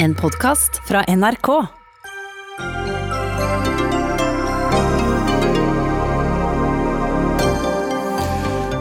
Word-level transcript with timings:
En 0.00 0.14
podkast 0.14 0.88
fra 0.88 1.04
NRK. 1.16 1.48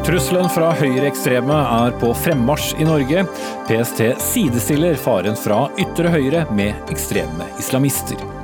Trusselen 0.06 0.46
fra 0.54 0.70
høyreekstreme 0.78 1.58
er 1.58 1.98
på 1.98 2.14
fremmarsj 2.22 2.78
i 2.78 2.86
Norge. 2.86 3.26
PST 3.66 4.04
sidestiller 4.22 5.00
faren 5.02 5.40
fra 5.42 5.66
ytre 5.82 6.14
høyre 6.14 6.46
med 6.54 6.94
ekstreme 6.94 7.50
islamister. 7.58 8.37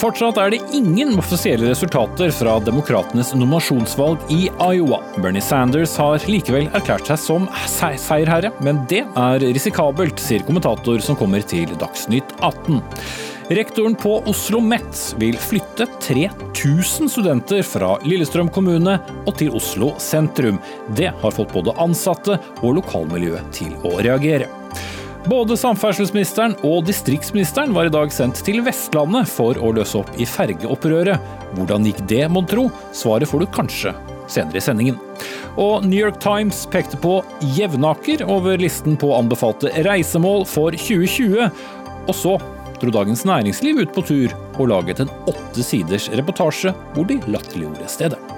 Fortsatt 0.00 0.38
er 0.40 0.54
det 0.54 0.62
ingen 0.72 1.18
offisielle 1.20 1.68
resultater 1.68 2.30
fra 2.32 2.54
demokratenes 2.64 3.34
nominasjonsvalg 3.34 4.30
i 4.32 4.46
Iowa. 4.48 5.02
Bernie 5.20 5.44
Sanders 5.44 5.92
har 6.00 6.22
likevel 6.24 6.70
erklært 6.72 7.10
seg 7.10 7.18
som 7.20 7.48
seierherre, 7.68 8.48
men 8.64 8.80
det 8.88 9.02
er 9.04 9.44
risikabelt, 9.44 10.16
sier 10.22 10.46
kommentator 10.46 11.04
som 11.04 11.18
kommer 11.20 11.44
til 11.44 11.68
Dagsnytt 11.82 12.32
18. 12.40 12.80
Rektoren 13.60 13.98
på 13.98 14.14
Oslo 14.30 14.62
Met 14.64 15.02
vil 15.20 15.36
flytte 15.36 15.84
3000 16.06 17.10
studenter 17.12 17.60
fra 17.66 17.98
Lillestrøm 18.06 18.48
kommune 18.54 18.96
og 19.26 19.34
til 19.36 19.52
Oslo 19.58 19.90
sentrum. 20.00 20.62
Det 20.96 21.10
har 21.20 21.36
fått 21.36 21.52
både 21.52 21.76
ansatte 21.82 22.40
og 22.62 22.78
lokalmiljøet 22.80 23.52
til 23.60 23.76
å 23.84 23.98
reagere. 24.00 24.48
Både 25.28 25.56
samferdselsministeren 25.58 26.54
og 26.64 26.86
distriktsministeren 26.88 27.74
var 27.76 27.90
i 27.90 27.92
dag 27.92 28.12
sendt 28.14 28.40
til 28.46 28.62
Vestlandet 28.64 29.28
for 29.28 29.58
å 29.60 29.72
løse 29.76 29.98
opp 30.00 30.08
i 30.16 30.24
fergeopprøret. 30.24 31.20
Hvordan 31.58 31.84
gikk 31.84 32.00
det, 32.08 32.22
mon 32.32 32.48
tro? 32.48 32.70
Svaret 32.96 33.28
får 33.28 33.44
du 33.44 33.50
kanskje 33.52 33.92
senere 34.30 34.56
i 34.56 34.64
sendingen. 34.64 34.96
Og 35.60 35.84
New 35.84 35.98
York 35.98 36.22
Times 36.24 36.62
pekte 36.72 36.96
på 37.02 37.18
Jevnaker 37.58 38.24
over 38.32 38.56
listen 38.60 38.96
på 38.96 39.12
anbefalte 39.18 39.74
reisemål 39.84 40.46
for 40.48 40.72
2020. 40.72 41.52
Og 42.08 42.16
så 42.16 42.38
dro 42.80 42.96
Dagens 42.96 43.26
Næringsliv 43.28 43.84
ut 43.84 43.92
på 43.92 44.06
tur 44.08 44.36
og 44.56 44.72
laget 44.72 45.04
en 45.04 45.12
åtte 45.28 45.66
siders 45.66 46.08
reportasje 46.16 46.72
hvor 46.94 47.10
de 47.10 47.20
latterliggjorde 47.28 47.92
stedet. 47.92 48.29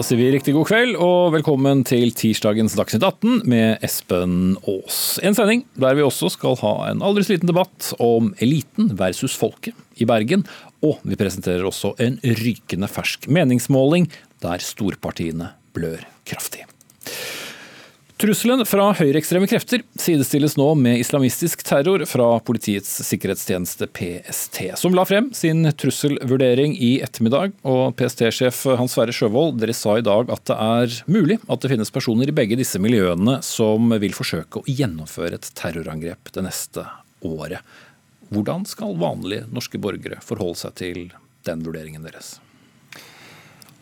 Da 0.00 0.04
sier 0.08 0.16
vi 0.16 0.30
riktig 0.32 0.54
god 0.56 0.64
kveld 0.64 0.94
og 0.96 1.34
velkommen 1.34 1.82
til 1.84 2.14
tirsdagens 2.16 2.72
Dagsnytt 2.72 3.02
18 3.04 3.42
med 3.52 3.82
Espen 3.84 4.54
Aas. 4.64 5.18
En 5.20 5.36
sending 5.36 5.66
der 5.76 5.98
vi 5.98 6.06
også 6.06 6.30
skal 6.32 6.56
ha 6.62 6.70
en 6.88 7.02
aldri 7.04 7.26
liten 7.34 7.50
debatt 7.50 7.90
om 8.00 8.30
eliten 8.40 8.94
versus 8.96 9.36
folket 9.36 9.76
i 10.00 10.08
Bergen. 10.08 10.46
Og 10.80 11.04
vi 11.04 11.20
presenterer 11.20 11.68
også 11.68 11.92
en 12.00 12.16
rykende 12.24 12.88
fersk 12.88 13.28
meningsmåling 13.28 14.08
der 14.40 14.64
storpartiene 14.64 15.52
blør 15.76 16.08
kraftig. 16.24 16.64
Trusselen 18.20 18.60
fra 18.68 18.90
høyreekstreme 18.98 19.46
krefter 19.48 19.80
sidestilles 19.96 20.58
nå 20.60 20.66
med 20.76 21.00
islamistisk 21.00 21.62
terror 21.64 22.02
fra 22.04 22.26
Politiets 22.44 22.98
sikkerhetstjeneste 23.08 23.86
PST, 23.96 24.58
som 24.76 24.92
la 24.92 25.06
frem 25.08 25.30
sin 25.32 25.64
trusselvurdering 25.72 26.74
i 26.76 26.90
ettermiddag. 27.00 27.54
Og 27.64 27.94
PST-sjef 27.96 28.58
Hans 28.76 28.98
Sverre 28.98 29.14
Sjøvold, 29.16 29.56
dere 29.62 29.72
sa 29.72 29.96
i 29.96 30.04
dag 30.04 30.28
at 30.36 30.44
det 30.52 30.58
er 30.66 30.98
mulig 31.08 31.38
at 31.46 31.64
det 31.64 31.72
finnes 31.72 31.94
personer 31.94 32.28
i 32.28 32.36
begge 32.42 32.60
disse 32.60 32.82
miljøene 32.82 33.38
som 33.46 33.88
vil 34.04 34.12
forsøke 34.12 34.60
å 34.60 34.68
gjennomføre 34.68 35.40
et 35.40 35.50
terrorangrep 35.56 36.34
det 36.36 36.44
neste 36.44 36.84
året. 37.24 37.64
Hvordan 38.28 38.68
skal 38.68 39.00
vanlige 39.00 39.48
norske 39.48 39.80
borgere 39.80 40.20
forholde 40.20 40.60
seg 40.66 40.76
til 40.84 41.02
den 41.48 41.64
vurderingen 41.64 42.04
deres? 42.04 42.36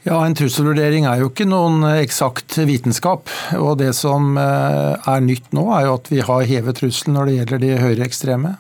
Ja, 0.07 0.21
En 0.25 0.37
trusselvurdering 0.39 1.09
er 1.11 1.21
jo 1.21 1.29
ikke 1.33 1.49
noen 1.49 1.83
eksakt 1.99 2.57
vitenskap. 2.69 3.29
og 3.59 3.79
Det 3.79 3.91
som 3.97 4.37
er 4.39 5.21
nytt 5.25 5.53
nå, 5.53 5.67
er 5.75 5.89
jo 5.89 5.97
at 5.99 6.11
vi 6.13 6.21
har 6.25 6.47
hevet 6.49 6.79
trusselen 6.79 7.19
når 7.19 7.27
det 7.27 7.37
gjelder 7.39 7.65
de 7.65 7.73
høyreekstreme. 7.83 8.57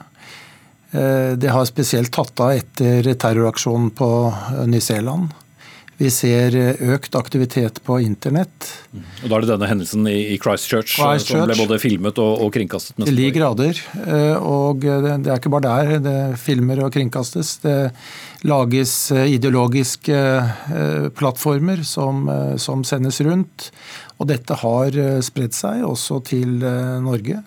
Det 1.38 1.50
har 1.52 1.68
spesielt 1.68 2.10
tatt 2.12 2.40
av 2.40 2.56
etter 2.56 3.06
terroraksjonen 3.14 3.90
på 3.96 4.08
Ny-Zeeland. 4.66 5.30
Vi 5.98 6.10
ser 6.14 6.54
økt 6.94 7.16
aktivitet 7.18 7.80
på 7.82 7.96
internett. 8.04 8.68
Og 9.24 9.24
Da 9.26 9.34
er 9.34 9.42
det 9.42 9.48
denne 9.50 9.66
hendelsen 9.66 10.06
i 10.06 10.36
Christchurch, 10.38 10.92
Christchurch. 10.94 11.32
som 11.32 11.48
ble 11.48 11.56
både 11.58 11.78
filmet 11.82 12.20
og, 12.22 12.44
og 12.44 12.52
kringkastet? 12.54 13.00
Til 13.02 13.18
de 13.18 13.26
grader. 13.34 13.80
Og 14.38 14.86
det 14.86 15.26
er 15.26 15.40
ikke 15.40 15.50
bare 15.56 15.66
der 15.66 15.98
det 16.04 16.38
filmer 16.38 16.84
og 16.86 16.94
kringkastes. 16.94 17.56
Det 17.66 17.76
lages 18.46 18.94
ideologiske 19.10 20.22
plattformer 21.18 21.82
som, 21.82 22.30
som 22.62 22.86
sendes 22.86 23.18
rundt. 23.26 23.72
Og 24.22 24.30
dette 24.30 24.54
har 24.62 25.02
spredd 25.26 25.58
seg 25.58 25.82
også 25.82 26.22
til 26.30 26.60
Norge. 27.02 27.42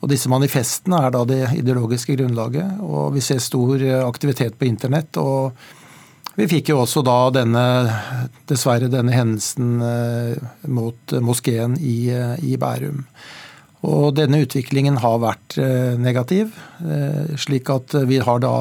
Og 0.00 0.08
Disse 0.08 0.28
manifestene 0.32 1.04
er 1.04 1.12
da 1.12 1.22
det 1.28 1.44
ideologiske 1.60 2.16
grunnlaget. 2.16 2.80
og 2.80 3.12
Vi 3.12 3.20
ser 3.24 3.44
stor 3.44 3.76
aktivitet 4.08 4.56
på 4.56 4.72
internett. 4.72 5.16
og 5.20 5.52
vi 6.34 6.48
fikk 6.50 6.72
jo 6.72 6.80
også 6.82 7.02
da 7.06 7.18
denne, 7.34 7.64
dessverre 8.50 8.90
denne 8.92 9.14
hendelsen 9.14 9.78
mot 10.66 11.14
moskeen 11.22 11.76
i, 11.78 12.10
i 12.42 12.56
Bærum. 12.60 13.04
Og 13.84 14.14
denne 14.16 14.40
utviklingen 14.42 14.96
har 15.02 15.20
vært 15.22 15.58
negativ, 16.00 16.54
slik 17.36 17.68
at 17.70 17.94
vi 18.08 18.18
har 18.24 18.40
da 18.40 18.54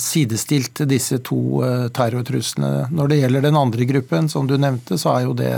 sidestilt 0.00 0.84
disse 0.88 1.18
to 1.26 1.60
terrortruslene. 1.94 2.88
Når 2.94 3.10
det 3.10 3.18
gjelder 3.20 3.44
den 3.44 3.60
andre 3.60 3.88
gruppen, 3.90 4.30
som 4.32 4.48
du 4.48 4.56
nevnte, 4.56 4.96
så 4.98 5.18
jo 5.26 5.36
det 5.36 5.52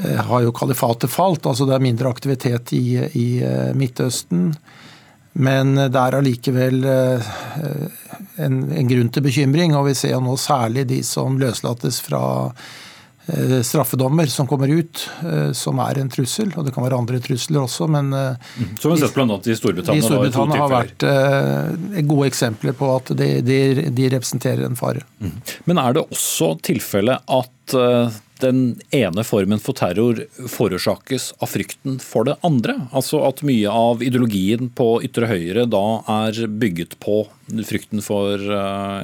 har 0.00 0.42
jo 0.42 0.52
kalifatet 0.52 1.12
falt. 1.12 1.46
altså 1.46 1.68
Det 1.68 1.76
er 1.76 1.86
mindre 1.86 2.10
aktivitet 2.10 2.72
i, 2.74 2.98
i 3.14 3.28
Midtøsten. 3.78 4.50
Men 5.34 5.74
det 5.76 5.98
er 5.98 6.16
allikevel 6.18 6.84
en, 6.86 8.56
en, 8.70 8.88
grunn 8.88 9.10
til 9.10 9.24
bekymring, 9.24 9.74
og 9.74 9.88
vi 9.88 9.98
ser 9.98 10.14
jo 10.14 10.22
nå 10.22 10.36
særlig 10.38 10.86
de 10.92 11.02
som 11.06 11.38
løslates 11.40 12.00
fra 12.04 12.22
straffedommer 13.64 14.28
som 14.28 14.44
kommer 14.46 14.68
ut, 14.68 15.00
som 15.56 15.78
er 15.80 15.96
en 16.02 16.10
trussel. 16.12 16.50
Og 16.54 16.66
det 16.66 16.74
kan 16.76 16.84
være 16.84 16.98
andre 17.00 17.18
trusler 17.24 17.62
også, 17.62 17.88
men 17.88 18.12
Som 18.12 18.92
vi 18.92 18.98
har 18.98 19.00
sett 19.06 19.16
bl.a. 19.16 19.38
i 19.40 19.56
Storbritannia. 19.56 20.02
I 20.02 20.04
Storbritannia 20.04 20.60
har 20.60 20.74
vært 20.74 21.06
gode 22.04 22.28
eksempler 22.28 22.76
på 22.76 22.90
at 22.98 23.14
de, 23.16 23.30
de, 23.42 23.58
de 23.96 24.10
representerer 24.12 24.68
en 24.68 24.76
fare. 24.78 25.02
Men 25.64 25.80
er 25.82 25.96
det 25.96 26.04
også 26.04 26.52
tilfelle 26.68 27.16
at 27.16 27.78
den 28.44 28.60
ene 28.94 29.24
formen 29.26 29.62
for 29.62 29.76
terror 29.78 30.20
forårsakes 30.50 31.32
av 31.42 31.50
frykten 31.54 31.98
for 32.02 32.28
det 32.28 32.36
andre? 32.46 32.76
Altså 32.92 33.22
at 33.26 33.42
mye 33.46 33.72
av 33.72 34.04
ideologien 34.04 34.70
på 34.76 34.98
ytre 35.06 35.30
høyre 35.30 35.66
da 35.70 35.86
er 36.20 36.44
bygget 36.48 36.98
på 37.02 37.24
frykten 37.64 38.04
for 38.04 38.40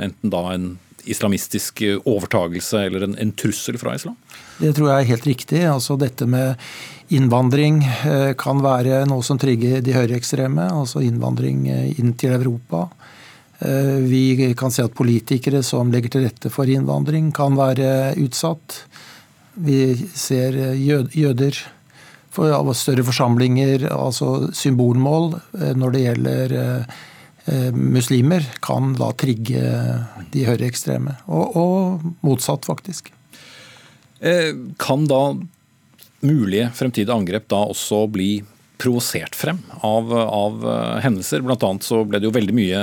enten 0.04 0.32
da 0.32 0.44
en 0.54 0.70
islamistisk 1.08 1.82
overtagelse 2.04 2.82
eller 2.86 3.06
en, 3.06 3.16
en, 3.18 3.32
trussel 3.32 3.78
fra 3.80 3.94
islam? 3.96 4.16
Det 4.60 4.74
tror 4.76 4.90
jeg 4.90 5.02
er 5.04 5.10
helt 5.14 5.28
riktig. 5.28 5.62
Altså 5.64 5.96
Dette 6.00 6.28
med 6.28 6.60
innvandring 7.10 7.80
kan 8.38 8.60
være 8.64 9.04
noe 9.08 9.24
som 9.26 9.40
trigger 9.40 9.80
de 9.84 9.96
høyreekstreme. 9.96 10.68
Altså 10.82 11.02
innvandring 11.04 11.66
inn 11.70 12.14
til 12.20 12.36
Europa. 12.36 12.86
Vi 13.60 14.54
kan 14.56 14.72
se 14.72 14.86
at 14.86 14.96
politikere 14.96 15.62
som 15.66 15.92
legger 15.92 16.14
til 16.14 16.24
rette 16.24 16.52
for 16.52 16.68
innvandring, 16.70 17.28
kan 17.36 17.58
være 17.58 18.14
utsatt. 18.20 18.84
Vi 19.60 20.08
ser 20.16 20.56
jøder 20.78 21.60
av 22.40 22.72
større 22.78 23.04
forsamlinger, 23.04 23.88
altså 23.92 24.50
symbolmål 24.56 25.34
når 25.76 25.94
det 25.94 26.02
gjelder 26.04 26.54
muslimer, 27.74 28.46
kan 28.62 28.94
da 28.96 29.10
trigge 29.18 29.62
de 30.32 30.44
høyreekstreme. 30.46 31.16
Og, 31.26 31.56
og 31.58 32.06
motsatt, 32.24 32.68
faktisk. 32.68 33.10
Kan 34.80 35.08
da 35.10 35.22
mulige 36.20 36.70
fremtidige 36.76 37.16
angrep 37.16 37.48
da 37.50 37.64
også 37.72 38.04
bli 38.12 38.30
provosert 38.80 39.36
frem 39.36 39.58
av, 39.86 40.12
av 40.16 40.64
hendelser. 41.04 41.44
Blant 41.44 41.64
annet 41.66 41.86
så 41.86 42.02
ble 42.08 42.20
det 42.20 42.28
jo 42.28 42.34
veldig 42.34 42.56
mye 42.56 42.80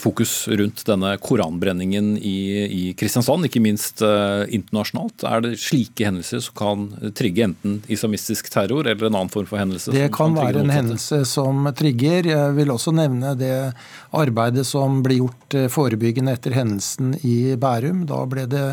fokus 0.00 0.32
rundt 0.48 0.84
denne 0.86 1.14
koranbrenningen 1.22 2.14
i, 2.18 2.38
i 2.64 2.82
Kristiansand, 2.98 3.48
ikke 3.48 3.62
minst 3.64 4.02
internasjonalt. 4.02 5.24
Er 5.28 5.42
det 5.44 5.54
slike 5.60 6.06
hendelser 6.06 6.42
som 6.44 6.54
kan 6.58 7.12
trigge 7.18 7.48
enten 7.48 7.80
islamistisk 7.90 8.50
terror 8.52 8.86
eller 8.86 9.08
en 9.08 9.18
annen 9.18 9.32
form 9.32 9.48
for 9.50 9.60
hendelse? 9.60 9.92
Det 9.94 10.08
kan, 10.14 10.34
kan 10.34 10.38
være 10.38 10.62
en 10.64 10.72
hendelse 10.72 11.22
som 11.28 11.66
trigger. 11.76 12.30
Jeg 12.30 12.56
vil 12.58 12.72
også 12.74 12.94
nevne 12.96 13.34
det 13.38 13.72
arbeidet 14.16 14.66
som 14.68 15.02
ble 15.04 15.20
gjort 15.22 15.58
forebyggende 15.72 16.36
etter 16.36 16.56
hendelsen 16.56 17.14
i 17.26 17.56
Bærum. 17.60 18.06
Da 18.08 18.22
ble 18.30 18.46
det 18.50 18.66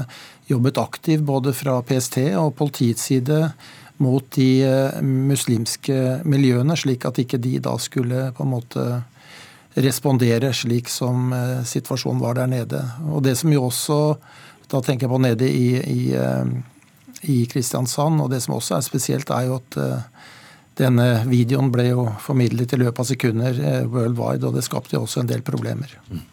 jobbet 0.48 0.78
aktivt 0.78 1.26
både 1.26 1.54
fra 1.58 1.80
PST 1.86 2.18
og 2.38 2.54
politiets 2.60 3.08
side 3.10 3.50
mot 4.03 4.25
de 4.36 4.50
muslimske 5.01 6.21
miljøene, 6.27 6.75
slik 6.75 7.06
at 7.07 7.19
ikke 7.21 7.39
de 7.42 7.57
da 7.63 7.77
skulle 7.80 8.30
på 8.36 8.44
en 8.44 8.51
måte 8.51 8.86
respondere 9.75 10.51
slik 10.56 10.92
som 10.92 11.33
situasjonen 11.68 12.21
var 12.24 12.38
der 12.38 12.47
nede. 12.51 12.81
Og 13.12 13.24
det 13.24 13.38
som 13.39 13.51
jo 13.51 13.65
også, 13.68 14.00
da 14.71 14.80
tenker 14.83 15.07
jeg 15.07 15.13
på 15.13 15.21
nede 15.24 15.50
i, 15.51 15.68
i 15.80 16.01
i 17.30 17.45
Kristiansand. 17.45 18.21
Og 18.21 18.30
det 18.31 18.42
som 18.44 18.56
også 18.57 18.77
er 18.77 18.86
spesielt, 18.86 19.31
er 19.33 19.50
jo 19.50 19.59
at 19.59 19.80
denne 20.80 21.07
videoen 21.30 21.71
ble 21.74 21.89
jo 21.89 22.07
formidlet 22.24 22.75
i 22.75 22.81
løpet 22.81 23.01
av 23.01 23.09
sekunder 23.09 23.59
worldwide, 23.92 24.44
og 24.47 24.57
det 24.57 24.65
skapte 24.68 24.97
jo 24.97 25.06
også 25.06 25.24
en 25.24 25.31
del 25.31 25.44
problemer. 25.45 25.92
Mm. 26.09 26.24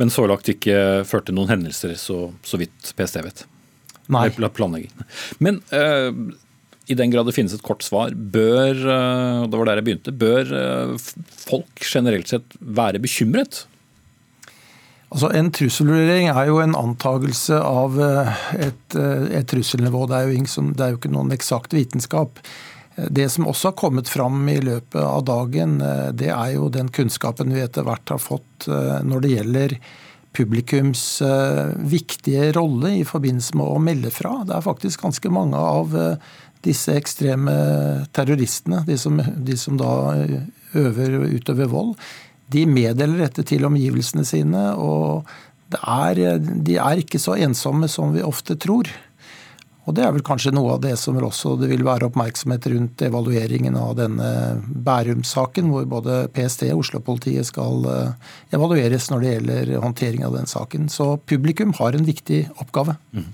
Men 0.00 0.10
så 0.10 0.24
langt 0.26 0.48
ikke 0.48 1.04
førte 1.06 1.34
noen 1.36 1.52
hendelser, 1.52 1.94
så, 2.00 2.24
så 2.42 2.60
vidt 2.60 2.94
PST 2.96 3.20
vet? 3.22 3.44
Nei. 4.12 4.26
Men 5.40 5.60
i 6.90 6.96
den 6.98 7.12
grad 7.12 7.28
det 7.28 7.36
finnes 7.36 7.54
et 7.54 7.64
kort 7.64 7.84
svar, 7.86 8.14
bør 8.14 8.72
uh, 8.82 9.44
det 9.46 9.58
var 9.58 9.68
der 9.68 9.80
jeg 9.80 9.88
begynte, 9.88 10.14
bør 10.14 10.50
uh, 10.50 11.12
folk 11.44 11.84
generelt 11.86 12.32
sett 12.32 12.58
være 12.58 13.02
bekymret? 13.02 13.64
Altså, 15.12 15.28
En 15.36 15.52
trusselvurdering 15.52 16.32
er 16.32 16.48
jo 16.48 16.58
en 16.62 16.74
antagelse 16.78 17.58
av 17.60 17.98
et, 18.00 18.94
et 18.96 19.48
trusselnivå. 19.50 20.06
Det 20.08 20.16
er, 20.16 20.28
jo 20.30 20.38
ingen, 20.40 20.70
det 20.72 20.86
er 20.86 20.94
jo 20.94 21.00
ikke 21.02 21.12
noen 21.12 21.34
eksakt 21.36 21.76
vitenskap. 21.76 22.40
Det 22.96 23.28
som 23.32 23.48
også 23.48 23.70
har 23.70 23.78
kommet 23.78 24.08
fram 24.08 24.44
i 24.52 24.58
løpet 24.60 25.00
av 25.00 25.24
dagen, 25.24 25.80
eh, 25.80 26.12
det 26.12 26.28
er 26.28 26.54
jo 26.56 26.68
den 26.68 26.90
kunnskapen 26.92 27.52
vi 27.54 27.64
etter 27.64 27.86
hvert 27.86 28.12
har 28.12 28.20
fått 28.20 28.68
eh, 28.68 29.00
når 29.06 29.24
det 29.24 29.32
gjelder 29.32 29.76
publikums 30.36 31.04
eh, 31.24 31.72
viktige 31.88 32.50
rolle 32.56 32.98
i 33.00 33.06
forbindelse 33.08 33.56
med 33.56 33.68
å 33.68 33.80
melde 33.80 34.12
fra. 34.12 34.42
Det 34.48 34.56
er 34.56 34.64
faktisk 34.64 35.06
ganske 35.06 35.32
mange 35.32 35.56
av 35.56 35.96
disse 36.62 36.94
ekstreme 36.96 37.54
terroristene, 38.14 38.82
de 38.86 38.98
som, 38.98 39.18
de 39.18 39.56
som 39.58 39.78
da 39.80 39.92
øver 40.78 41.18
utøver 41.36 41.70
vold, 41.70 41.96
de 42.52 42.66
meddeler 42.68 43.24
dette 43.24 43.44
til 43.48 43.64
omgivelsene 43.64 44.24
sine. 44.28 44.72
og 44.76 45.26
er, 45.80 46.38
de 46.38 46.76
er 46.76 47.00
ikke 47.00 47.20
så 47.20 47.36
ensomme 47.40 47.88
som 47.88 48.12
vi 48.14 48.24
ofte 48.24 48.58
tror. 48.60 48.90
Og 49.82 49.96
Det 49.96 50.04
er 50.06 50.12
vel 50.14 50.22
kanskje 50.22 50.52
noe 50.54 50.76
av 50.76 50.82
det 50.84 50.94
som 51.00 51.16
også 51.18 51.56
det 51.58 51.68
vil 51.72 51.82
være 51.82 52.06
oppmerksomhet 52.06 52.68
rundt 52.70 53.02
evalueringen 53.02 53.74
av 53.78 53.96
denne 53.98 54.28
Bærum-saken, 54.62 55.72
hvor 55.72 55.86
både 55.90 56.20
PST 56.34 56.68
og 56.70 56.84
Oslo-politiet 56.84 57.48
skal 57.48 57.88
eh, 57.90 58.28
evalueres 58.54 59.08
når 59.10 59.24
det 59.24 59.32
gjelder 59.32 59.72
håndtering 59.82 60.22
av 60.26 60.36
den 60.38 60.46
saken. 60.50 60.86
Så 60.92 61.16
publikum 61.26 61.74
har 61.80 61.98
en 61.98 62.06
viktig 62.06 62.44
oppgave. 62.62 62.94
Mm. 63.10 63.26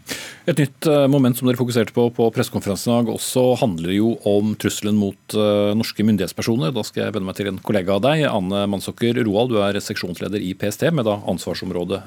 Et 0.48 0.62
nytt 0.62 0.88
eh, 0.88 1.04
moment 1.12 1.36
som 1.36 1.50
dere 1.50 1.60
fokuserte 1.60 1.92
på 1.96 2.06
på 2.16 2.30
pressekonferansen 2.32 2.94
i 2.94 2.96
dag, 2.96 3.10
også 3.12 3.44
handler 3.60 3.92
jo 3.92 4.14
om 4.28 4.54
trusselen 4.56 4.96
mot 4.96 5.36
eh, 5.36 5.74
norske 5.76 6.06
myndighetspersoner. 6.08 6.72
Da 6.72 6.86
skal 6.86 7.04
jeg 7.04 7.16
vende 7.18 7.28
meg 7.28 7.36
til 7.36 7.52
en 7.52 7.60
kollega 7.60 7.98
av 7.98 8.06
deg, 8.06 8.24
Anne 8.30 8.64
Mannsåker 8.72 9.20
Roald. 9.20 9.52
Du 9.52 9.60
er 9.60 9.76
seksjonsleder 9.84 10.40
i 10.40 10.54
PST, 10.56 10.88
med 10.96 11.04
da 11.08 11.18
ansvarsområdet 11.28 12.00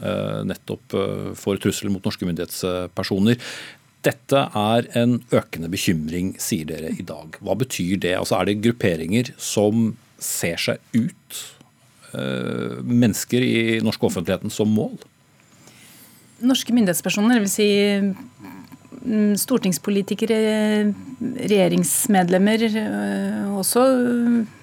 nettopp 0.49 0.95
for 1.38 1.59
trusselen 1.61 1.93
mot 1.93 2.05
norske 2.05 2.25
myndighetspersoner. 2.25 3.38
Dette 4.06 4.44
er 4.57 4.88
en 4.98 5.19
økende 5.30 5.69
bekymring, 5.69 6.33
sier 6.42 6.65
dere 6.69 6.89
i 6.98 7.06
dag. 7.06 7.38
Hva 7.42 7.56
betyr 7.59 8.00
det? 8.01 8.15
Altså, 8.18 8.39
er 8.39 8.50
det 8.50 8.62
grupperinger 8.63 9.33
som 9.38 9.92
ser 10.21 10.57
seg 10.62 10.81
ut, 10.98 11.42
øh, 12.18 12.81
mennesker 12.81 13.45
i 13.45 13.80
norsk 13.86 14.03
offentligheten, 14.09 14.53
som 14.53 14.74
mål? 14.74 14.98
Norske 16.42 16.74
myndighetspersoner, 16.74 17.44
dvs. 17.44 17.53
Si 17.53 17.69
mm, 19.06 19.36
stortingspolitikere, 19.38 20.42
regjeringsmedlemmer, 21.21 22.65
øh, 22.71 23.53
også 23.62 23.86
Eh, 24.01 24.60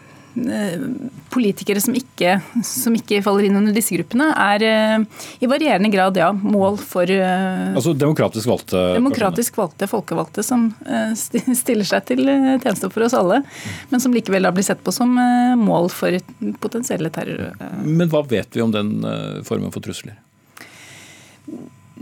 politikere 1.32 1.80
som 1.82 1.96
ikke, 1.96 2.36
som 2.64 2.94
ikke, 2.96 3.20
faller 3.25 3.48
inn 3.48 3.58
under 3.58 3.75
disse 3.75 3.94
gruppene, 3.96 4.28
er 4.32 4.64
eh, 4.66 5.25
i 5.42 5.50
varierende 5.50 5.90
grad 5.92 6.19
ja, 6.20 6.30
mål 6.32 6.78
for 6.82 7.10
eh, 7.10 7.72
Altså 7.72 7.94
demokratisk 7.98 8.50
valgte 8.50 8.82
Demokratisk 8.98 9.58
valgte 9.58 9.88
folkevalgte 9.90 10.44
som 10.46 10.69
stiller 11.16 11.88
seg 11.88 12.06
til 12.12 12.25
tjeneste 12.28 12.90
for 12.92 13.06
oss 13.06 13.16
alle, 13.16 13.42
men 13.90 14.02
som 14.02 14.14
likevel 14.14 14.46
da 14.46 14.54
blir 14.54 14.66
sett 14.66 14.84
på 14.84 14.94
som 14.94 15.16
mål 15.58 15.90
for 15.92 16.19
potensielle 16.62 17.10
terror. 17.14 17.52
Men 17.84 18.10
hva 18.12 18.25
vet 18.28 18.56
vi 18.56 18.64
om 18.64 18.75
den 18.75 18.98
formen 19.46 19.75
for 19.75 19.84
trusler? 19.84 20.19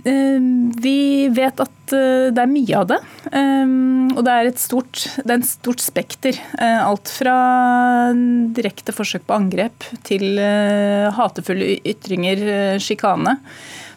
Eh, 0.06 0.40
vi 0.82 1.26
vet 1.34 1.60
at 1.62 1.94
eh, 1.94 2.28
det 2.30 2.42
er 2.42 2.50
mye 2.50 2.78
av 2.78 2.86
det. 2.92 2.98
Eh, 3.34 3.72
og 4.14 4.20
det 4.26 4.34
er 4.34 4.50
et 4.50 4.60
stort, 4.62 5.02
det 5.18 5.32
er 5.32 5.40
et 5.40 5.48
stort 5.48 5.82
spekter. 5.82 6.38
Alt 6.62 7.10
fra 7.10 7.34
direkte 8.56 8.94
forsøk 8.94 9.26
på 9.26 9.36
angrep 9.36 9.88
til 10.06 10.38
hatefulle 11.16 11.76
ytringer, 11.84 12.78
sjikane. 12.82 13.36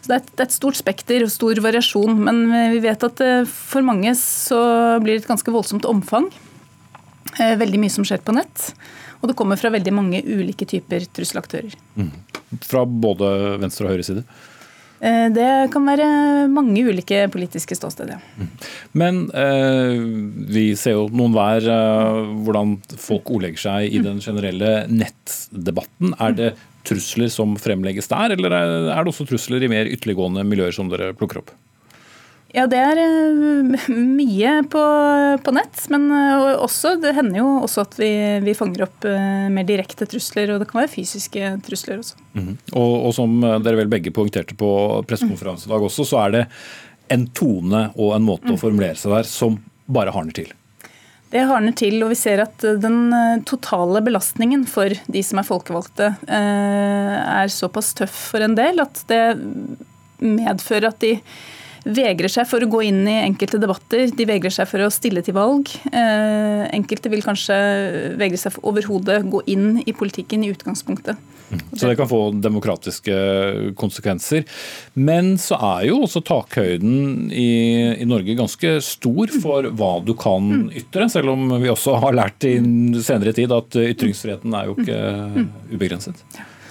Så 0.00 0.10
det 0.10 0.16
er, 0.16 0.22
et, 0.22 0.30
det 0.34 0.42
er 0.42 0.48
et 0.48 0.56
stort 0.56 0.78
spekter 0.80 1.24
og 1.24 1.32
stor 1.32 1.60
variasjon. 1.62 2.18
Men 2.26 2.42
vi 2.74 2.82
vet 2.84 3.06
at 3.06 3.22
for 3.48 3.86
mange 3.86 4.12
så 4.18 4.60
blir 5.00 5.16
det 5.16 5.24
et 5.24 5.30
ganske 5.30 5.54
voldsomt 5.54 5.88
omfang. 5.88 6.28
Veldig 7.38 7.80
mye 7.80 7.92
som 7.92 8.04
skjer 8.04 8.20
på 8.24 8.34
nett. 8.36 8.70
Og 9.20 9.30
det 9.30 9.36
kommer 9.38 9.60
fra 9.60 9.72
veldig 9.72 9.92
mange 9.94 10.22
ulike 10.24 10.66
typer 10.68 11.04
trusselaktører. 11.16 11.76
Mm. 11.96 12.12
Fra 12.64 12.84
både 12.84 13.28
venstre 13.62 13.86
og 13.86 13.94
høyre 13.94 14.06
side? 14.06 14.24
Eh, 15.00 15.26
det 15.32 15.48
kan 15.72 15.86
være 15.88 16.06
mange 16.52 16.82
ulike 16.84 17.22
politiske 17.32 17.76
ståsteder. 17.78 18.20
Men 18.92 19.22
eh, 19.32 19.96
vi 20.52 20.66
ser 20.76 20.98
jo 20.98 21.06
noen 21.08 21.32
hver 21.36 21.68
eh, 21.72 22.34
hvordan 22.44 22.76
folk 23.00 23.32
ordlegger 23.32 23.64
seg 23.64 23.96
i 23.96 24.02
den 24.04 24.20
generelle 24.20 24.84
nettdebatten. 24.92 26.12
Er 26.20 26.36
det 26.36 26.50
trusler 26.84 27.32
som 27.32 27.56
fremlegges 27.60 28.08
der, 28.12 28.36
eller 28.36 28.52
er 28.56 29.00
det 29.00 29.08
også 29.12 29.28
trusler 29.28 29.64
i 29.64 29.72
mer 29.72 29.88
ytterliggående 29.88 30.44
miljøer 30.48 30.76
som 30.76 30.92
dere 30.92 31.12
plukker 31.16 31.42
opp? 31.42 31.52
Ja, 32.50 32.64
det 32.66 32.78
er 32.82 32.98
eh, 32.98 33.88
mye 34.20 34.54
på, 34.70 34.82
på 35.44 35.54
nett. 35.54 35.82
Men 35.92 36.08
eh, 36.14 36.54
også, 36.58 36.96
det 37.02 37.14
hender 37.16 37.42
jo 37.42 37.48
også 37.66 37.84
at 37.86 37.96
vi, 38.00 38.10
vi, 38.44 38.56
fanger 38.58 38.86
opp 38.88 39.06
eh, 39.08 39.48
mer 39.52 39.66
direkte 39.68 40.08
trusler. 40.10 40.54
Og 40.54 40.62
det 40.62 40.70
kan 40.70 40.82
være 40.82 40.92
fysiske 40.96 41.54
trusler 41.66 42.00
også. 42.02 42.18
Mm 42.34 42.52
og, 42.76 42.92
og, 43.06 43.10
som 43.14 43.32
dere 43.40 43.78
vel 43.80 43.90
begge 43.90 44.12
poengterte 44.14 44.54
på 44.58 44.70
pressekonferanse 45.08 45.66
i 45.66 45.72
dag 45.72 45.84
også, 45.84 46.06
så 46.06 46.20
er 46.24 46.34
det 46.34 46.42
en 47.10 47.26
tone 47.34 47.82
og 47.96 48.14
en 48.14 48.24
måte 48.26 48.52
å 48.54 48.58
formulere 48.60 48.98
seg 48.98 49.14
der 49.16 49.26
som 49.26 49.56
bare 49.90 50.12
hardner 50.14 50.36
til. 50.36 50.52
Det 51.30 51.42
hardner 51.46 51.74
til, 51.78 51.96
og 52.04 52.12
vi 52.12 52.18
ser 52.18 52.42
at 52.42 52.62
den 52.82 53.12
totale 53.46 54.02
belastningen 54.06 54.62
for 54.70 54.94
de 55.10 55.22
som 55.26 55.42
er 55.42 55.46
folkevalgte, 55.46 56.12
er 56.30 57.50
såpass 57.54 57.92
tøff 57.98 58.16
for 58.32 58.46
en 58.46 58.54
del 58.58 58.82
at 58.82 59.02
det 59.10 59.22
medfører 60.22 60.90
at 60.90 61.02
de 61.02 61.16
vegrer 61.84 62.32
seg 62.32 62.48
for 62.50 62.62
å 62.62 62.68
gå 62.70 62.82
inn 62.88 63.02
i 63.08 63.18
enkelte 63.24 63.60
debatter. 63.60 64.10
De 64.16 64.26
vegrer 64.28 64.52
seg 64.54 64.68
for 64.70 64.84
å 64.84 64.92
stille 64.92 65.22
til 65.24 65.36
valg. 65.36 65.70
Eh, 65.90 66.64
enkelte 66.76 67.12
vil 67.12 67.24
kanskje 67.24 67.56
vegre 68.20 68.40
seg 68.40 68.56
for 68.56 68.72
overhodet 68.72 69.22
gå 69.30 69.42
inn 69.50 69.82
i 69.84 69.96
politikken 69.96 70.44
i 70.44 70.52
utgangspunktet. 70.52 71.18
Mm. 71.50 71.62
Så 71.72 71.88
det 71.88 71.96
kan 71.98 72.08
få 72.08 72.20
demokratiske 72.38 73.14
konsekvenser. 73.78 74.44
Men 74.94 75.32
så 75.40 75.58
er 75.72 75.88
jo 75.88 76.02
også 76.04 76.22
takhøyden 76.26 77.30
i, 77.34 77.50
i 77.98 78.06
Norge 78.06 78.36
ganske 78.38 78.76
stor 78.86 79.34
for 79.42 79.66
hva 79.74 79.92
du 80.04 80.14
kan 80.18 80.46
mm. 80.46 80.68
ytre, 80.82 81.08
selv 81.10 81.34
om 81.34 81.56
vi 81.58 81.72
også 81.72 81.98
har 82.04 82.16
lært 82.16 82.46
i 82.46 82.54
senere 83.02 83.34
tid 83.36 83.52
at 83.54 83.80
ytringsfriheten 83.82 84.54
er 84.54 84.70
jo 84.70 84.78
ikke 84.78 85.00
mm. 85.34 85.50
ubegrenset. 85.74 86.22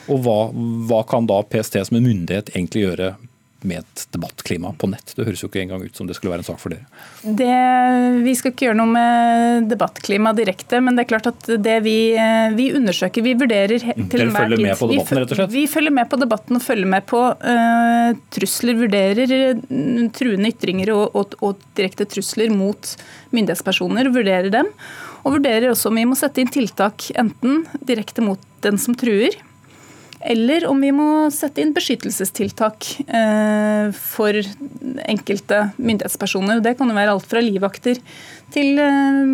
Og 0.10 0.24
hva, 0.26 0.40
hva 0.90 1.04
kan 1.10 1.28
da 1.30 1.42
PST 1.46 1.82
som 1.90 2.00
en 2.00 2.08
myndighet 2.08 2.54
egentlig 2.56 2.88
gjøre 2.88 3.14
med 3.68 3.82
et 3.82 4.04
debattklima 4.14 4.72
på 4.80 4.88
nett. 4.92 5.14
Det 5.16 5.26
høres 5.28 5.42
jo 5.44 5.50
ikke 5.50 5.62
engang 5.64 5.84
ut 5.84 5.98
som 5.98 6.08
det 6.08 6.16
skulle 6.18 6.32
være 6.32 6.44
en 6.44 6.48
sak 6.48 6.60
for 6.62 6.74
dere. 6.74 6.86
Det, 7.24 7.50
vi 8.24 8.36
skal 8.38 8.54
ikke 8.54 8.70
gjøre 8.70 8.80
noe 8.80 8.92
med 8.94 9.68
debattklima 9.72 10.32
direkte, 10.38 10.80
men 10.84 10.96
det 10.96 11.06
er 11.06 11.10
klart 11.12 11.28
at 11.32 11.50
det 11.60 11.76
vi, 11.86 11.98
eh, 12.16 12.54
vi 12.56 12.70
undersøker, 12.78 13.26
vi 13.26 13.36
vurderer 13.40 13.76
til 13.82 14.24
enhver 14.26 14.48
følger 14.48 14.64
med 14.64 14.80
på 14.80 14.90
debatten, 14.94 15.22
rett 15.22 15.36
og 15.36 15.42
slett? 15.42 15.54
Vi 15.56 15.66
følger 15.72 15.96
med 16.00 16.12
på 16.12 16.22
debatten 16.22 16.60
og 16.60 16.64
følger 16.64 16.94
med 16.96 17.08
på 17.10 17.22
uh, 17.36 18.10
trusler, 18.36 18.80
vurderer 18.80 19.36
uh, 19.36 20.08
truende 20.16 20.54
ytringer 20.54 20.94
og, 20.96 21.20
og, 21.20 21.36
og 21.44 21.68
direkte 21.80 22.08
trusler 22.10 22.54
mot 22.54 22.96
myndighetspersoner, 23.36 24.12
vurderer 24.16 24.50
dem. 24.54 24.72
Og 25.26 25.36
vurderer 25.36 25.68
også 25.74 25.92
om 25.92 26.00
vi 26.00 26.08
må 26.08 26.16
sette 26.16 26.40
inn 26.40 26.52
tiltak 26.52 27.10
enten 27.20 27.66
direkte 27.84 28.24
mot 28.24 28.40
den 28.64 28.80
som 28.80 28.96
truer, 28.98 29.36
eller 30.20 30.66
om 30.68 30.82
vi 30.84 30.92
må 30.92 31.08
sette 31.32 31.64
inn 31.64 31.72
beskyttelsestiltak 31.76 32.88
eh, 33.08 33.90
for 33.96 34.36
enkelte 35.08 35.62
myndighetspersoner. 35.78 36.60
Det 36.64 36.76
kan 36.80 36.92
jo 36.92 36.98
være 36.98 37.16
alt 37.16 37.28
fra 37.30 37.44
livvakter 37.44 38.02
til 38.54 38.82
eh, 38.84 39.34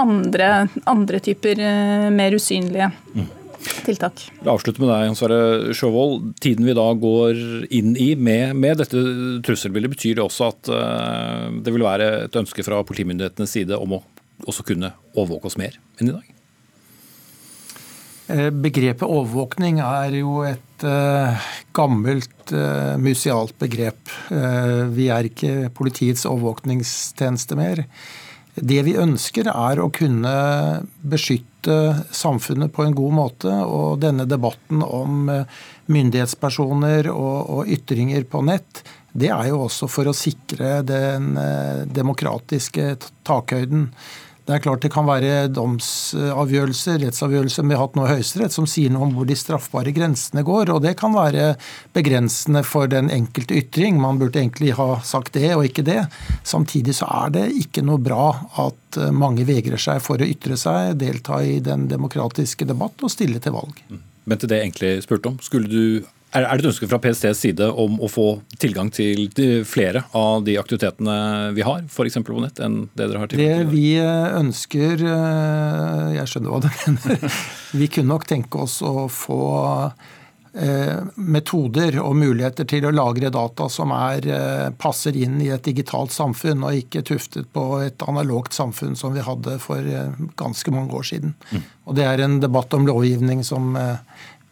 andre, 0.00 0.50
andre 0.90 1.20
typer 1.24 1.62
eh, 1.64 2.08
mer 2.12 2.36
usynlige 2.36 2.90
tiltak. 3.84 4.26
La 4.44 4.54
avslutte 4.54 4.80
med 4.80 4.92
deg, 4.92 5.06
Hans 5.08 5.20
Sverre 5.20 5.74
Sjåvold. 5.76 6.32
Tiden 6.44 6.68
vi 6.68 6.76
da 6.76 6.86
går 6.96 7.40
inn 7.76 7.94
i 7.96 8.12
med, 8.16 8.56
med 8.60 8.80
dette 8.80 9.04
trusselbildet, 9.44 9.94
betyr 9.96 10.18
det 10.20 10.24
også 10.24 10.48
at 10.48 10.72
det 11.64 11.72
vil 11.72 11.84
være 11.84 12.10
et 12.26 12.40
ønske 12.40 12.64
fra 12.64 12.80
politimyndighetenes 12.88 13.56
side 13.56 13.80
om 13.80 13.96
å 13.98 14.04
også 14.48 14.64
kunne 14.64 14.94
overvåke 15.12 15.50
oss 15.50 15.60
mer 15.60 15.76
enn 16.00 16.12
i 16.12 16.16
dag? 16.16 16.36
Eh, 18.30 18.50
begrepet 18.54 19.08
overvåkning 19.08 19.80
er 19.82 20.14
jo 20.20 20.40
et 20.46 20.84
uh, 20.86 21.46
gammelt 21.74 22.52
uh, 22.54 22.94
musealt 23.02 23.56
begrep. 23.58 24.12
Vi 24.94 25.08
er 25.10 25.26
ikke 25.26 25.70
politiets 25.74 26.26
overvåkningstjeneste 26.30 27.58
mer. 27.58 27.82
Det 28.54 28.80
vi 28.86 28.94
ønsker, 28.98 29.50
er 29.50 29.80
å 29.80 29.90
kunne 29.94 30.32
beskytte 31.00 31.76
samfunnet 32.14 32.72
på 32.74 32.84
en 32.86 32.96
god 32.96 33.16
måte. 33.16 33.52
Og 33.66 34.00
denne 34.02 34.26
debatten 34.28 34.82
om 34.84 35.28
myndighetspersoner 35.90 37.10
og 37.12 37.70
ytringer 37.70 38.26
på 38.30 38.42
nett, 38.46 38.82
det 39.12 39.30
er 39.34 39.50
jo 39.50 39.64
også 39.66 39.88
for 39.90 40.10
å 40.10 40.16
sikre 40.16 40.80
den 40.86 41.32
demokratiske 41.94 42.96
takhøyden. 43.26 43.88
Det 44.50 44.56
er 44.56 44.62
klart 44.64 44.82
det 44.82 44.90
kan 44.90 45.06
være 45.06 45.44
domsavgjørelser, 45.54 46.96
rettsavgjørelser 47.04 47.68
har 47.70 47.78
hatt 47.84 47.94
nå 47.94 48.02
i 48.02 48.16
Høyesterett, 48.16 48.50
som 48.50 48.66
sier 48.66 48.90
noe 48.90 49.06
om 49.06 49.12
hvor 49.14 49.28
de 49.28 49.36
straffbare 49.38 49.92
grensene 49.94 50.42
går. 50.42 50.72
og 50.74 50.80
Det 50.82 50.96
kan 50.98 51.14
være 51.14 51.52
begrensende 51.94 52.64
for 52.66 52.90
den 52.90 53.12
enkelte 53.14 53.60
ytring. 53.60 54.00
Man 54.02 54.18
burde 54.18 54.42
egentlig 54.42 54.72
ha 54.74 54.96
sagt 55.06 55.38
det 55.38 55.52
og 55.54 55.68
ikke 55.68 55.86
det. 55.86 56.00
Samtidig 56.42 56.96
så 56.98 57.06
er 57.20 57.30
det 57.38 57.46
ikke 57.62 57.86
noe 57.86 58.02
bra 58.02 58.26
at 58.64 58.98
mange 59.14 59.46
vegrer 59.46 59.78
seg 59.78 60.02
for 60.02 60.18
å 60.18 60.26
ytre 60.26 60.58
seg, 60.58 60.96
delta 60.98 61.38
i 61.46 61.60
den 61.62 61.86
demokratiske 61.92 62.66
debatt 62.66 63.06
og 63.06 63.14
stille 63.14 63.38
til 63.38 63.54
valg. 63.54 63.78
Men 64.26 64.40
til 64.40 64.50
det 64.50 64.58
jeg 64.58 64.72
egentlig 64.72 64.94
spurte 65.06 65.30
om, 65.30 65.38
skulle 65.46 65.70
du 65.70 66.10
er 66.30 66.44
det 66.44 66.62
et 66.62 66.68
ønske 66.70 66.86
fra 66.86 67.00
PSTs 67.02 67.42
side 67.42 67.66
om 67.82 67.96
å 67.98 68.08
få 68.10 68.26
tilgang 68.62 68.92
til 68.94 69.26
flere 69.66 70.04
av 70.16 70.44
de 70.46 70.54
aktivitetene 70.60 71.16
vi 71.56 71.64
har, 71.66 71.82
f.eks. 71.90 72.20
på 72.26 72.44
nett, 72.44 72.62
enn 72.62 72.84
det 72.94 73.08
dere 73.08 73.24
har 73.24 73.32
tilgang 73.32 73.64
til? 73.64 73.66
Det 73.66 73.74
vi 73.74 73.88
eh, 73.98 74.38
ønsker 74.38 75.02
eh, 75.10 76.06
Jeg 76.14 76.30
skjønner 76.30 76.54
hva 76.54 76.62
du 76.62 76.70
mener. 76.86 77.42
Vi 77.82 77.90
kunne 77.90 78.14
nok 78.14 78.30
tenke 78.30 78.62
oss 78.62 78.78
å 78.86 79.08
få 79.10 79.42
eh, 80.54 81.02
metoder 81.18 81.98
og 81.98 82.14
muligheter 82.22 82.70
til 82.70 82.86
å 82.86 82.94
lagre 82.94 83.34
data 83.34 83.66
som 83.66 83.90
er, 83.98 84.30
passer 84.78 85.18
inn 85.18 85.40
i 85.42 85.50
et 85.50 85.66
digitalt 85.66 86.14
samfunn, 86.14 86.62
og 86.62 86.78
ikke 86.78 87.02
tuftet 87.10 87.50
på 87.50 87.72
et 87.82 88.06
analogt 88.06 88.54
samfunn 88.54 88.94
som 88.94 89.18
vi 89.18 89.26
hadde 89.26 89.58
for 89.62 89.82
ganske 90.38 90.78
mange 90.78 90.94
år 90.94 91.10
siden. 91.10 91.34
Mm. 91.50 91.70
Og 91.90 91.98
Det 91.98 92.06
er 92.06 92.22
en 92.22 92.38
debatt 92.38 92.78
om 92.78 92.86
lovgivning 92.86 93.42
som 93.42 93.74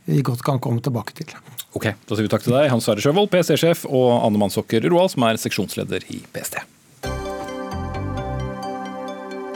vi 0.09 0.23
godt 0.25 0.43
kan 0.47 0.61
komme 0.63 0.83
tilbake 0.85 1.15
til. 1.19 1.37
Ok, 1.77 1.93
Da 2.09 2.17
sier 2.17 2.25
vi 2.25 2.33
takk 2.33 2.47
til 2.47 2.57
deg, 2.57 2.71
Hans 2.73 2.89
Sverre 2.89 3.05
Sjøvold, 3.05 3.29
PST-sjef, 3.33 3.85
og 3.93 4.25
Anne 4.25 4.41
Mannsåker 4.41 4.89
Roald, 4.89 5.13
som 5.13 5.29
er 5.29 5.39
seksjonsleder 5.41 6.09
i 6.09 6.23
PST. 6.33 6.63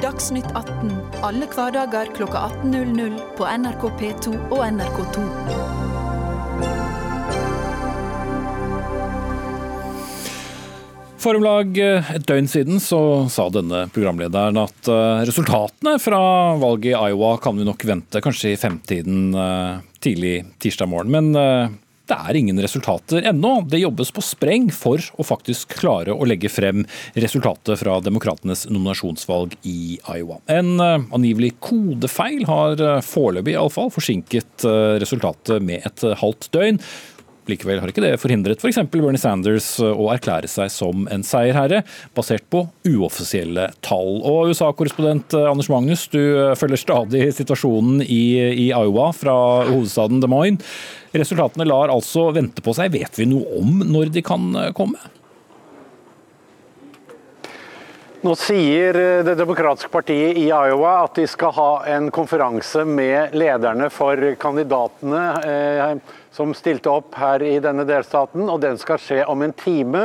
Dagsnytt 0.03 0.51
18 0.59 0.93
alle 1.23 1.47
hverdager 1.47 2.11
kl 2.17 2.27
18.00 2.27 3.21
på 3.39 3.47
NRK 3.47 3.87
P2 4.01 4.35
og 4.51 4.67
NRK2. 4.67 5.82
For 11.23 11.39
om 11.39 11.45
lag 11.45 11.77
et 11.79 12.25
døgn 12.27 12.49
siden 12.51 12.81
så 12.83 12.99
sa 13.31 13.45
denne 13.55 13.85
programlederen 13.95 14.59
at 14.59 14.89
eh, 14.91 15.21
resultatene 15.29 15.95
fra 16.03 16.19
valget 16.59 16.97
i 16.97 17.13
Iowa 17.13 17.37
kan 17.43 17.55
vi 17.55 17.67
nok 17.69 17.85
vente 17.87 18.23
kanskje 18.25 18.51
i 18.51 18.59
femtiden 18.59 19.31
eh, 19.31 19.77
tidlig 20.03 20.41
tirsdag 20.59 20.91
morgen. 20.91 21.15
Men 21.15 21.39
eh, 21.39 21.77
det 22.11 22.17
er 22.19 22.39
ingen 22.41 22.59
resultater 22.59 23.23
ennå. 23.31 23.53
Det 23.71 23.85
jobbes 23.85 24.11
på 24.11 24.25
spreng 24.27 24.67
for 24.75 24.99
å 25.15 25.23
faktisk 25.23 25.77
klare 25.79 26.11
å 26.11 26.27
legge 26.27 26.51
frem 26.51 26.83
resultatet 27.15 27.79
fra 27.79 28.01
demokratenes 28.03 28.67
nominasjonsvalg 28.67 29.55
i 29.63 30.01
Iowa. 30.03 30.41
En 30.51 30.83
angivelig 30.83 31.55
kodefeil 31.63 32.43
har 32.51 32.83
foreløpig 33.07 33.55
iallfall 33.55 33.95
forsinket 33.95 34.67
resultatet 35.01 35.63
med 35.63 35.87
et 35.87 36.05
halvt 36.19 36.51
døgn. 36.59 36.83
Likevel 37.51 37.81
har 37.83 37.91
ikke 37.91 38.05
det 38.05 38.13
forhindret 38.23 38.63
f.eks. 38.63 38.79
For 38.83 39.03
Bernie 39.03 39.21
Sanders 39.21 39.69
å 39.83 40.09
erklære 40.15 40.51
seg 40.51 40.71
som 40.73 41.07
en 41.13 41.25
seierherre, 41.27 41.83
basert 42.17 42.45
på 42.53 42.65
uoffisielle 42.89 43.69
tall. 43.85 44.21
Og 44.21 44.53
USA-korrespondent 44.53 45.35
Anders 45.41 45.71
Magnus, 45.73 46.07
du 46.13 46.21
følger 46.59 46.81
stadig 46.81 47.25
situasjonen 47.37 48.05
i, 48.05 48.23
i 48.67 48.69
Iowa 48.71 49.11
fra 49.17 49.35
hovedstaden 49.71 50.23
Des 50.23 50.31
Moines. 50.31 50.77
Resultatene 51.13 51.67
lar 51.69 51.93
altså 51.93 52.31
vente 52.33 52.63
på 52.65 52.73
seg. 52.77 52.95
Vet 52.95 53.19
vi 53.21 53.29
noe 53.29 53.59
om 53.61 53.83
når 53.85 54.15
de 54.15 54.25
kan 54.25 54.47
komme? 54.77 55.01
Nå 58.23 58.37
sier 58.39 58.95
Det 59.27 59.33
demokratiske 59.35 59.89
partiet 59.91 60.37
i 60.39 60.45
Iowa 60.47 60.93
at 61.03 61.17
de 61.19 61.25
skal 61.27 61.51
ha 61.57 61.71
en 61.91 62.05
konferanse 62.15 62.85
med 62.87 63.35
lederne 63.35 63.89
for 63.91 64.15
kandidatene 64.39 65.23
eh, 65.43 65.97
som 66.31 66.55
stilte 66.55 66.93
opp 66.93 67.19
her 67.19 67.43
i 67.43 67.57
denne 67.65 67.83
delstaten, 67.89 68.47
og 68.47 68.63
den 68.63 68.79
skal 68.79 69.03
skje 69.03 69.27
om 69.27 69.43
en 69.43 69.57
time. 69.59 70.05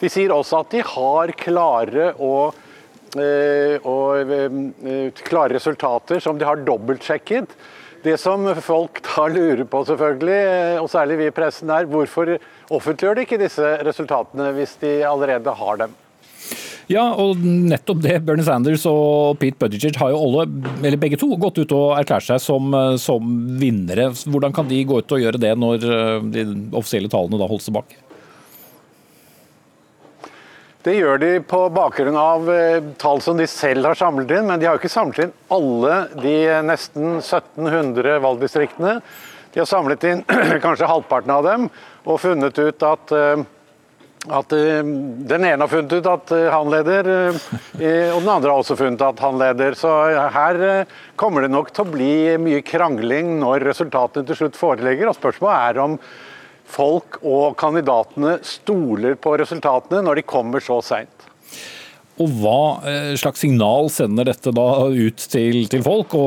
De 0.00 0.08
sier 0.08 0.32
også 0.32 0.62
at 0.64 0.72
de 0.72 0.80
har 0.94 1.34
klare 1.36 2.10
og, 2.16 2.56
eh, 3.20 3.76
og 3.84 4.32
eh, 4.40 5.12
klare 5.20 5.58
resultater 5.60 6.24
som 6.24 6.40
de 6.40 6.48
har 6.48 6.64
dobbeltsjekket. 6.64 7.52
Det 8.00 8.16
som 8.16 8.54
folk 8.64 9.04
da 9.04 9.28
lurer 9.28 9.66
på, 9.68 9.84
selvfølgelig, 9.84 10.44
eh, 10.48 10.78
og 10.80 10.88
særlig 10.88 11.26
vi 11.26 11.28
i 11.28 11.40
pressen, 11.44 11.68
er 11.76 11.92
hvorfor 11.92 12.38
offentliggjør 12.72 13.20
de 13.20 13.28
ikke 13.28 13.44
disse 13.44 13.74
resultatene 13.84 14.54
hvis 14.56 14.78
de 14.80 15.02
allerede 15.04 15.60
har 15.60 15.84
dem? 15.84 16.00
Ja, 16.90 17.04
og 17.22 17.38
nettopp 17.44 18.02
det. 18.02 18.16
Bernie 18.26 18.46
Sanders 18.46 18.82
og 18.90 19.38
Pete 19.38 19.60
Buttigieg 19.60 19.98
har 20.00 20.10
jo 20.10 20.20
alle, 20.24 20.46
eller 20.82 20.98
begge 21.00 21.18
to 21.20 21.28
gått 21.38 21.60
ut 21.62 21.74
og 21.76 21.94
erklært 22.00 22.26
seg 22.26 22.42
som, 22.42 22.74
som 22.98 23.34
vinnere. 23.60 24.08
Hvordan 24.26 24.54
kan 24.56 24.70
de 24.70 24.82
gå 24.84 24.98
ut 24.98 25.14
og 25.14 25.22
gjøre 25.22 25.40
det 25.40 25.52
når 25.60 25.86
eh, 25.86 26.30
de 26.34 26.46
offisielle 26.74 27.10
tallene 27.12 27.38
da 27.38 27.50
holdes 27.50 27.70
tilbake? 27.70 28.00
Det 30.82 30.94
gjør 30.96 31.18
de 31.20 31.30
på 31.44 31.58
bakgrunn 31.76 32.16
av 32.16 32.46
eh, 32.48 32.82
tall 32.98 33.20
som 33.20 33.36
de 33.36 33.44
selv 33.50 33.84
har 33.84 33.98
samlet 34.00 34.30
inn, 34.32 34.46
men 34.48 34.60
de 34.60 34.64
har 34.64 34.78
jo 34.78 34.80
ikke 34.80 34.92
samlet 34.92 35.26
inn 35.26 35.34
alle 35.52 35.96
de 36.22 36.36
nesten 36.64 37.18
1700 37.18 38.16
valgdistriktene. 38.24 38.94
De 39.52 39.60
har 39.60 39.68
samlet 39.68 40.06
inn 40.08 40.22
kanskje 40.64 40.88
halvparten 40.88 41.34
av 41.34 41.44
dem 41.44 41.68
og 42.06 42.22
funnet 42.22 42.56
ut 42.56 42.86
at 42.88 43.12
eh, 43.12 43.44
at 44.28 44.52
uh, 44.52 44.80
den 45.30 45.44
ene 45.48 45.64
har 45.64 45.70
funnet 45.70 45.94
ut 45.96 46.08
at 46.10 46.32
uh, 46.34 46.48
han 46.52 46.68
leder, 46.72 47.06
uh, 47.08 47.38
og 48.12 48.18
den 48.20 48.28
andre 48.28 48.50
har 48.50 48.58
også 48.58 48.76
funnet 48.76 49.04
at 49.06 49.22
han 49.24 49.38
leder. 49.40 49.76
Så 49.78 49.92
her 50.34 50.84
kommer 51.16 51.46
det 51.46 51.52
nok 51.54 51.72
til 51.72 51.86
å 51.86 51.92
bli 51.94 52.12
mye 52.42 52.60
krangling 52.66 53.38
når 53.40 53.64
resultatene 53.70 54.28
til 54.28 54.42
slutt 54.42 54.60
foreligger. 54.60 55.08
Og 55.08 55.16
spørsmålet 55.16 55.70
er 55.70 55.82
om 55.86 55.96
folk 56.70 57.18
og 57.26 57.56
kandidatene 57.58 58.36
stoler 58.46 59.16
på 59.16 59.34
resultatene 59.40 60.04
når 60.04 60.20
de 60.20 60.28
kommer 60.28 60.62
så 60.64 60.78
seint. 60.84 61.28
Og 62.20 62.32
Hva 62.42 62.62
eh, 62.84 63.12
slags 63.16 63.40
signal 63.40 63.88
sender 63.92 64.28
dette 64.28 64.52
da 64.52 64.66
ut 64.92 65.22
til, 65.32 65.62
til 65.72 65.84
folk? 65.84 66.12
Å 66.12 66.26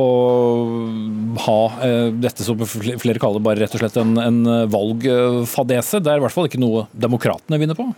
ha 1.45 1.59
eh, 1.85 2.07
dette 2.17 2.45
som 2.45 2.63
flere 2.65 3.21
kaller 3.21 3.43
bare 3.45 3.61
rett 3.61 3.75
og 3.77 3.83
slett 3.83 3.99
en, 4.01 4.15
en 4.17 4.41
valgfadese? 4.73 6.01
Det 6.01 6.13
er 6.13 6.21
i 6.21 6.25
hvert 6.25 6.33
fall 6.33 6.49
ikke 6.49 6.63
noe 6.63 6.87
demokratene 6.93 7.61
vinner 7.61 7.77
på? 7.77 7.91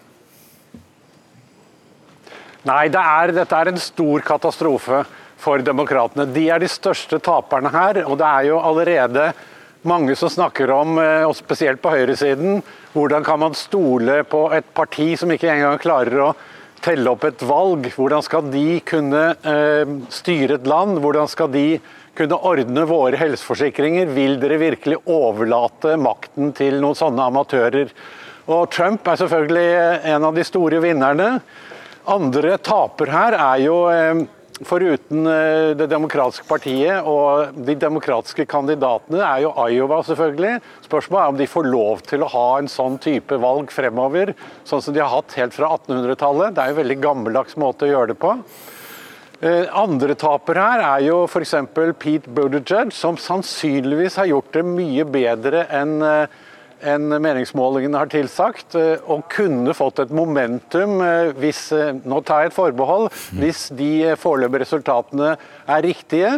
Nei, 2.66 2.88
det 2.90 3.02
er, 3.02 3.32
dette 3.38 3.58
er 3.62 3.70
en 3.70 3.80
stor 3.80 4.24
katastrofe 4.25 5.04
for 5.42 5.62
demokratene. 5.62 6.25
De 6.34 6.48
er 6.50 6.62
de 6.62 6.70
største 6.72 7.20
taperne 7.24 7.70
her. 7.74 8.02
Og 8.10 8.18
det 8.20 8.25
er 8.25 8.50
jo 8.50 8.58
allerede 8.60 9.30
mange 9.86 10.16
som 10.18 10.32
snakker 10.34 10.72
om, 10.74 10.98
eh, 10.98 11.24
og 11.28 11.36
spesielt 11.38 11.82
på 11.82 11.94
høyresiden, 11.94 12.64
hvordan 12.96 13.24
kan 13.24 13.40
man 13.40 13.54
stole 13.54 14.24
på 14.25 14.48
et 14.56 14.66
parti 14.74 15.14
som 15.20 15.30
ikke 15.32 15.52
engang 15.52 15.78
klarer 15.82 16.24
å 16.25 16.34
telle 16.86 17.10
opp 17.10 17.25
et 17.25 17.44
valg. 17.46 17.88
Hvordan 17.96 18.24
skal 18.25 18.50
de 18.54 18.80
kunne 18.86 19.24
eh, 19.42 19.94
styre 20.13 20.60
et 20.60 20.70
land? 20.70 21.00
Hvordan 21.01 21.30
skal 21.32 21.50
de 21.54 21.68
kunne 22.15 22.38
ordne 22.48 22.86
våre 22.88 23.20
helseforsikringer? 23.20 24.12
Vil 24.15 24.38
dere 24.42 24.62
virkelig 24.62 25.01
overlate 25.10 25.96
makten 26.01 26.54
til 26.58 26.77
noen 26.84 26.98
sånne 26.98 27.30
amatører? 27.32 27.94
Og 28.46 28.70
Trump 28.74 29.08
er 29.10 29.18
selvfølgelig 29.18 29.70
en 30.13 30.27
av 30.27 30.36
de 30.38 30.46
store 30.46 30.82
vinnerne. 30.84 31.30
Andre 32.13 32.60
taper 32.62 33.10
her 33.10 33.38
er 33.39 33.63
jo 33.65 33.80
eh, 33.89 34.25
Foruten 34.63 35.27
eh, 35.27 35.74
Det 35.75 35.88
demokratiske 35.91 36.47
partiet 36.47 37.03
og 37.03 37.57
de 37.67 37.75
demokratiske 37.75 38.45
kandidatene 38.47 39.19
er 39.19 39.41
jo 39.43 39.51
Iowa, 39.65 40.00
selvfølgelig. 40.07 40.62
Spørsmålet 40.85 41.24
er 41.24 41.33
om 41.33 41.41
de 41.41 41.50
får 41.51 41.67
lov 41.67 42.05
til 42.07 42.24
å 42.24 42.29
ha 42.31 42.45
en 42.62 42.71
sånn 42.71 42.95
type 43.03 43.35
valg 43.41 43.74
fremover, 43.75 44.31
sånn 44.63 44.83
som 44.85 44.95
de 44.95 45.03
har 45.03 45.12
hatt 45.12 45.35
helt 45.35 45.57
fra 45.57 45.74
1800-tallet. 45.75 46.55
Det 46.55 46.63
er 46.63 46.71
jo 46.71 46.77
en 46.77 46.81
veldig 46.83 47.00
gammeldags 47.03 47.59
måte 47.59 47.88
å 47.88 47.91
gjøre 47.91 48.13
det 48.13 48.19
på. 48.21 48.38
Eh, 49.43 49.67
andre 49.75 50.15
taper 50.15 50.62
her 50.62 50.85
er 50.85 51.03
jo 51.09 51.19
f.eks. 51.27 51.57
Pete 52.00 52.31
Buttigieg, 52.31 52.93
som 52.95 53.19
sannsynligvis 53.19 54.15
har 54.21 54.31
gjort 54.31 54.53
det 54.55 54.63
mye 54.63 55.03
bedre 55.03 55.65
enn 55.75 55.97
eh, 56.00 56.43
enn 56.86 57.10
meningsmålingene 57.22 58.00
har 58.00 58.12
tilsagt, 58.12 58.75
eh, 58.77 59.01
og 59.10 59.25
kunne 59.34 59.74
fått 59.77 60.04
et 60.04 60.13
momentum 60.15 61.01
eh, 61.06 61.34
hvis 61.42 61.68
eh, 61.75 61.94
nå 62.06 62.22
tar 62.25 62.46
jeg 62.46 62.54
et 62.54 62.58
forbehold, 62.58 63.10
hvis 63.39 63.68
de 63.77 64.15
foreløpige 64.22 64.65
resultatene 64.65 65.36
er 65.65 65.86
riktige. 65.86 66.38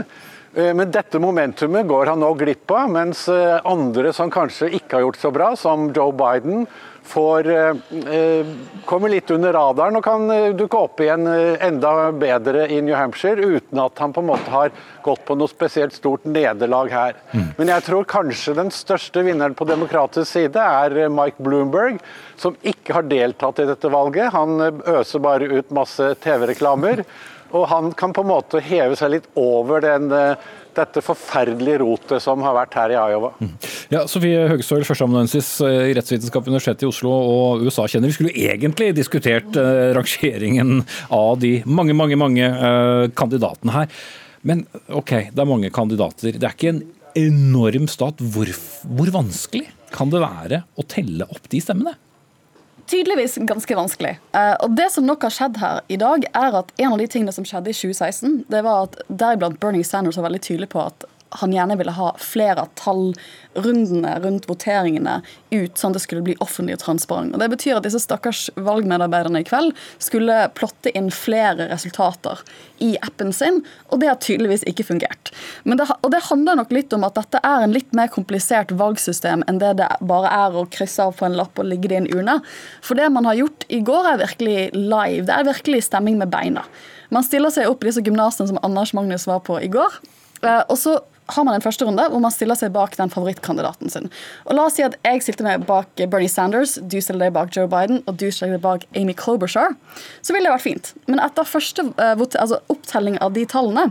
Eh, 0.57 0.73
men 0.73 0.91
dette 0.91 1.19
momentumet 1.21 1.87
går 1.87 2.13
han 2.13 2.23
nå 2.23 2.33
glipp 2.33 2.71
av, 2.73 2.89
mens 2.89 3.27
eh, 3.29 3.59
andre 3.67 4.13
som 4.15 4.31
kanskje 4.33 4.71
ikke 4.79 4.97
har 4.97 5.07
gjort 5.07 5.21
så 5.21 5.33
bra, 5.33 5.53
som 5.59 5.91
Joe 5.93 6.13
Biden, 6.17 6.65
får, 7.07 7.47
eh, 7.47 8.47
kommer 8.89 9.13
litt 9.13 9.29
under 9.31 9.53
radaren 9.55 9.95
og 9.95 10.03
kan 10.03 10.25
dukke 10.59 10.79
opp 10.89 10.99
igjen 10.99 11.23
enda 11.63 12.09
bedre 12.11 12.65
i 12.67 12.81
New 12.83 12.97
Hampshire, 12.97 13.39
uten 13.39 13.79
at 13.79 14.01
han 14.03 14.11
på 14.11 14.19
en 14.19 14.27
måte 14.27 14.51
har 14.51 14.73
gått 15.05 15.23
på 15.29 15.37
noe 15.39 15.47
spesielt 15.47 15.95
stort 15.95 16.25
nederlag 16.27 16.91
her. 16.91 17.15
Mm. 17.31 17.45
Men 17.61 17.71
jeg 17.71 17.85
tror 17.85 18.09
kanskje 18.11 18.57
den 18.57 18.73
største 18.75 19.23
vinneren 19.23 19.55
på 19.55 19.69
demokratisk 19.69 20.27
side 20.33 20.59
er 20.59 21.07
Mike 21.07 21.39
Bloomberg, 21.39 22.01
som 22.35 22.59
ikke 22.59 22.97
har 22.97 23.07
deltatt 23.07 23.63
i 23.63 23.69
dette 23.71 23.93
valget. 23.93 24.33
Han 24.35 24.59
øser 24.97 25.23
bare 25.23 25.47
ut 25.47 25.71
masse 25.79 26.11
TV-reklamer. 26.25 27.05
Og 27.55 27.67
han 27.71 27.91
kan 27.97 28.13
på 28.15 28.23
en 28.25 28.31
måte 28.31 28.61
heve 28.63 28.97
seg 28.99 29.13
litt 29.13 29.27
over 29.39 29.83
den, 29.83 30.11
eh, 30.11 30.47
dette 30.77 31.01
forferdelige 31.01 31.79
rotet 31.81 32.21
som 32.21 32.41
har 32.45 32.55
vært 32.57 32.75
her 32.77 32.93
i 32.93 32.97
Iowa. 32.99 33.31
Mm. 33.39 33.53
Ja, 33.93 34.03
Sofie 34.09 34.47
Høgestøl, 34.51 34.85
førsteamanuensis 34.87 35.49
i 35.65 35.95
rettsvitenskap 35.97 36.45
ved 36.45 36.53
Universitetet 36.53 36.85
i 36.85 36.91
Oslo 36.91 37.13
og 37.13 37.65
USA-kjenner. 37.65 38.11
Vi 38.11 38.17
skulle 38.17 38.35
egentlig 38.35 38.91
diskutert 38.97 39.57
eh, 39.57 39.93
rangeringen 39.97 40.83
av 41.13 41.39
de 41.41 41.61
mange, 41.65 41.95
mange, 41.97 42.19
mange 42.19 42.45
eh, 42.45 43.07
kandidatene 43.17 43.73
her. 43.73 43.87
Men 44.47 44.67
ok, 44.93 45.31
det 45.33 45.43
er 45.43 45.49
mange 45.49 45.71
kandidater. 45.73 46.35
Det 46.37 46.45
er 46.45 46.55
ikke 46.55 46.75
en 46.75 46.83
enorm 47.17 47.87
stat. 47.91 48.21
Hvor, 48.21 48.51
hvor 48.85 49.13
vanskelig 49.15 49.65
kan 49.95 50.11
det 50.13 50.21
være 50.23 50.63
å 50.77 50.85
telle 50.87 51.27
opp 51.31 51.49
de 51.51 51.63
stemmene? 51.63 51.97
Tydeligvis 52.87 53.37
ganske 53.47 53.77
vanskelig. 53.77 54.15
Uh, 54.35 54.55
og 54.63 54.77
Det 54.77 54.89
som 54.93 55.05
nok 55.07 55.27
har 55.27 55.33
skjedd 55.33 55.59
her 55.61 55.83
i 55.91 55.99
dag, 55.99 56.25
er 56.33 56.57
at 56.61 56.71
en 56.77 56.95
av 56.95 57.01
de 57.01 57.07
tingene 57.11 57.35
som 57.35 57.45
skjedde 57.47 57.73
i 57.73 57.77
2016, 57.77 58.39
det 58.51 58.63
var 58.65 58.87
at 58.87 58.97
deriblant 59.07 59.59
Bernie 59.61 59.87
Sanders 59.87 60.19
var 60.19 60.29
veldig 60.29 60.43
tydelig 60.43 60.71
på 60.73 60.83
at 60.85 61.07
han 61.29 61.53
gjerne 61.53 61.75
ville 61.77 61.91
ha 61.91 62.11
flere 62.21 62.63
av 62.63 62.69
tallrundene 62.79 64.13
rundt 64.23 64.47
voteringene 64.49 65.19
ut, 65.51 65.77
sånn 65.77 65.91
at 65.91 65.97
det 65.97 66.03
skulle 66.05 66.23
bli 66.25 66.37
offentlig 66.43 66.77
og 66.77 66.83
transparent. 66.85 67.35
Og 67.35 67.41
Det 67.41 67.49
betyr 67.51 67.77
at 67.77 67.87
disse 67.87 68.01
stakkars 68.03 68.47
valgmedarbeiderne 68.55 69.41
i 69.43 69.47
kveld 69.47 69.75
skulle 70.03 70.47
plotte 70.57 70.93
inn 70.97 71.09
flere 71.13 71.69
resultater 71.71 72.41
i 72.83 72.93
appen 73.03 73.33
sin, 73.33 73.63
og 73.91 74.01
det 74.01 74.11
har 74.11 74.19
tydeligvis 74.23 74.65
ikke 74.69 74.87
fungert. 74.87 75.33
Det, 75.63 75.87
og 76.01 76.11
Det 76.11 76.25
handler 76.29 76.61
nok 76.61 76.71
litt 76.75 76.93
om 76.95 77.05
at 77.07 77.17
dette 77.19 77.41
er 77.43 77.65
en 77.65 77.75
litt 77.75 77.93
mer 77.97 78.11
komplisert 78.13 78.71
valgsystem 78.71 79.43
enn 79.47 79.61
det 79.61 79.75
det 79.81 79.89
bare 80.07 80.31
er 80.31 80.55
å 80.55 80.67
krysse 80.71 81.03
av 81.03 81.17
på 81.17 81.27
en 81.27 81.37
lapp 81.37 81.59
og 81.59 81.67
ligge 81.67 81.91
det 81.91 81.97
i 81.97 82.03
en 82.03 82.11
urne. 82.13 82.39
For 82.81 82.99
det 82.99 83.09
man 83.13 83.27
har 83.27 83.39
gjort 83.39 83.67
i 83.67 83.81
går, 83.85 84.13
er 84.13 84.21
virkelig 84.23 84.59
live. 84.75 85.25
Det 85.27 85.35
er 85.35 85.49
virkelig 85.49 85.83
stemming 85.89 86.19
med 86.21 86.31
beina. 86.31 86.63
Man 87.13 87.23
stiller 87.23 87.51
seg 87.53 87.69
opp 87.69 87.83
i 87.83 87.89
disse 87.89 88.03
gymnasene 88.03 88.49
som 88.49 88.59
Anders 88.65 88.93
Magnus 88.95 89.27
var 89.29 89.43
på 89.47 89.59
i 89.63 89.69
går. 89.71 89.99
Eh, 90.43 90.63
og 90.67 90.77
så 90.79 90.97
har 91.33 91.45
man 91.47 91.57
en 91.57 91.63
første 91.63 91.85
runde 91.87 92.07
hvor 92.11 92.23
man 92.23 92.33
stiller 92.33 92.57
seg 92.59 92.73
bak 92.75 92.95
den 92.99 93.11
favorittkandidaten 93.13 93.91
sin. 93.91 94.09
Og 94.47 94.57
La 94.57 94.67
oss 94.67 94.77
si 94.79 94.85
at 94.85 94.97
jeg 95.03 95.25
stilte 95.25 95.45
meg 95.47 95.67
bak 95.67 95.91
Bernie 96.07 96.31
Sanders, 96.31 96.77
du 96.81 96.99
stiller 97.01 97.27
deg 97.27 97.37
bak 97.37 97.53
Joe 97.55 97.69
Biden 97.71 98.03
og 98.05 98.19
du 98.21 98.29
stiller 98.31 98.57
deg 98.57 98.65
bak 98.65 98.87
Amy 98.97 99.15
Klobuchar. 99.17 99.75
Så 100.21 100.35
ville 100.35 100.47
det 100.47 100.55
vært 100.55 100.67
fint. 100.67 100.93
Men 101.07 101.23
etter 101.23 101.47
første 101.47 101.89
uh, 101.97 102.13
altså 102.17 102.61
opptelling 102.73 103.19
av 103.23 103.35
de 103.37 103.47
tallene 103.49 103.89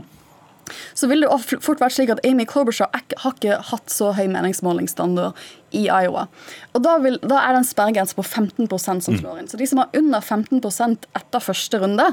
så 0.99 1.07
vil 1.07 1.23
det 1.23 1.61
fort 1.63 1.79
vært 1.83 1.95
slik 1.95 2.11
at 2.11 2.23
Amy 2.27 2.47
Klobuchar 2.49 2.91
har 2.91 3.35
ikke 3.35 3.61
hatt 3.69 3.93
så 3.93 4.13
høy 4.17 4.25
meningsmålingsstandard 4.33 5.39
i 5.77 5.87
Iowa. 5.87 6.27
Og 6.75 6.83
Da, 6.83 6.97
vil, 7.03 7.21
da 7.23 7.41
er 7.43 7.55
det 7.55 7.63
en 7.63 7.69
sperregrense 7.69 8.17
på 8.19 8.25
15% 8.25 8.69
som 9.07 9.15
mm. 9.15 9.21
slår 9.21 9.41
inn. 9.41 9.51
Så 9.51 9.61
de 9.61 9.69
som 9.69 9.83
har 9.83 9.93
under 9.97 10.25
15% 10.25 11.07
etter 11.21 11.45
første 11.45 11.83
runde, 11.83 12.11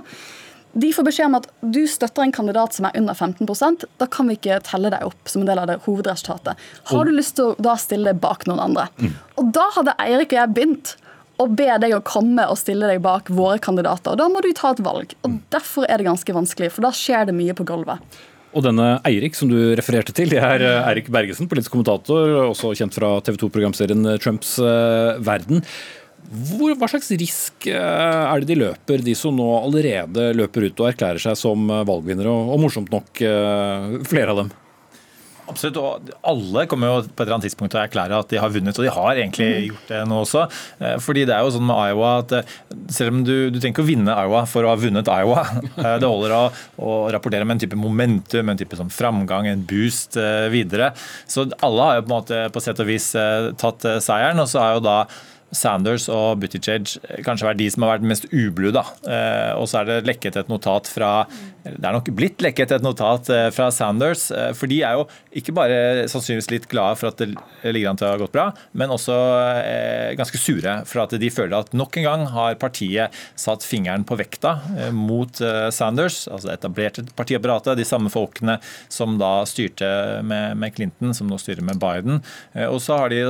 de 0.73 0.89
får 0.93 1.05
beskjed 1.05 1.29
om 1.29 1.37
at 1.37 1.47
du 1.61 1.83
støtter 1.89 2.25
en 2.25 2.33
kandidat 2.33 2.73
som 2.73 2.87
er 2.89 2.97
under 2.97 3.13
15% 3.13 3.85
da 4.01 4.07
kan 4.09 4.29
vi 4.29 4.37
ikke 4.39 4.57
telle 4.65 4.89
deg 4.93 5.05
opp 5.05 5.29
som 5.29 5.43
en 5.43 5.49
del 5.49 5.61
av 5.61 5.69
det 5.69 5.77
hovedresultatet. 5.85 6.59
Har 6.89 7.05
du 7.05 7.13
lyst 7.13 7.37
til 7.37 7.51
å 7.51 7.55
da 7.61 7.77
stille 7.81 8.09
deg 8.09 8.21
bak 8.23 8.47
noen 8.49 8.61
andre? 8.63 8.87
Mm. 8.97 9.13
Og 9.37 9.53
da 9.53 9.69
hadde 9.77 9.97
Eirik 10.01 10.33
og 10.33 10.39
jeg 10.39 10.55
begynt 10.57 10.95
å 11.41 11.47
be 11.49 11.69
deg 11.81 11.95
å 11.95 12.03
komme 12.05 12.45
og 12.49 12.59
stille 12.59 12.89
deg 12.89 13.01
bak 13.03 13.29
våre 13.33 13.59
kandidater. 13.61 14.13
Og 14.13 14.21
Da 14.21 14.29
må 14.29 14.41
du 14.41 14.51
ta 14.55 14.73
et 14.73 14.83
valg. 14.85 15.15
Og 15.25 15.39
Derfor 15.53 15.87
er 15.89 15.99
det 15.99 16.09
ganske 16.09 16.35
vanskelig, 16.35 16.71
for 16.75 16.85
da 16.85 16.93
skjer 16.93 17.29
det 17.29 17.35
mye 17.37 17.55
på 17.57 17.65
gulvet. 17.67 18.21
Og 18.53 18.61
denne 18.61 18.99
Eirik 19.09 19.33
som 19.33 19.49
du 19.49 19.73
refererte 19.73 20.13
til, 20.13 20.29
det 20.29 20.37
er 20.37 20.61
eh, 20.61 20.87
Eirik 20.91 21.09
Bergesen, 21.13 21.49
politisk 21.49 21.73
kommentator, 21.73 22.35
også 22.51 22.75
kjent 22.77 22.93
fra 22.93 23.15
TV 23.25 23.39
2-programserien 23.41 24.05
Trumps 24.21 24.59
uh, 24.61 25.17
verden. 25.25 25.63
Hvor, 26.31 26.73
hva 26.79 26.89
slags 26.89 27.11
risk 27.19 27.67
eh, 27.69 27.77
er 27.77 28.41
det 28.41 28.49
de 28.53 28.59
løper, 28.63 29.03
de 29.05 29.13
som 29.17 29.35
nå 29.37 29.47
allerede 29.59 30.31
løper 30.37 30.69
ut 30.69 30.81
og 30.81 30.89
erklærer 30.93 31.21
seg 31.21 31.37
som 31.37 31.69
eh, 31.69 31.85
valgvinnere, 31.87 32.31
og, 32.31 32.55
og 32.55 32.61
morsomt 32.63 32.93
nok 32.93 33.23
eh, 33.27 33.95
flere 34.09 34.33
av 34.33 34.43
dem? 34.43 34.53
Absolutt, 35.43 35.75
og 35.75 36.11
alle 36.23 36.63
kommer 36.71 36.87
jo 36.87 36.99
på 37.03 37.19
et 37.19 37.25
eller 37.25 37.35
annet 37.35 37.45
tidspunkt 37.49 37.73
til 37.73 37.81
å 37.81 37.83
erklære 37.83 38.19
at 38.23 38.29
de 38.31 38.39
har 38.39 38.51
vunnet, 38.53 38.77
og 38.79 38.85
de 38.85 38.93
har 38.95 39.19
egentlig 39.19 39.47
mm. 39.51 39.65
gjort 39.67 39.89
det 39.91 39.97
nå 40.07 40.19
også. 40.23 40.43
Fordi 41.03 41.25
det 41.27 41.33
er 41.35 41.43
jo 41.43 41.51
sånn 41.57 41.65
med 41.67 41.81
Iowa 41.91 42.11
at 42.21 42.53
selv 42.95 43.11
om 43.11 43.25
du, 43.27 43.33
du 43.51 43.57
trenger 43.59 43.75
ikke 43.75 43.83
å 43.83 43.89
vinne 43.89 44.15
Iowa 44.23 44.45
for 44.47 44.63
å 44.63 44.71
ha 44.71 44.77
vunnet 44.79 45.11
Iowa. 45.11 45.43
Det 45.99 46.07
holder 46.07 46.37
å, 46.37 46.41
å 46.79 46.93
rapportere 47.11 47.43
med 47.43 47.57
en 47.57 47.63
type 47.65 47.77
momentum, 47.77 48.53
en 48.53 48.61
type 48.63 48.79
sånn 48.79 48.93
framgang, 48.95 49.51
en 49.51 49.67
boost 49.67 50.15
videre. 50.55 50.93
Så 51.27 51.49
alle 51.59 51.89
har 51.89 51.99
jo 51.99 52.07
på 52.07 52.13
en 52.13 52.15
måte 52.15 52.41
på 52.55 52.63
sett 52.63 52.79
og 52.79 52.87
vis 52.87 53.11
tatt 53.59 53.89
seieren, 54.07 54.39
og 54.39 54.47
så 54.47 54.63
er 54.63 54.77
jo 54.77 54.87
da 54.87 54.97
Sanders 55.53 56.09
og 56.11 56.41
Buttigieg 56.41 56.95
kanskje 57.25 57.47
vært 57.47 57.61
de 57.61 57.69
som 57.73 57.85
har 57.85 57.95
vært 57.95 58.09
mest 58.13 58.27
ublu. 58.31 58.71
da. 58.75 58.85
Eh, 59.05 59.51
og 59.59 59.67
så 59.69 59.81
er 59.81 59.89
det 59.89 60.09
lekket 60.09 60.39
et 60.41 60.51
notat 60.51 60.89
fra 60.91 61.13
Det 61.63 61.83
er 61.87 61.95
nok 61.95 62.09
blitt 62.15 62.43
lekket 62.43 62.75
et 62.75 62.85
notat 62.85 63.29
eh, 63.33 63.47
fra 63.55 63.69
Sanders. 63.73 64.27
Eh, 64.33 64.51
for 64.57 64.71
de 64.71 64.81
er 64.83 64.97
jo 64.99 65.05
ikke 65.39 65.55
bare 65.55 66.05
sannsynligvis 66.11 66.51
litt 66.51 66.67
glade 66.71 66.97
for 66.99 67.11
at 67.11 67.21
det 67.21 67.31
ligger 67.73 67.91
an 67.91 67.99
til 67.99 68.07
å 68.09 68.13
ha 68.13 68.21
gått 68.21 68.33
bra, 68.35 68.49
men 68.77 68.91
også 68.93 69.15
ganske 70.17 70.37
sure 70.37 70.75
for 70.89 71.03
at 71.03 71.13
de 71.19 71.29
føler 71.33 71.55
at 71.57 71.71
nok 71.75 71.95
en 71.97 72.05
gang 72.05 72.25
har 72.33 72.57
partiet 72.61 73.15
satt 73.39 73.65
fingeren 73.65 74.05
på 74.07 74.17
vekta 74.19 74.55
mot 74.93 75.39
Sanders, 75.73 76.23
altså 76.27 76.49
det 76.49 76.57
etablerte 76.59 77.05
partiapparatet, 77.17 77.79
de 77.79 77.87
samme 77.87 78.11
folkene 78.13 78.59
som 78.93 79.17
da 79.21 79.31
styrte 79.49 79.89
med, 80.25 80.69
Clinton, 80.75 81.15
som 81.17 81.29
nå 81.31 81.39
styrer 81.41 81.65
med 81.65 81.81
Biden. 81.81 82.21
Og 82.69 82.79
så 82.83 82.99
de, 83.11 83.23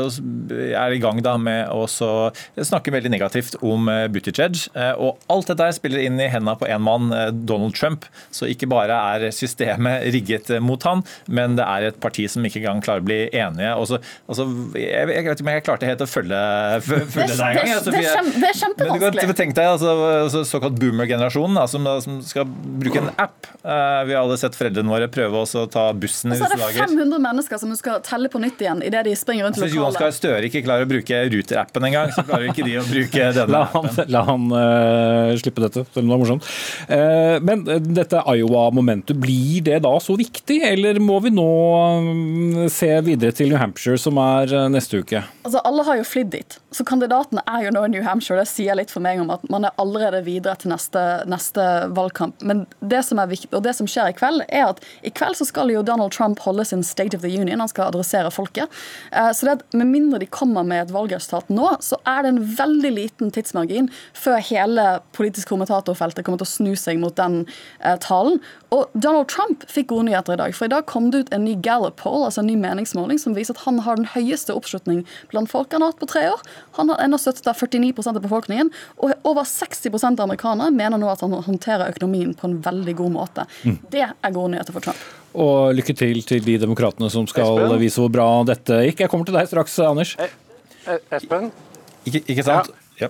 er 0.74 0.96
i 0.96 1.02
gang 1.04 1.22
da 1.24 1.38
med 1.42 1.72
å 1.72 1.86
snakke 1.88 2.94
veldig 2.94 3.12
negativt 3.14 3.58
om 3.64 3.90
eh, 3.92 4.08
Buttigieg. 4.12 4.60
Eh, 4.78 4.94
og 4.98 5.22
alt 5.32 5.52
dette 5.52 5.70
spiller 5.78 6.04
inn 6.04 6.20
i 6.22 6.30
hendene 6.32 6.56
på 6.60 6.70
en 6.70 6.84
mann, 6.84 7.12
eh, 7.16 7.30
Donald 7.34 7.76
Trump. 7.78 8.08
Så 8.34 8.50
ikke 8.52 8.70
bare 8.72 8.98
er 9.16 9.34
systemet 9.36 10.08
rigget 10.14 10.52
mot 10.64 10.82
han, 10.88 11.04
men 11.28 11.58
det 11.60 11.66
er 11.66 11.90
et 11.92 12.00
parti 12.04 12.28
som 12.32 12.46
ikke 12.46 12.62
engang 12.62 12.84
klarer 12.86 13.04
å 13.04 13.08
bli 13.08 13.20
enige. 13.30 13.74
Også, 13.80 14.00
altså, 14.30 14.48
jeg, 14.78 15.10
vet 15.10 15.22
ikke 15.24 15.46
om 15.46 15.52
jeg 15.54 15.66
klarte 15.68 15.90
helt 15.90 16.04
å 16.06 16.10
følge, 16.10 16.42
følge 16.88 17.30
det, 17.32 17.38
deg 17.40 17.44
engang. 17.50 17.74
Altså, 17.78 17.94
det, 17.94 18.04
det, 18.04 18.50
er 18.50 18.60
kjempevanskelig. 18.62 19.38
Tenk 19.44 19.56
deg 19.58 19.72
altså, 19.72 19.94
altså, 20.24 20.44
såkalt 20.48 20.78
boomer-generasjonen 20.82 21.62
som, 21.70 21.90
som, 22.06 22.20
skal 22.28 22.48
bruke 22.48 23.02
en 23.02 23.12
app. 23.18 23.50
vi 23.64 24.14
har 24.14 24.22
alle 24.22 24.38
sett 24.40 24.56
foreldrene 24.58 24.92
våre 24.92 25.10
prøve 25.12 25.44
å 25.44 25.66
ta 25.72 25.90
bussen 25.98 26.34
i 26.34 26.38
disse 26.38 26.50
dager. 26.50 26.62
Og 26.62 26.76
så 26.78 26.84
er 26.86 26.92
det 26.92 26.98
500 27.00 27.24
mennesker 27.28 27.62
som 27.62 27.74
skal 27.78 28.02
telle 28.06 28.30
på 28.32 28.42
nytt 28.44 28.62
igjen 28.64 28.84
idet 28.86 29.04
de 29.08 29.16
springer 29.18 29.48
rundt 29.48 29.58
lokalet. 29.58 29.72
Hvis 29.72 29.80
Jonas 29.80 30.00
Gahr 30.00 30.16
Støre 30.16 30.50
ikke 30.50 30.64
klarer 30.66 30.88
å 30.88 30.90
bruke 30.90 31.22
Ruter-appen 31.34 31.88
engang, 31.90 32.12
så 32.16 32.24
klarer 32.28 32.52
ikke 32.52 32.66
de 32.68 32.78
å 32.80 32.86
bruke 32.88 33.30
denne. 33.38 33.50
La 33.54 33.64
han, 33.74 33.90
la 34.14 34.24
han 34.28 34.48
uh, 34.54 35.34
slippe 35.42 35.64
dette, 35.64 35.86
selv 35.90 36.04
om 36.04 36.10
det 36.10 36.16
var 36.16 36.24
morsomt. 36.24 36.50
Uh, 36.88 37.38
men 37.46 37.66
eh, 37.70 37.82
dette 38.14 38.36
Iowa-momentet, 38.38 39.16
blir 39.18 39.62
det 39.66 39.80
da 39.84 39.94
så 40.02 40.16
viktig, 40.20 40.60
eller 40.68 41.00
må 41.02 41.20
vi 41.24 41.32
nå 41.34 41.50
um, 42.00 42.66
se 42.72 42.90
videre 43.06 43.34
til 43.36 43.52
New 43.52 43.60
Hampshire, 43.60 43.98
som 44.00 44.20
er 44.22 44.54
uh, 44.54 44.68
neste 44.72 45.02
uke? 45.02 45.24
Altså, 45.44 45.62
Alle 45.66 45.86
har 45.88 46.00
jo 46.00 46.08
flydd 46.08 46.32
dit, 46.36 46.58
så 46.74 46.86
kandidatene 46.88 47.44
er 47.50 47.68
jo 47.68 47.74
nå 47.76 47.86
i 47.88 47.94
New 47.96 48.06
Hampshire. 48.06 48.42
Det 48.42 48.52
sier 48.52 48.78
litt 48.78 48.94
for 48.94 49.04
meg 49.04 49.22
om 49.22 49.32
at 49.34 49.44
man 49.54 49.68
er 49.68 49.76
allerede 49.82 50.24
videre 50.26 50.56
til 50.62 50.74
neste, 50.74 51.04
neste 51.30 51.68
valgkamp. 51.96 52.42
Men 52.46 52.66
det 52.82 53.04
som 53.08 53.22
er 53.22 53.32
viktig, 53.32 53.52
og 53.54 53.66
det 53.66 53.76
som 53.78 53.90
skjer 53.90 54.14
i 54.14 54.18
kveld, 54.18 54.46
er 54.50 54.72
at 54.72 54.84
i 55.06 55.14
kveld 55.14 55.38
så 55.40 55.48
skal 55.50 55.72
jo 55.74 55.84
Donald 55.86 56.14
Trump 56.16 56.42
holde 56.46 56.66
sin 56.70 56.86
State 56.86 57.18
of 57.18 57.26
the 57.26 57.32
Union. 57.32 57.62
Han 57.64 57.72
skal 57.72 57.92
adressere 57.92 58.32
folket. 58.34 58.72
Så 59.12 59.46
det 59.46 59.58
at 59.58 59.78
med 59.78 59.90
mindre 59.92 60.22
de 60.22 60.30
kommer 60.30 60.66
med 60.68 60.86
et 60.86 60.94
valgresultat 60.94 61.52
nå, 61.54 61.70
så 61.84 62.00
er 62.10 62.24
det 62.24 62.34
en 62.34 62.42
veldig 62.58 62.92
liten 62.96 63.34
tidsmargin 63.34 63.90
før 64.18 64.42
hele 64.44 64.88
politisk 65.16 65.52
kommentatorfeltet 65.54 66.26
kommer 66.26 66.42
til 66.42 66.50
å 66.50 66.54
snu 66.54 66.74
seg 66.80 67.00
mot 67.02 67.16
den 67.18 67.44
eh, 67.84 67.98
talen. 68.04 68.40
Og 68.74 68.92
Donald 68.94 69.30
Trump 69.32 69.64
fikk 69.72 69.90
gode 69.92 70.08
nyheter 70.10 70.36
i 70.36 70.42
dag. 70.42 70.56
For 70.58 70.68
i 70.68 70.72
dag 70.74 70.86
kom 70.90 71.10
det 71.14 71.24
ut 71.24 71.34
en 71.36 71.46
ny 71.48 71.56
Gallup 71.64 71.98
poll, 72.02 72.26
altså 72.28 72.44
en 72.44 72.50
ny 72.50 72.58
meningsmåling, 72.60 73.20
som 73.22 73.36
viser 73.38 73.56
at 73.56 73.64
han 73.66 73.82
har 73.86 74.00
den 74.00 74.10
høyeste 74.14 74.56
oppslutning 74.56 75.04
blant 75.32 75.52
folk 75.52 75.74
han 75.74 75.86
har 75.86 75.94
hatt 75.94 76.02
på 76.02 76.10
tre 76.12 76.26
år. 76.34 76.44
Han 76.80 76.92
har 76.92 77.04
ennå 77.04 77.20
støttet 77.22 77.50
av 77.50 77.60
49% 77.60 78.14
av 78.14 78.24
befolkningen, 78.24 78.72
og 79.00 79.16
over 79.30 79.48
60 79.48 79.94
av 79.94 80.24
amerikanere 80.28 80.74
mener 80.76 81.02
nå 81.02 81.10
at 81.12 81.24
han 81.26 81.36
håndterer 81.36 81.94
økonomien 81.94 82.34
på 82.38 82.50
en 82.50 82.60
veldig 82.66 82.98
god 83.02 83.16
måte. 83.18 83.48
Mm. 83.64 83.78
Det 83.94 84.08
er 84.08 84.36
gode 84.36 84.56
nyheter 84.56 84.76
for 84.76 84.86
Trump. 84.86 85.04
Og 85.34 85.74
lykke 85.74 85.96
til 85.98 86.22
til 86.30 86.44
de 86.46 86.60
demokratene 86.62 87.10
som 87.10 87.26
skal 87.30 87.58
Espen? 87.58 87.80
vise 87.82 88.02
hvor 88.02 88.12
bra 88.14 88.28
dette 88.46 88.84
gikk. 88.88 89.06
Jeg 89.06 89.10
kommer 89.10 89.26
til 89.26 89.38
deg 89.38 89.50
straks, 89.50 89.80
Anders. 89.82 90.16
Espen? 91.10 91.50
Ikke, 92.06 92.22
ikke 92.28 92.46
sant? 92.46 92.74
Ja. 93.00 93.10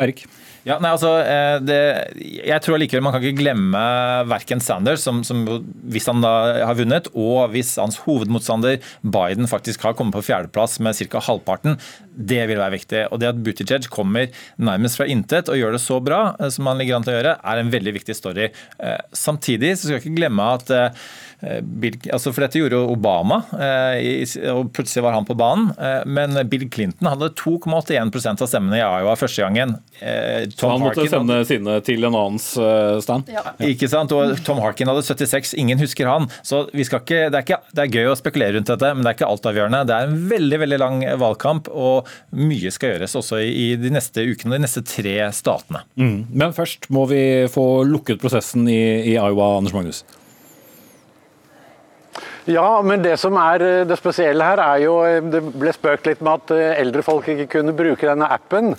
Erik? 0.00 0.24
Ja, 0.68 0.76
nei, 0.82 0.90
altså, 0.92 1.14
eh, 1.24 1.56
det, 1.64 1.78
jeg 2.20 2.60
tror 2.60 2.76
likevel 2.80 3.04
Man 3.04 3.14
kan 3.14 3.24
ikke 3.24 3.40
glemme 3.40 3.80
verken 4.28 4.60
Sanders, 4.60 5.00
som, 5.06 5.22
som, 5.24 5.46
hvis 5.88 6.08
han 6.10 6.20
da 6.24 6.32
har 6.68 6.76
vunnet, 6.76 7.08
og 7.16 7.54
hvis 7.54 7.76
hans 7.80 7.96
hovedmotstander 8.04 8.76
Biden 9.00 9.48
faktisk 9.50 9.86
har 9.86 9.96
kommet 9.96 10.18
på 10.18 10.24
fjerdeplass 10.28 10.78
med 10.84 10.98
ca. 11.00 11.22
halvparten. 11.30 11.78
Det 12.12 12.42
vil 12.50 12.60
være 12.60 12.76
viktig. 12.76 13.06
Og 13.08 13.22
Det 13.22 13.30
at 13.30 13.40
Buttigieg 13.40 13.88
kommer 13.92 14.28
nærmest 14.60 15.00
fra 15.00 15.08
intet 15.08 15.48
og 15.48 15.56
gjør 15.56 15.78
det 15.78 15.82
så 15.84 16.00
bra 16.04 16.22
eh, 16.36 16.52
som 16.52 16.68
han 16.68 16.80
ligger 16.80 16.98
an 16.98 17.08
til 17.08 17.14
å 17.14 17.18
gjøre, 17.18 17.34
er 17.40 17.62
en 17.62 17.72
veldig 17.72 17.96
viktig 17.96 18.18
story. 18.18 18.50
Eh, 18.78 19.00
samtidig 19.16 19.74
så 19.76 19.86
skal 19.88 19.98
jeg 19.98 20.04
ikke 20.04 20.20
glemme 20.20 20.52
at 20.58 20.76
Bill, 21.62 21.96
altså 22.12 22.32
for 22.34 22.44
Dette 22.44 22.60
gjorde 22.60 22.80
Obama, 22.92 23.40
og 24.52 24.70
plutselig 24.76 25.04
var 25.04 25.14
han 25.16 25.26
på 25.28 25.36
banen. 25.38 25.70
Men 26.08 26.36
Bill 26.50 26.66
Clinton 26.72 27.08
hadde 27.08 27.30
2,81% 27.40 28.44
av 28.44 28.50
stemmene 28.50 28.78
i 28.78 28.82
Iowa 28.84 29.16
første 29.18 29.44
gangen. 29.44 29.76
Tom 30.60 30.74
han 30.74 30.82
måtte 30.84 31.00
Harkin 31.00 31.12
sende 31.12 31.38
hadde... 31.38 31.48
sine 31.48 31.76
til 31.84 32.06
en 32.06 32.16
annens 32.16 32.46
eh, 32.60 32.98
stand. 33.04 33.30
Ja. 33.32 33.42
Ikke 33.64 33.88
sant? 33.90 34.12
Og 34.16 34.36
Tom 34.46 34.60
Harkin 34.62 34.90
hadde 34.90 35.04
76, 35.06 35.54
ingen 35.60 35.80
husker 35.80 36.08
han. 36.10 36.28
Så 36.46 36.64
ikke, 36.72 37.28
det, 37.30 37.40
er 37.40 37.44
ikke, 37.44 37.60
det, 37.72 37.84
er 37.84 37.98
gøy 37.98 38.10
å 38.12 38.18
spekulere 38.18 38.56
rundt 38.58 38.70
dette, 38.70 38.92
men 38.94 39.04
det 39.04 39.12
er 39.12 39.18
ikke 39.18 39.30
altavgjørende. 39.30 39.82
Det 39.88 39.96
er 39.96 40.08
en 40.08 40.20
veldig 40.30 40.62
veldig 40.64 40.80
lang 40.82 41.02
valgkamp, 41.20 41.70
og 41.70 42.08
mye 42.36 42.72
skal 42.74 42.94
gjøres 42.94 43.16
også 43.20 43.42
i 43.44 43.72
de 43.80 43.92
neste 43.94 44.24
ukene, 44.26 44.56
de 44.56 44.64
neste 44.66 44.84
tre 44.86 45.16
statene. 45.36 45.84
Mm. 46.00 46.16
Men 46.30 46.56
først 46.56 46.90
må 46.92 47.06
vi 47.10 47.22
få 47.52 47.84
lukket 47.88 48.22
prosessen 48.22 48.68
i, 48.70 48.80
i 49.12 49.18
Iowa, 49.18 49.56
Anders 49.58 49.76
Magnus. 49.76 50.04
Ja, 52.48 52.80
men 52.82 53.02
det 53.04 53.18
som 53.20 53.36
er 53.36 53.62
eh, 53.66 53.84
det 53.88 53.98
spesielle 54.00 54.46
her, 54.46 54.62
er 54.64 54.80
jo 54.86 54.96
eh, 55.04 55.20
Det 55.20 55.42
ble 55.52 55.74
spøkt 55.76 56.08
litt 56.08 56.24
med 56.24 56.40
at 56.40 56.56
eldre 56.80 57.04
folk 57.04 57.28
ikke 57.28 57.50
kunne 57.58 57.76
bruke 57.76 58.08
denne 58.08 58.28
appen. 58.32 58.74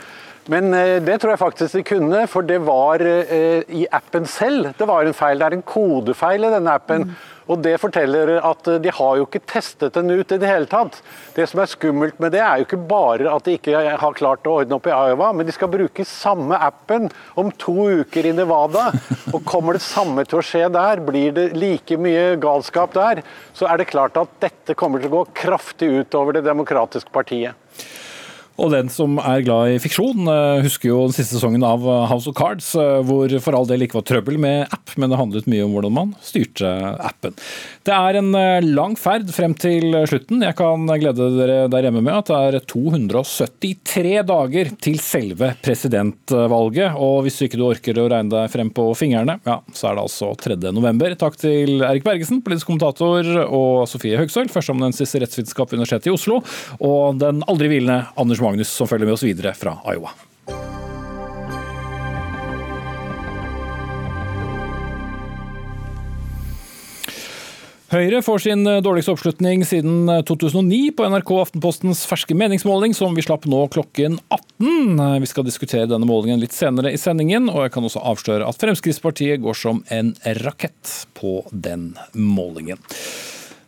Men 0.50 0.74
eh, 0.74 0.98
det 1.04 1.20
tror 1.22 1.36
jeg 1.36 1.42
faktisk 1.42 1.78
de 1.78 1.84
kunne, 1.86 2.24
for 2.30 2.46
det 2.48 2.58
var 2.66 3.04
eh, 3.06 3.62
i 3.70 3.86
appen 3.94 4.26
selv 4.30 4.72
det 4.78 4.88
var 4.90 5.06
en 5.06 5.18
feil. 5.18 5.38
Det 5.40 5.48
er 5.48 5.58
en 5.60 5.68
kodefeil 5.68 6.48
i 6.48 6.54
denne 6.56 6.78
appen. 6.80 7.06
Mm. 7.10 7.20
Og 7.52 7.60
Det 7.60 7.74
forteller 7.82 8.38
at 8.40 8.68
eh, 8.72 8.80
de 8.84 8.94
har 8.96 9.18
jo 9.20 9.28
ikke 9.28 9.44
testet 9.50 9.98
den 9.98 10.12
ut 10.12 10.32
i 10.32 10.40
det 10.40 10.48
hele 10.48 10.70
tatt. 10.72 11.02
Det 11.36 11.48
som 11.52 11.62
er 11.62 11.72
skummelt 11.72 12.20
med 12.24 12.34
det, 12.36 12.42
er 12.44 12.62
jo 12.62 12.68
ikke 12.68 12.80
bare 12.90 13.32
at 13.34 13.48
de 13.48 13.58
ikke 13.58 13.84
har 14.02 14.18
klart 14.18 14.48
å 14.48 14.62
ordne 14.62 14.78
opp 14.78 14.88
i 14.88 14.94
Iowa, 14.96 15.32
men 15.36 15.48
de 15.48 15.56
skal 15.56 15.72
bruke 15.72 16.06
samme 16.08 16.56
appen 16.56 17.10
om 17.40 17.52
to 17.62 17.90
uker 18.02 18.30
i 18.30 18.36
Nevada. 18.38 18.90
Og 19.36 19.44
kommer 19.48 19.78
det 19.78 19.86
samme 19.86 20.26
til 20.28 20.40
å 20.40 20.46
skje 20.46 20.68
der, 20.72 21.04
blir 21.04 21.36
det 21.36 21.50
like 21.58 22.00
mye 22.00 22.38
galskap 22.42 22.96
der, 22.96 23.24
så 23.58 23.68
er 23.68 23.82
det 23.82 23.92
klart 23.92 24.20
at 24.20 24.32
dette 24.44 24.78
kommer 24.80 25.02
til 25.02 25.12
å 25.12 25.22
gå 25.22 25.26
kraftig 25.44 25.92
utover 26.02 26.40
Det 26.40 26.46
demokratiske 26.48 27.12
partiet. 27.12 27.58
Og 28.62 28.70
den 28.70 28.92
som 28.94 29.18
er 29.18 29.42
glad 29.42 29.74
i 29.74 29.80
fiksjon, 29.82 30.22
eh, 30.30 30.62
husker 30.62 30.92
jo 30.92 31.00
den 31.08 31.16
siste 31.16 31.34
sesongen 31.38 31.64
av 31.66 31.82
eh, 31.82 32.04
House 32.12 32.30
of 32.30 32.36
Cards, 32.38 32.68
eh, 32.78 33.00
hvor 33.08 33.32
for 33.42 33.58
all 33.58 33.66
del 33.66 33.88
ikke 33.88 33.98
var 33.98 34.06
trøbbel 34.06 34.38
med 34.42 34.70
app, 34.70 34.94
men 35.02 35.10
det 35.10 35.18
handlet 35.18 35.48
mye 35.50 35.66
om 35.66 35.74
hvordan 35.74 35.96
man 35.96 36.12
styrte 36.22 36.70
appen. 37.02 37.34
Det 37.82 37.96
er 37.96 38.20
en 38.20 38.30
lang 38.76 38.94
ferd 39.00 39.32
frem 39.34 39.56
til 39.58 39.96
slutten. 40.06 40.44
Jeg 40.46 40.54
kan 40.60 40.86
glede 40.86 41.30
dere 41.34 41.64
der 41.72 41.88
hjemme 41.88 42.04
med 42.06 42.20
at 42.20 42.30
det 42.30 42.60
er 42.60 42.68
273 42.70 44.12
dager 44.30 44.70
til 44.86 45.00
selve 45.02 45.50
presidentvalget. 45.66 47.00
Og 47.02 47.26
hvis 47.26 47.40
ikke 47.48 47.58
du 47.58 47.66
orker 47.72 47.98
å 47.98 48.06
regne 48.12 48.30
deg 48.30 48.54
frem 48.54 48.70
på 48.70 48.86
fingrene, 49.00 49.40
ja, 49.48 49.58
så 49.74 49.90
er 49.90 49.98
det 49.98 50.06
altså 50.06 50.30
3. 50.38 50.60
november. 50.70 51.18
Takk 51.18 51.40
til 51.42 51.82
Erik 51.88 52.06
Bergesen, 52.06 52.44
politisk 52.46 52.70
kommentator, 52.70 53.26
og 53.48 53.90
Sofie 53.90 54.22
Høgsøl, 54.22 54.52
førsteamanuensis 54.54 55.18
i 55.18 55.24
rettsvitenskap 55.26 55.72
ved 55.72 55.82
Universitetet 55.82 56.12
i 56.12 56.14
Oslo, 56.14 56.44
og 56.78 57.18
den 57.24 57.42
aldri 57.50 57.72
hvilende 57.74 58.04
Anders 58.22 58.44
Magnus 58.44 58.51
Magnus 58.52 58.74
som 58.76 58.90
følger 58.90 59.08
med 59.08 59.16
oss 59.16 59.24
videre 59.24 59.56
fra 59.56 59.78
Iowa. 59.88 60.12
Høyre 67.92 68.22
får 68.24 68.44
sin 68.46 68.64
dårligste 68.64 69.12
oppslutning 69.12 69.66
siden 69.68 70.08
2009 70.28 70.94
på 70.96 71.08
NRK 71.12 71.32
Aftenpostens 71.42 72.06
ferske 72.08 72.36
meningsmåling, 72.40 72.96
som 72.96 73.16
vi 73.16 73.24
slapp 73.26 73.44
nå 73.52 73.66
klokken 73.72 74.16
18. 74.32 75.02
Vi 75.20 75.28
skal 75.28 75.48
diskutere 75.48 75.90
denne 75.92 76.08
målingen 76.08 76.40
litt 76.40 76.56
senere 76.56 76.94
i 76.96 77.00
sendingen, 77.00 77.50
og 77.52 77.66
jeg 77.66 77.76
kan 77.76 77.88
også 77.88 78.04
avsløre 78.14 78.48
at 78.48 78.64
Fremskrittspartiet 78.64 79.44
går 79.44 79.60
som 79.60 79.84
en 79.92 80.16
rakett 80.40 80.96
på 81.20 81.42
den 81.52 81.92
målingen. 82.16 82.80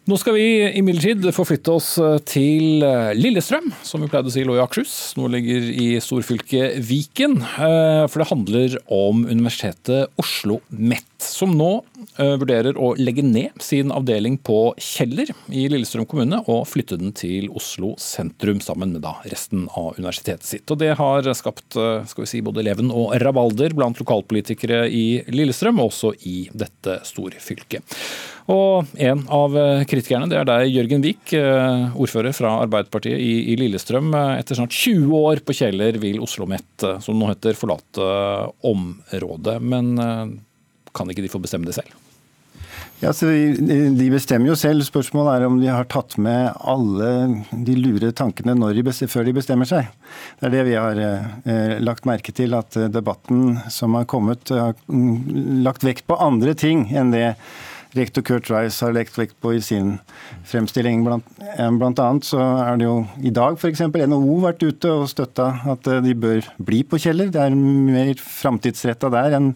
Nå 0.03 0.17
skal 0.19 0.35
vi 0.35 0.47
imidlertid 0.75 1.29
forflytte 1.31 1.71
oss 1.77 1.93
eh, 2.01 2.17
til 2.27 2.83
eh, 2.83 3.13
Lillestrøm, 3.15 3.69
som 3.87 4.03
vi 4.03 4.09
pleide 4.11 4.27
å 4.27 4.33
si 4.33 4.43
lå 4.43 4.57
i 4.57 4.59
Akershus. 4.59 5.13
Nå 5.15 5.29
ligger 5.31 5.69
i 5.71 5.85
storfylket 6.03 6.75
Viken. 6.83 7.37
Eh, 7.39 8.03
for 8.11 8.19
det 8.19 8.27
handler 8.27 8.75
om 8.91 9.23
Universitetet 9.29 10.11
Oslo 10.19 10.59
MET, 10.75 11.12
som 11.23 11.53
nå 11.57 11.71
vurderer 12.13 12.77
å 12.77 12.91
legge 12.99 13.23
ned 13.25 13.61
sin 13.63 13.91
avdeling 13.93 14.35
på 14.45 14.57
Kjeller 14.81 15.31
i 15.49 15.63
Lillestrøm 15.71 16.05
kommune 16.09 16.41
og 16.51 16.67
flytte 16.69 16.97
den 16.99 17.13
til 17.17 17.47
Oslo 17.55 17.93
sentrum, 18.01 18.59
sammen 18.61 18.93
med 18.93 19.07
resten 19.31 19.65
av 19.71 19.97
universitetet 19.97 20.45
sitt. 20.45 20.69
Og 20.69 20.81
Det 20.83 20.91
har 20.99 21.29
skapt 21.37 21.77
vi 22.23 22.29
si, 22.29 22.41
både 22.45 22.63
leven 22.65 22.91
og 22.93 23.13
rabalder 23.23 23.75
blant 23.77 23.99
lokalpolitikere 23.99 24.85
i 24.91 25.23
Lillestrøm, 25.33 25.81
og 25.81 25.91
også 25.91 26.13
i 26.29 26.37
dette 26.53 26.99
storfylket. 27.07 27.97
Og 28.51 28.89
en 28.99 29.21
av 29.31 29.55
eh, 29.55 29.83
kritikerne 29.87 30.27
det 30.31 30.39
er 30.41 30.47
deg, 30.47 30.71
Jørgen 30.73 31.05
eh, 31.37 31.93
ordfører 31.95 32.35
fra 32.35 32.57
Arbeiderpartiet 32.65 33.19
i, 33.19 33.55
Lillestrøm. 33.59 34.11
Etter 34.35 34.59
snart 34.59 34.75
20 34.75 35.13
år 35.15 35.43
på 35.45 35.55
Kjeller 35.55 35.99
vil 36.01 36.19
Oslo 36.19 36.43
OsloMet, 36.43 36.83
eh, 36.83 36.99
som 37.03 37.19
nå 37.19 37.29
heter, 37.31 37.55
forlate 37.55 38.09
området. 38.67 39.59
Men 39.63 39.93
kan 40.95 41.09
ikke 41.09 41.25
de 41.25 41.31
få 41.31 41.41
bestemme 41.43 41.69
det 41.69 41.77
selv? 41.77 41.93
Ja, 43.03 43.11
De 43.11 44.05
bestemmer 44.13 44.47
jo 44.47 44.55
selv. 44.55 44.85
Spørsmålet 44.87 45.41
er 45.41 45.47
om 45.47 45.57
de 45.59 45.67
har 45.67 45.89
tatt 45.91 46.15
med 46.21 46.53
alle 46.61 47.09
de 47.51 47.75
lure 47.75 48.13
tankene 48.15 48.55
de 48.55 49.07
før 49.11 49.27
de 49.27 49.33
bestemmer 49.35 49.67
seg. 49.67 49.89
Det 50.39 50.47
er 50.47 50.55
det 50.55 50.63
vi 50.69 50.77
har 50.79 51.01
eh, 51.03 51.75
lagt 51.83 52.07
merke 52.07 52.31
til, 52.31 52.55
at 52.55 52.71
debatten 52.93 53.59
som 53.69 53.97
har 53.99 54.05
kommet, 54.05 54.47
har 54.47 54.77
mm, 54.87 55.61
lagt 55.65 55.83
vekt 55.83 56.07
på 56.07 56.15
andre 56.15 56.53
ting 56.55 56.87
enn 56.95 57.11
det 57.11 57.35
rektor 57.97 58.23
Kurt 58.25 58.49
Rice 58.49 58.81
har 58.85 58.93
lagt 58.95 59.17
vekt 59.17 59.35
på 59.41 59.53
i 59.57 59.61
sin 59.61 59.97
fremstilling. 60.49 61.03
Blant, 61.05 61.25
eh, 61.57 61.71
blant 61.77 61.99
annet 61.99 62.25
så 62.25 62.39
er 62.39 62.79
det 62.79 62.87
jo 62.87 62.95
i 63.21 63.33
dag 63.33 63.57
f.eks. 63.59 63.83
NHO 63.93 64.39
vært 64.43 64.63
ute 64.63 64.93
og 64.93 65.09
støtta 65.11 65.49
at 65.75 65.89
eh, 65.91 66.01
de 66.05 66.15
bør 66.17 66.47
bli 66.57 66.83
på 66.87 67.01
Kjeller. 67.01 67.29
Det 67.33 67.41
er 67.41 67.57
mer 67.57 68.15
framtidsretta 68.17 69.11
der 69.13 69.37
enn 69.37 69.53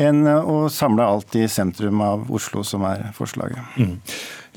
enn 0.00 0.24
å 0.26 0.64
samle 0.72 1.06
alt 1.06 1.36
i 1.38 1.46
sentrum 1.50 2.00
av 2.04 2.28
Oslo, 2.32 2.64
som 2.66 2.84
er 2.88 3.10
forslaget. 3.16 3.76
Mm. 3.78 3.96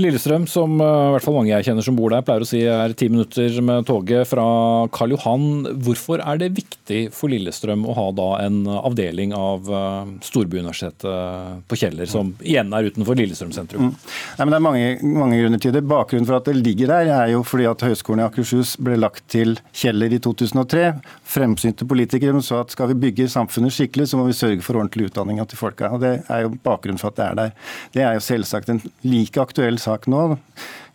Lillestrøm, 0.01 0.47
som 0.49 0.79
eh, 0.82 1.08
i 1.08 1.10
hvert 1.13 1.25
fall 1.25 1.36
mange 1.36 1.51
jeg 1.51 1.67
kjenner 1.67 1.86
som 1.86 1.97
bor 1.97 2.10
der, 2.10 2.23
pleier 2.25 2.41
å 2.41 2.47
si 2.49 2.63
er 2.65 2.95
ti 2.97 3.12
minutter 3.13 3.60
med 3.62 3.86
toget 3.86 4.25
fra 4.25 4.45
Karl 4.93 5.13
Johan. 5.13 5.43
Hvorfor 5.86 6.23
er 6.23 6.39
det 6.41 6.49
viktig 6.58 7.01
for 7.13 7.29
Lillestrøm 7.29 7.86
å 7.86 7.93
ha 7.97 8.08
da 8.17 8.29
en 8.41 8.63
avdeling 8.73 9.36
av 9.38 9.69
eh, 9.69 10.15
Storbyuniversitetet 10.25 11.67
på 11.69 11.77
Kjeller, 11.77 12.10
som 12.10 12.32
igjen 12.41 12.73
er 12.73 12.89
utenfor 12.89 13.19
Lillestrøm 13.19 13.51
sentrum? 13.53 13.91
Mm. 13.91 14.08
Nei, 14.39 14.47
det 14.49 14.58
er 14.58 14.65
mange, 14.65 14.88
mange, 15.06 15.38
grunner 15.43 15.62
til 15.62 15.75
det. 15.77 15.84
Bakgrunnen 15.93 16.29
for 16.29 16.39
at 16.39 16.49
det 16.49 16.58
ligger 16.58 16.89
der, 16.95 17.13
er 17.19 17.36
jo 17.36 17.43
fordi 17.45 17.69
at 17.69 17.86
Høgskolen 17.86 18.23
i 18.23 18.25
Akershus 18.25 18.73
ble 18.82 18.97
lagt 18.97 19.27
til 19.29 19.60
Kjeller 19.77 20.17
i 20.17 20.21
2003. 20.25 20.88
Fremsynte 21.36 21.86
politikere 21.89 22.41
sa 22.41 22.63
at 22.63 22.73
skal 22.73 22.89
vi 22.95 22.97
bygge 23.06 23.29
samfunnet 23.29 23.77
skikkelig, 23.77 24.10
så 24.10 24.17
må 24.17 24.25
vi 24.25 24.38
sørge 24.38 24.65
for 24.65 24.82
ordentlig 24.82 25.12
utdanning 25.12 25.38
til 25.45 25.62
folka. 25.62 25.93
Og 25.93 26.01
Det 26.01 26.15
er 26.34 26.47
jo 26.47 26.56
bakgrunnen 26.65 27.01
for 27.01 27.13
at 27.13 27.21
det 27.21 27.29
er 27.29 27.39
der. 27.43 27.56
Det 27.93 28.08
er 28.08 28.17
jo 28.17 28.25
selvsagt 28.25 28.73
en 28.73 28.82
like 29.06 29.38
aktuell 29.38 29.77
sak 29.83 30.07
nå. 30.11 30.23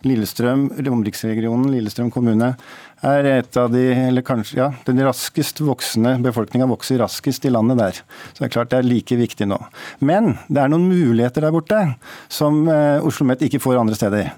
Lillestrøm, 0.07 0.69
Romeriksregionen, 0.79 1.69
Lillestrøm 1.73 2.11
kommune 2.13 2.53
er 3.05 3.29
et 3.29 3.59
av 3.59 3.69
de, 3.71 3.85
eller 4.09 4.25
kanskje, 4.25 4.57
ja, 4.59 4.69
den 4.87 4.99
raskest 5.05 5.61
voksende 5.63 6.17
befolkninga 6.25 6.67
vokser 6.69 6.99
raskest 7.03 7.45
i 7.45 7.53
landet 7.53 7.79
der. 7.79 8.01
Så 8.33 8.41
det 8.41 8.49
er 8.49 8.55
klart 8.57 8.73
det 8.73 8.81
er 8.81 8.89
like 8.89 9.19
viktig 9.19 9.47
nå. 9.49 9.59
Men 10.03 10.33
det 10.49 10.63
er 10.63 10.73
noen 10.73 10.89
muligheter 10.89 11.45
der 11.45 11.55
borte 11.55 11.83
som 12.27 12.65
eh, 12.67 12.97
Oslo 12.99 13.19
OsloMet 13.19 13.41
ikke 13.43 13.59
får 13.59 13.79
andre 13.81 13.95
steder. 13.95 14.31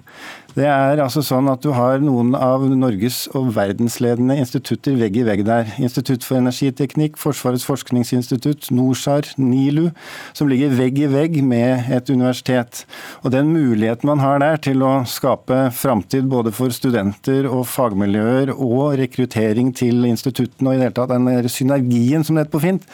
Det 0.51 0.65
er 0.67 0.99
altså 0.99 1.21
sånn 1.23 1.47
at 1.47 1.61
du 1.63 1.69
har 1.71 2.01
noen 2.03 2.33
av 2.35 2.65
Norges 2.67 3.23
og 3.37 3.53
verdensledende 3.55 4.35
institutter 4.41 4.97
vegg 4.99 5.21
i 5.21 5.23
vegg 5.23 5.45
der. 5.47 5.69
Institutt 5.79 6.25
for 6.27 6.41
energiteknikk, 6.41 7.15
Forsvarets 7.21 7.63
forskningsinstitutt, 7.63 8.67
NORSAR, 8.75 9.29
NILU, 9.39 9.93
som 10.35 10.51
ligger 10.51 10.73
vegg 10.75 10.99
i 10.99 11.07
vegg 11.11 11.37
med 11.47 11.87
et 11.95 12.11
universitet. 12.11 12.83
Og 13.23 13.31
den 13.31 13.53
muligheten 13.53 14.11
man 14.11 14.19
har 14.19 14.43
der 14.43 14.59
til 14.59 14.83
å 14.83 14.91
skape 15.07 15.69
framtid 15.77 16.27
både 16.31 16.51
for 16.55 16.75
studenter 16.75 17.47
og 17.47 17.63
fagmiljøer 17.71 18.50
og 18.55 18.97
rekruttering 18.99 19.71
til 19.77 20.05
instituttene 20.09 20.71
og 20.71 20.75
i 20.75 20.81
det 20.81 20.89
hele 20.89 20.97
tatt 20.99 21.13
den 21.13 21.49
synergien 21.51 22.25
som 22.27 22.37
det 22.37 22.45
heter 22.45 22.57
på 22.57 22.65
fint, 22.65 22.85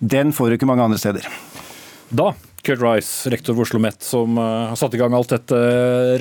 den 0.00 0.32
får 0.36 0.50
du 0.50 0.58
ikke 0.58 0.70
mange 0.70 0.86
andre 0.88 1.00
steder. 1.00 1.28
Da 2.12 2.32
Kurt 2.62 2.78
Rice, 2.78 3.26
rektor 3.32 3.56
ved 3.56 3.64
Oslo 3.64 3.80
OsloMet, 3.80 4.04
som 4.06 4.36
eh, 4.38 4.68
har 4.70 4.78
satt 4.78 4.94
i 4.94 4.98
gang 5.00 5.14
alt 5.18 5.32
dette 5.34 5.56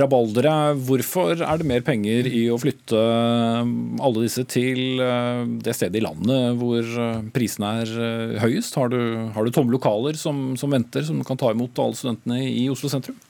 rabalderet. 0.01 0.79
Hvorfor 0.87 1.35
er 1.37 1.59
det 1.61 1.67
mer 1.69 1.83
penger 1.85 2.25
i 2.25 2.47
å 2.49 2.57
flytte 2.57 2.97
eh, 2.97 3.73
alle 4.01 4.23
disse 4.23 4.47
til 4.49 5.03
eh, 5.05 5.43
det 5.61 5.75
stedet 5.77 5.99
i 5.99 6.01
landet 6.01 6.57
hvor 6.57 6.87
prisene 7.35 7.75
er 7.83 8.41
høyest? 8.41 8.79
Har 8.81 8.89
du, 8.89 8.97
har 9.35 9.45
du 9.45 9.53
tomme 9.53 9.73
lokaler 9.75 10.17
som, 10.17 10.55
som 10.57 10.73
venter, 10.73 11.05
som 11.05 11.21
kan 11.27 11.37
ta 11.37 11.53
imot 11.53 11.77
alle 11.83 11.99
studentene 11.99 12.41
i 12.49 12.65
Oslo 12.73 12.89
sentrum? 12.89 13.21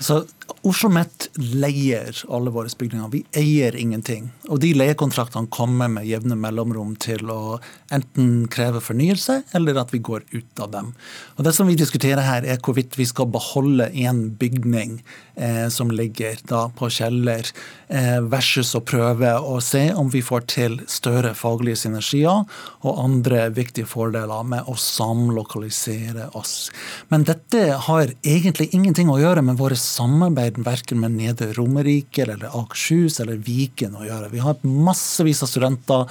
Så 0.00 0.22
Oslo 0.46 0.86
OsloMet 0.86 1.28
leier 1.36 2.14
alle 2.30 2.50
våre 2.54 2.70
bygninger. 2.78 3.10
Vi 3.10 3.22
eier 3.38 3.74
ingenting. 3.78 4.28
Og 4.50 4.60
de 4.62 4.72
leiekontraktene 4.76 5.50
kommer 5.50 5.88
med 5.90 6.06
jevne 6.06 6.36
mellomrom 6.38 6.94
til 7.02 7.26
å 7.30 7.58
enten 7.94 8.46
kreve 8.52 8.82
fornyelse, 8.82 9.40
eller 9.56 9.78
at 9.80 9.92
vi 9.94 10.02
går 10.02 10.24
ut 10.34 10.62
av 10.62 10.70
dem. 10.74 10.92
Og 11.36 11.44
Det 11.44 11.54
som 11.54 11.66
vi 11.66 11.74
diskuterer 11.78 12.22
her, 12.22 12.44
er 12.44 12.58
hvorvidt 12.58 12.98
vi 12.98 13.06
skal 13.06 13.26
beholde 13.26 13.90
en 13.94 14.30
bygning 14.30 15.02
eh, 15.36 15.68
som 15.68 15.90
ligger 15.90 16.38
da 16.46 16.68
på 16.68 16.90
Kjeller, 16.90 17.46
eh, 17.88 18.20
versus 18.20 18.74
å 18.74 18.82
prøve 18.82 19.36
å 19.38 19.60
se 19.62 19.92
om 19.94 20.10
vi 20.10 20.22
får 20.22 20.46
til 20.46 20.80
større 20.86 21.34
faglige 21.34 21.86
synergier 21.86 22.46
og 22.82 22.98
andre 23.02 23.50
viktige 23.50 23.86
fordeler 23.86 24.42
med 24.44 24.66
å 24.66 24.74
samlokalisere 24.74 26.30
oss. 26.34 26.70
Men 27.08 27.24
dette 27.24 27.70
har 27.86 28.14
egentlig 28.22 28.72
ingenting 28.74 29.10
å 29.10 29.20
gjøre 29.20 29.42
med 29.42 29.58
våre 29.58 29.78
samarbeid 29.78 30.35
verken 30.36 31.00
med 31.00 31.16
Nedre 31.16 31.52
Romerike 31.56 32.22
eller 32.22 32.46
Akershus 32.52 33.20
eller 33.20 33.40
Viken 33.42 33.96
å 33.96 34.04
gjøre. 34.06 34.30
Vi 34.32 34.42
har 34.44 34.60
massevis 34.62 35.42
av 35.42 35.50
studenter 35.50 36.06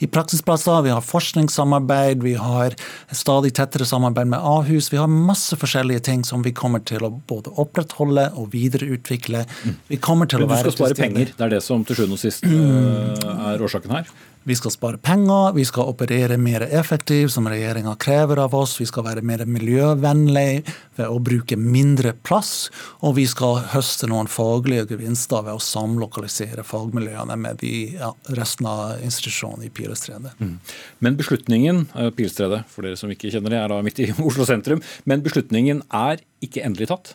i 0.00 0.08
praksisplasser, 0.08 0.82
vi 0.86 0.92
har 0.94 1.04
forskningssamarbeid, 1.04 2.22
vi 2.24 2.34
har 2.40 2.76
stadig 3.12 3.52
tettere 3.56 3.84
samarbeid 3.88 4.30
med 4.32 4.40
Ahus. 4.40 4.92
Vi 4.92 5.00
har 5.00 5.10
masse 5.10 5.56
forskjellige 5.60 6.06
ting 6.08 6.24
som 6.24 6.44
vi 6.46 6.54
kommer 6.56 6.80
til 6.80 7.04
å 7.04 7.10
både 7.10 7.52
opprettholde 7.60 8.30
og 8.40 8.52
videreutvikle. 8.54 9.44
Vi 9.90 10.00
kommer 10.00 10.30
til 10.30 10.44
å 10.44 10.50
være 10.50 10.70
du 10.70 10.74
skal 10.76 10.92
spare 10.92 11.00
penger, 11.02 11.34
det 11.36 11.46
er 11.48 11.56
det 11.56 11.62
som 11.64 11.84
til 11.84 12.00
sjuende 12.00 12.16
og 12.16 12.22
sist 12.22 12.46
mm. 12.46 13.24
er 13.50 13.64
årsaken 13.66 13.98
her? 13.98 14.12
Vi 14.50 14.56
skal 14.56 14.72
spare 14.74 14.98
penger, 14.98 15.52
vi 15.54 15.62
skal 15.64 15.92
operere 15.92 16.34
mer 16.36 16.64
effektivt, 16.66 17.30
som 17.30 17.46
regjeringa 17.46 17.92
krever 18.02 18.40
av 18.42 18.54
oss. 18.58 18.72
Vi 18.80 18.86
skal 18.88 19.04
være 19.06 19.22
mer 19.22 19.44
miljøvennlig 19.46 20.64
ved 20.98 21.04
å 21.06 21.20
bruke 21.22 21.54
mindre 21.54 22.16
plass. 22.26 22.66
Og 23.06 23.14
vi 23.20 23.28
skal 23.30 23.60
høste 23.70 24.08
noen 24.10 24.26
faglige 24.26 24.88
gevinster 24.90 25.44
ved 25.46 25.54
å 25.54 25.62
samlokalisere 25.62 26.64
fagmiljøene 26.66 27.38
med 27.38 27.62
de, 27.62 27.76
ja, 28.00 28.10
resten 28.34 28.66
av 28.66 28.98
institusjonene 29.06 29.68
i 29.68 29.72
Pilestredet. 29.78 30.34
Mm. 30.42 30.58
Men 30.98 31.22
beslutningen 31.22 31.84
eh, 31.94 32.10
Pilestredet, 32.10 32.64
for 32.74 32.82
dere 32.82 32.98
som 32.98 33.14
ikke 33.14 33.30
kjenner 33.30 33.54
det, 33.54 33.62
er 33.62 33.70
da 33.70 33.78
midt 33.86 34.02
i 34.02 34.10
Oslo 34.32 34.50
sentrum. 34.50 34.82
Men 35.06 35.22
beslutningen 35.22 35.86
er 35.94 36.26
ikke 36.42 36.66
endelig 36.66 36.90
tatt? 36.90 37.14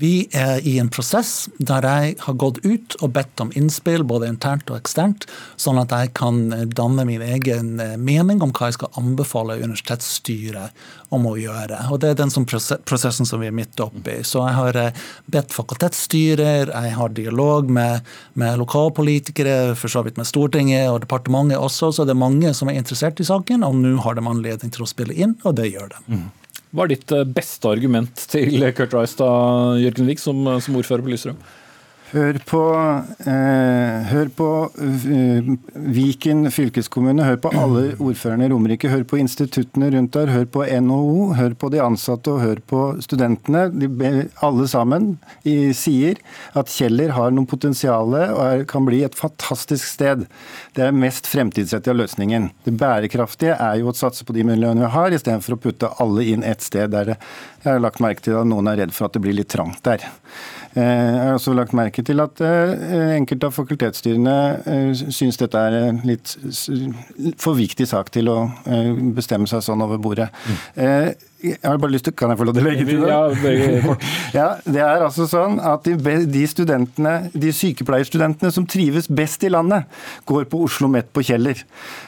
Vi 0.00 0.30
er 0.32 0.62
i 0.64 0.78
en 0.80 0.88
prosess 0.92 1.50
der 1.58 1.84
jeg 1.84 2.14
har 2.24 2.36
gått 2.40 2.62
ut 2.64 2.94
og 3.04 3.12
bedt 3.18 3.40
om 3.42 3.50
innspill, 3.58 4.04
både 4.08 4.30
internt 4.32 4.70
og 4.72 4.78
eksternt, 4.78 5.26
sånn 5.60 5.80
at 5.82 5.92
jeg 5.92 6.14
kan 6.16 6.46
danne 6.72 7.04
min 7.08 7.24
egen 7.24 7.74
eh, 7.82 7.98
mening 8.00 8.40
om 8.40 8.54
hva 8.56 8.70
jeg 8.70 8.78
skal 8.78 8.96
anbefale 9.00 9.58
universitetsstyret 9.60 10.80
om 11.12 11.26
å 11.28 11.34
gjøre. 11.36 11.82
Og 11.92 12.00
Det 12.00 12.14
er 12.14 12.20
den 12.22 12.32
prosessen 12.88 13.28
som 13.28 13.42
vi 13.42 13.50
er 13.50 13.56
midt 13.56 13.80
oppi. 13.82 14.20
Så 14.24 14.40
jeg 14.46 14.56
har 14.56 14.80
eh, 14.80 15.04
bedt 15.28 15.52
fakultetsstyrer, 15.52 16.72
jeg 16.72 16.96
har 16.96 17.16
dialog 17.16 17.68
med, 17.68 18.06
med 18.40 18.56
lokalpolitikere, 18.62 19.76
for 19.76 19.92
så 19.92 20.04
vidt 20.06 20.20
med 20.20 20.28
Stortinget 20.30 20.88
og 20.88 21.02
departementet 21.04 21.60
også, 21.60 21.92
så 21.92 22.08
det 22.08 22.16
er 22.16 22.24
mange 22.24 22.54
som 22.56 22.72
er 22.72 22.80
interessert 22.80 23.20
i 23.20 23.28
saken, 23.28 23.66
og 23.66 23.76
nå 23.82 23.98
har 24.06 24.16
de 24.16 24.24
anledning 24.24 24.72
til 24.72 24.86
å 24.86 24.88
spille 24.88 25.16
inn, 25.16 25.36
og 25.44 25.60
det 25.60 25.74
gjør 25.74 25.92
de. 25.92 26.06
Mm. 26.08 26.28
Hva 26.70 26.86
er 26.86 26.92
ditt 26.92 27.14
eh, 27.14 27.26
beste 27.26 27.70
argument 27.70 28.26
til 28.30 28.62
Kurt 28.78 28.94
Reistad, 28.94 29.80
Jørgen 29.82 30.10
Vik, 30.10 30.22
som, 30.22 30.44
som 30.62 30.78
ordfører 30.78 31.06
på 31.06 31.12
Lysstrøm? 31.12 31.40
Hør 32.10 32.40
på, 32.42 32.60
eh, 33.22 34.06
hør 34.10 34.30
på 34.34 34.46
uh, 34.66 35.50
Viken 35.94 36.48
fylkeskommune, 36.50 37.22
hør 37.22 37.36
på 37.44 37.52
alle 37.54 37.92
ordførerne 38.02 38.48
i 38.48 38.50
Romerike. 38.50 38.90
Hør 38.90 39.04
på 39.06 39.20
instituttene 39.20 39.92
rundt 39.94 40.16
der, 40.16 40.32
hør 40.34 40.48
på 40.50 40.64
NHO, 40.66 41.28
hør 41.38 41.54
på 41.54 41.70
de 41.70 41.78
ansatte 41.84 42.32
og 42.32 42.42
hør 42.42 42.62
på 42.66 42.80
studentene. 43.06 43.68
De, 43.70 44.10
alle 44.42 44.66
sammen 44.70 45.12
i, 45.46 45.70
sier 45.76 46.18
at 46.58 46.72
Kjeller 46.74 47.14
har 47.14 47.30
noe 47.30 47.46
potensial 47.46 48.10
og 48.18 48.42
er, 48.42 48.66
kan 48.66 48.88
bli 48.88 49.04
et 49.06 49.14
fantastisk 49.14 49.86
sted. 49.86 50.26
Det 50.74 50.88
er 50.88 50.96
mest 50.96 51.30
fremtidsrettet 51.30 51.94
av 51.94 52.00
løsningen. 52.02 52.50
Det 52.66 52.74
bærekraftige 52.74 53.54
er 53.54 53.78
jo 53.78 53.92
å 53.92 53.94
satse 53.94 54.26
på 54.26 54.34
de 54.34 54.48
miljøene 54.50 54.82
vi 54.82 54.94
har, 54.96 55.14
istedenfor 55.14 55.54
å 55.54 55.62
putte 55.62 55.94
alle 56.02 56.26
inn 56.32 56.42
ett 56.42 56.66
sted 56.66 56.90
der 56.90 57.14
det, 57.14 57.20
jeg 57.62 57.76
har 57.76 57.82
lagt 57.84 58.02
merke 58.02 58.24
til 58.24 58.38
at 58.40 58.48
noen 58.48 58.70
er 58.72 58.82
redd 58.82 58.94
for 58.96 59.06
at 59.06 59.14
det 59.14 59.22
blir 59.22 59.36
litt 59.36 59.52
trangt 59.52 59.84
der. 59.86 60.02
Eh, 60.74 60.82
jeg 60.82 61.22
har 61.24 61.32
også 61.34 61.52
lagt 61.56 61.74
merke 61.74 62.02
til 62.06 62.22
at 62.22 62.40
eh, 62.46 63.16
enkelte 63.16 63.48
av 63.48 63.56
fakultetsstyrene 63.56 64.34
eh, 64.70 65.00
syns 65.10 65.40
dette 65.40 65.58
er 65.58 65.76
en 65.80 65.98
litt 66.06 66.36
for 67.42 67.58
viktig 67.58 67.88
sak 67.90 68.12
til 68.14 68.30
å 68.30 68.38
bestemme 69.16 69.50
seg 69.50 69.64
sånn 69.66 69.82
over 69.82 69.98
bordet. 70.02 70.30
Mm. 70.46 71.26
Jeg 71.40 71.58
har 71.64 71.78
bare 71.80 71.94
lyst 71.94 72.06
til, 72.08 72.14
Kan 72.16 72.32
jeg 72.32 72.40
få 72.40 72.46
lov 72.48 72.56
til 72.56 72.64
å 72.64 72.68
legge 72.68 72.86
til 72.88 73.00
det? 73.00 73.10
Ja, 73.10 73.20
ja, 74.40 74.48
det 74.64 74.82
er 74.84 75.04
altså 75.06 75.26
sånn 75.30 75.58
at 75.64 75.86
de, 75.86 75.96
de, 76.28 76.44
studentene, 76.50 77.14
de 77.32 77.52
sykepleierstudentene 77.54 78.52
som 78.54 78.66
trives 78.68 79.08
best 79.08 79.44
i 79.46 79.52
landet, 79.52 79.88
går 80.28 80.46
på 80.50 80.60
Oslo 80.66 80.90
Met 80.92 81.10
på 81.14 81.24
Kjeller. 81.26 81.62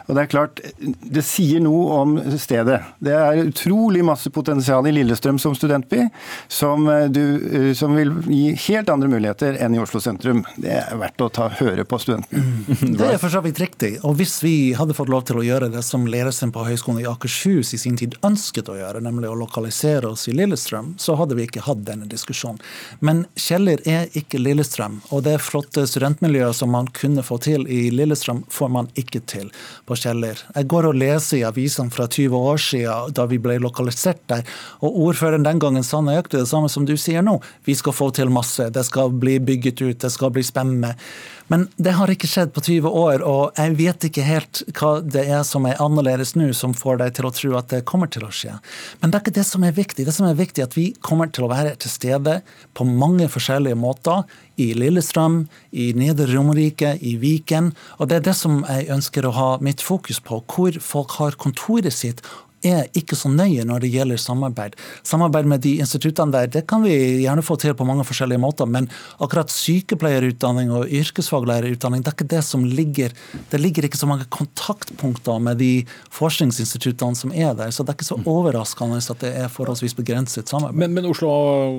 Og 0.06 0.16
Det 0.16 0.24
er 0.24 0.30
klart, 0.30 0.62
det 0.78 1.24
sier 1.26 1.62
noe 1.64 1.98
om 2.02 2.16
stedet. 2.40 2.80
Det 3.02 3.14
er 3.16 3.42
utrolig 3.46 4.04
masse 4.06 4.30
potensial 4.34 4.86
i 4.88 4.94
Lillestrøm 4.94 5.40
som 5.40 5.56
studentby, 5.56 6.04
som, 6.52 6.88
eh, 6.88 7.08
du, 7.08 7.22
eh, 7.52 7.72
som 7.78 7.96
vil 7.96 8.12
gi 8.26 8.52
helt 8.68 8.90
andre 8.92 9.08
muligheter 9.08 9.56
enn 9.62 9.76
i 9.76 9.80
Oslo 9.82 10.00
sentrum. 10.00 10.44
Det 10.56 10.76
er 10.82 10.96
verdt 11.00 11.24
å 11.24 11.30
ta, 11.32 11.48
høre 11.60 11.86
på 11.88 12.00
studentene. 12.02 12.44
Det 12.98 13.14
er 13.14 13.18
for 13.22 13.32
så 13.32 13.42
vidt 13.44 13.60
riktig. 13.62 13.94
Og 14.04 14.16
hvis 14.18 14.40
vi 14.44 14.72
hadde 14.76 14.96
fått 14.96 15.12
lov 15.12 15.24
til 15.28 15.40
å 15.40 15.46
gjøre 15.46 15.70
det 15.72 15.84
som 15.86 16.06
ledelsen 16.06 16.52
på 16.52 16.66
Høgskolen 16.66 17.02
i 17.02 17.08
Akershus 17.08 17.72
i 17.74 17.80
sin 17.80 17.96
tid 17.96 18.16
ønsket 18.26 18.68
å 18.68 18.76
gjøre, 18.78 19.02
nemlig 19.04 19.21
nemlig 19.22 19.30
å 19.30 19.38
lokalisere 19.38 20.08
oss 20.08 20.28
i 20.28 20.32
Lillestrøm, 20.32 20.94
så 20.98 21.14
hadde 21.16 21.36
vi 21.36 21.46
ikke 21.46 21.62
hatt 21.62 21.84
denne 21.86 22.06
diskusjonen. 22.06 22.60
Men 23.00 23.24
Kjeller 23.36 23.80
er 23.86 24.08
ikke 24.18 24.40
Lillestrøm, 24.40 25.00
og 25.10 25.24
det 25.24 25.38
flotte 25.42 25.86
studentmiljøet 25.86 26.56
som 26.56 26.72
man 26.72 26.88
kunne 26.92 27.22
få 27.22 27.38
til 27.42 27.66
i 27.68 27.90
Lillestrøm, 27.90 28.44
får 28.50 28.68
man 28.68 28.88
ikke 28.98 29.22
til 29.26 29.50
på 29.86 29.96
Kjeller. 29.96 30.38
Jeg 30.54 30.68
går 30.68 30.88
og 30.90 30.98
leser 30.98 31.40
i 31.40 31.46
avisene 31.46 31.92
fra 31.92 32.08
20 32.08 32.36
år 32.36 32.58
siden, 32.58 33.14
da 33.14 33.26
vi 33.26 33.38
ble 33.38 33.58
lokalisert 33.62 34.22
der, 34.28 34.42
og 34.82 34.98
ordføreren 35.06 35.46
den 35.46 35.62
gangen 35.62 35.86
sa 35.86 36.02
nøyaktig 36.02 36.42
det 36.42 36.50
samme 36.50 36.70
som 36.72 36.86
du 36.88 36.96
sier 36.96 37.22
nå. 37.22 37.38
Vi 37.64 37.76
skal 37.78 37.94
få 37.94 38.10
til 38.14 38.32
masse, 38.32 38.70
det 38.72 38.86
skal 38.88 39.12
bli 39.12 39.38
bygget 39.42 39.82
ut, 39.82 40.00
det 40.02 40.10
skal 40.12 40.34
bli 40.34 40.44
spennende. 40.46 40.96
Men 41.52 41.66
det 41.76 41.92
har 41.98 42.08
ikke 42.08 42.28
skjedd 42.30 42.54
på 42.56 42.62
20 42.64 42.94
år, 42.96 43.22
og 43.28 43.58
jeg 43.60 43.74
vet 43.76 44.06
ikke 44.08 44.24
helt 44.24 44.62
hva 44.78 44.92
det 45.04 45.26
er 45.28 45.42
som 45.44 45.66
er 45.68 45.80
annerledes 45.84 46.32
nå, 46.32 46.46
som 46.56 46.72
får 46.72 47.02
deg 47.02 47.18
til 47.18 47.28
å 47.28 47.32
tro 47.36 47.50
at 47.58 47.68
det 47.68 47.82
kommer 47.88 48.08
til 48.08 48.24
å 48.24 48.30
skje. 48.32 48.54
Men 49.02 49.12
det 49.12 49.18
er 49.18 49.24
ikke 49.26 49.34
det 49.36 49.44
som 49.50 49.66
er 49.68 49.74
viktig. 49.76 50.06
Det 50.08 50.14
som 50.16 50.30
er 50.30 50.38
viktig, 50.38 50.62
er 50.62 50.70
at 50.70 50.78
vi 50.78 50.86
kommer 51.04 51.28
til 51.28 51.44
å 51.44 51.50
være 51.52 51.74
til 51.82 51.92
stede 51.92 52.38
på 52.72 52.86
mange 52.88 53.28
forskjellige 53.28 53.76
måter. 53.76 54.24
I 54.56 54.70
Lillestrøm, 54.78 55.42
i 55.76 55.90
Nedre 55.96 56.30
Romerike, 56.32 56.94
i 57.04 57.18
Viken. 57.20 57.74
Og 58.00 58.08
det 58.08 58.22
er 58.22 58.26
det 58.30 58.36
som 58.38 58.62
jeg 58.64 58.88
ønsker 58.96 59.28
å 59.28 59.34
ha 59.36 59.50
mitt 59.60 59.84
fokus 59.84 60.22
på. 60.24 60.40
Hvor 60.48 60.80
folk 60.80 61.18
har 61.20 61.36
kontoret 61.36 61.92
sitt 61.92 62.24
er 62.66 62.88
ikke 62.98 63.18
så 63.18 63.30
nøye 63.32 63.64
når 63.68 63.84
det 63.84 63.92
gjelder 63.92 64.20
samarbeid. 64.20 64.76
Samarbeid 65.06 65.48
med 65.50 65.64
de 65.64 65.76
instituttene 65.82 66.34
der 66.34 66.50
det 66.52 66.64
kan 66.70 66.84
vi 66.84 66.94
gjerne 67.24 67.44
få 67.44 67.56
til 67.60 67.74
på 67.78 67.86
mange 67.88 68.06
forskjellige 68.08 68.42
måter, 68.42 68.68
men 68.68 68.88
akkurat 69.22 69.52
sykepleierutdanning 69.52 70.72
og 70.74 70.90
yrkesfaglærerutdanning 70.90 72.02
det 72.02 72.12
er 72.12 72.16
ikke 72.18 72.30
det 72.32 72.42
som 72.46 72.64
ligger 72.64 73.12
Det 73.50 73.60
ligger 73.60 73.84
ikke 73.84 73.98
så 73.98 74.06
mange 74.06 74.24
kontaktpunkter 74.32 75.40
med 75.42 75.58
de 75.60 75.84
forskningsinstituttene 76.12 77.16
som 77.18 77.32
er 77.32 77.54
der, 77.56 77.70
så 77.70 77.82
det 77.82 77.92
er 77.92 77.98
ikke 77.98 78.08
så 78.08 78.18
overraskende 78.28 79.00
at 79.02 79.22
det 79.22 79.32
er 79.36 79.50
forholdsvis 79.52 79.94
begrenset 79.98 80.48
samarbeid. 80.48 80.78
Men, 80.78 80.94
men 80.96 81.08
Oslo 81.10 81.30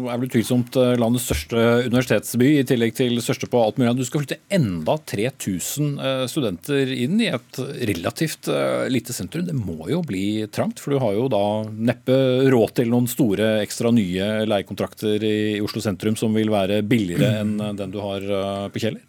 er 0.10 0.20
vel 0.20 0.30
utvilsomt 0.30 0.78
eh, 0.80 0.94
landets 1.00 1.28
største 1.30 1.64
universitetsby, 1.88 2.48
i 2.60 2.66
tillegg 2.68 2.96
til 2.98 3.18
største 3.24 3.50
på 3.50 3.62
alt 3.62 3.80
mulig. 3.80 3.96
Du 4.00 4.08
skal 4.08 4.24
flytte 4.24 4.40
enda 4.54 4.98
3000 5.14 5.94
eh, 6.00 6.24
studenter 6.32 6.94
inn 6.96 7.22
i 7.22 7.30
et 7.34 7.62
relativt 7.94 8.50
eh, 8.52 8.86
lite 8.92 9.16
sentrum. 9.16 9.46
Det 9.48 9.56
må 9.58 9.90
jo 9.92 10.02
bli 10.06 10.26
trangt? 10.54 10.73
Interessant, 10.74 10.80
for 10.80 10.92
du 10.92 11.00
har 11.00 11.14
jo 11.14 11.28
da 11.30 11.70
neppe 11.70 12.50
råd 12.52 12.74
til 12.76 12.90
noen 12.90 13.08
store 13.08 13.62
ekstra 13.64 13.92
nye 13.92 14.46
leiekontrakter 14.46 15.24
i 15.24 15.62
Oslo 15.62 15.82
sentrum 15.82 16.16
som 16.16 16.34
vil 16.34 16.50
være 16.52 16.84
billigere 16.84 17.42
enn 17.42 17.58
den 17.78 17.92
du 17.92 18.00
har 18.02 18.22
eh, 18.22 18.70
på 18.72 18.80
Kjeller? 18.80 19.02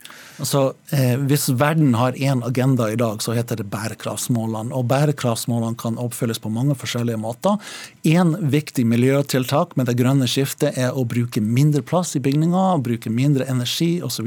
Altså, 0.42 0.74
eh, 0.90 1.14
Hvis 1.16 1.48
verden 1.48 1.94
har 1.94 2.12
én 2.12 2.42
agenda 2.42 2.90
i 2.90 2.96
dag, 2.96 3.22
så 3.22 3.34
heter 3.34 3.56
det 3.56 3.70
bærekraftsmålene. 3.70 4.72
Og 4.74 4.88
bærekraftsmålene 4.90 5.76
kan 5.78 5.96
oppfylles 5.96 6.40
på 6.42 6.50
mange 6.50 6.74
forskjellige 6.74 7.20
måter. 7.20 7.58
Én 8.04 8.34
viktig 8.50 8.84
miljøtiltak 8.84 9.76
med 9.76 9.86
det 9.86 9.96
grønne 9.96 10.26
skiftet 10.26 10.76
er 10.76 10.90
å 10.90 11.06
bruke 11.06 11.40
mindre 11.40 11.82
plass 11.82 12.16
i 12.16 12.20
bygninger, 12.20 12.82
bruke 12.82 13.10
mindre 13.10 13.46
energi 13.46 14.02
osv. 14.02 14.26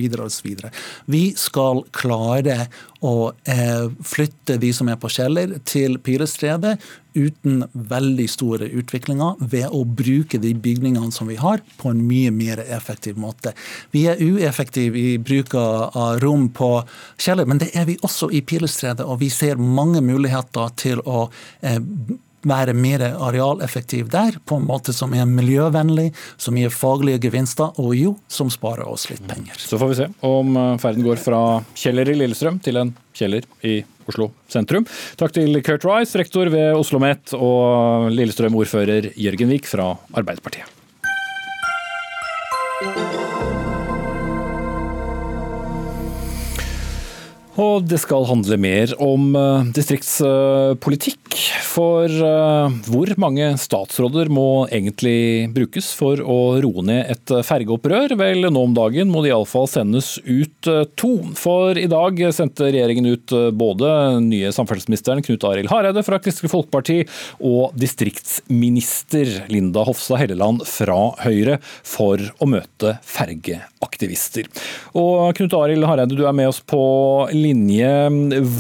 Vi 1.08 1.34
skal 1.36 1.84
klare 1.92 2.68
å 3.04 3.32
eh, 3.46 3.90
flytte 4.02 4.58
de 4.58 4.72
som 4.74 4.88
er 4.90 4.98
på 4.98 5.12
Kjeller, 5.12 5.60
til 5.68 6.00
Pilestredet 6.00 6.78
uten 7.18 7.64
veldig 7.74 8.28
store 8.30 8.68
utviklinger, 8.78 9.40
ved 9.40 9.74
å 9.74 9.84
bruke 9.86 10.40
de 10.42 10.54
bygningene 10.54 11.12
som 11.14 11.30
vi 11.30 11.38
har, 11.40 11.64
på 11.80 11.92
en 11.92 12.04
mye 12.06 12.32
mer 12.34 12.62
effektiv 12.66 13.18
måte. 13.22 13.54
Vi 13.94 14.06
er 14.10 14.22
ueffektive 14.22 14.98
i 14.98 15.18
bruk 15.18 15.56
av 15.58 15.97
rom 16.24 16.48
på 16.56 16.72
Kjeller, 17.18 17.48
men 17.50 17.62
det 17.62 17.72
er 17.78 17.88
vi 17.90 17.98
også 18.06 18.32
i 18.34 18.44
Pilestredet. 18.46 19.06
Og 19.06 19.22
vi 19.24 19.32
ser 19.34 19.60
mange 19.62 20.02
muligheter 20.06 20.72
til 20.80 21.02
å 21.06 21.28
eh, 21.62 21.80
være 22.48 22.76
mer 22.78 23.04
arealeffektiv 23.10 24.12
der, 24.14 24.38
på 24.46 24.60
en 24.60 24.68
måte 24.68 24.94
som 24.96 25.14
er 25.18 25.28
miljøvennlig, 25.30 26.12
som 26.40 26.58
gir 26.58 26.72
faglige 26.74 27.28
gevinster, 27.28 27.74
og 27.82 27.96
jo, 27.98 28.14
som 28.32 28.52
sparer 28.54 28.88
oss 28.88 29.10
litt 29.12 29.26
penger. 29.28 29.58
Så 29.60 29.80
får 29.82 29.92
vi 29.92 30.00
se 30.02 30.10
om 30.28 30.56
eh, 30.56 30.74
ferden 30.82 31.06
går 31.08 31.22
fra 31.22 31.42
Kjeller 31.78 32.14
i 32.14 32.18
Lillestrøm 32.22 32.62
til 32.64 32.82
en 32.84 32.96
Kjeller 33.18 33.48
i 33.68 33.80
Oslo 34.08 34.30
sentrum. 34.52 34.88
Takk 35.20 35.36
til 35.36 35.60
Kurt 35.66 35.84
Rice, 35.88 36.16
rektor 36.20 36.48
ved 36.54 36.72
Oslo 36.72 36.98
OsloMet, 36.98 37.36
og 37.36 38.10
Lillestrøm-ordfører 38.16 39.12
Jørgen 39.20 39.52
Vik 39.52 39.68
fra 39.70 39.92
Arbeiderpartiet. 40.16 40.77
Og 47.58 47.88
det 47.90 47.98
skal 47.98 48.28
handle 48.30 48.54
mer 48.62 48.92
om 49.02 49.32
eh, 49.34 49.70
distriktspolitikk. 49.74 51.38
For 51.66 52.06
eh, 52.06 52.76
hvor 52.86 53.12
mange 53.18 53.48
statsråder 53.58 54.30
må 54.34 54.68
egentlig 54.70 55.50
brukes 55.56 55.90
for 55.98 56.22
å 56.22 56.38
roe 56.62 56.84
ned 56.86 57.10
et 57.16 57.34
fergeopprør? 57.48 58.14
Vel, 58.20 58.46
nå 58.54 58.62
om 58.62 58.76
dagen 58.78 59.10
må 59.10 59.24
det 59.26 59.32
iallfall 59.32 59.66
sendes 59.72 60.20
ut 60.28 60.70
eh, 60.70 60.84
to. 61.02 61.16
For 61.38 61.80
i 61.82 61.88
dag 61.90 62.22
sendte 62.36 62.70
regjeringen 62.70 63.10
ut 63.10 63.34
både 63.58 63.90
nye 64.22 64.54
samferdselsministeren 64.54 65.26
Knut 65.26 65.50
Arild 65.50 65.74
Hareide 65.74 66.06
fra 66.06 66.22
Kristelig 66.22 66.54
Folkeparti 66.54 67.00
og 67.42 67.74
distriktsminister 67.78 69.50
Linda 69.50 69.82
Hofstad 69.88 70.22
Helleland 70.22 70.62
fra 70.70 71.00
Høyre 71.24 71.58
for 71.82 72.22
å 72.38 72.52
møte 72.54 73.00
fergeaktivister. 73.02 74.46
Og 74.94 75.34
Knut 75.42 75.58
Arild 75.58 75.90
Hareide, 75.90 76.14
du 76.14 76.26
er 76.30 76.38
med 76.38 76.54
oss 76.54 76.62
på 76.62 76.86
linje 77.34 77.47
linje. 77.48 77.90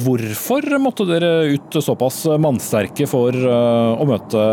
Hvorfor 0.04 0.78
måtte 0.82 1.08
dere 1.10 1.48
ut 1.54 1.78
såpass 1.84 2.24
mannsterke 2.40 3.08
for 3.10 3.36
eh, 3.36 4.02
å 4.02 4.08
møte 4.08 4.44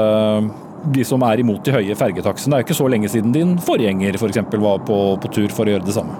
de 0.94 1.04
som 1.06 1.22
er 1.24 1.40
imot 1.40 1.64
de 1.64 1.74
høye 1.74 1.96
fergetaksene? 1.98 2.52
Det 2.52 2.58
er 2.58 2.64
jo 2.64 2.68
ikke 2.68 2.80
så 2.82 2.92
lenge 2.92 3.10
siden 3.12 3.34
din 3.34 3.56
forgjenger 3.62 4.18
f.eks. 4.18 4.40
For 4.50 4.64
var 4.64 4.86
på, 4.86 5.00
på 5.22 5.34
tur 5.34 5.54
for 5.54 5.68
å 5.68 5.76
gjøre 5.76 5.88
det 5.88 5.96
samme. 5.96 6.16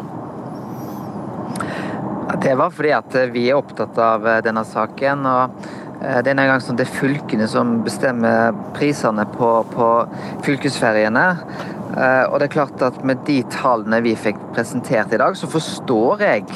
Det 2.45 2.57
var 2.59 2.73
fordi 2.75 2.91
at 2.93 3.15
vi 3.33 3.49
er 3.49 3.59
opptatt 3.61 3.99
av 4.01 4.27
eh, 4.29 4.43
denne 4.45 4.65
saken. 4.69 5.29
og 5.29 5.69
eh, 6.01 6.21
det 6.25 6.33
er 6.33 6.39
en 6.39 6.55
gang 6.55 6.65
som 6.65 6.79
det 6.79 6.89
er 6.89 6.97
fylkene 6.97 7.49
som 7.51 7.79
bestemmer 7.87 8.55
prisene 8.77 9.27
på, 9.37 9.55
på 9.75 9.93
fylkesferjene. 10.47 11.29
Og 11.95 12.41
det 12.41 12.49
er 12.49 12.51
klart 12.51 12.81
at 12.83 12.97
Med 13.07 13.21
de 13.23 13.37
tallene 13.55 14.01
vi 14.03 14.17
fikk 14.19 14.41
presentert 14.57 15.13
i 15.15 15.21
dag, 15.21 15.37
så 15.39 15.47
forstår 15.47 16.25
jeg 16.27 16.49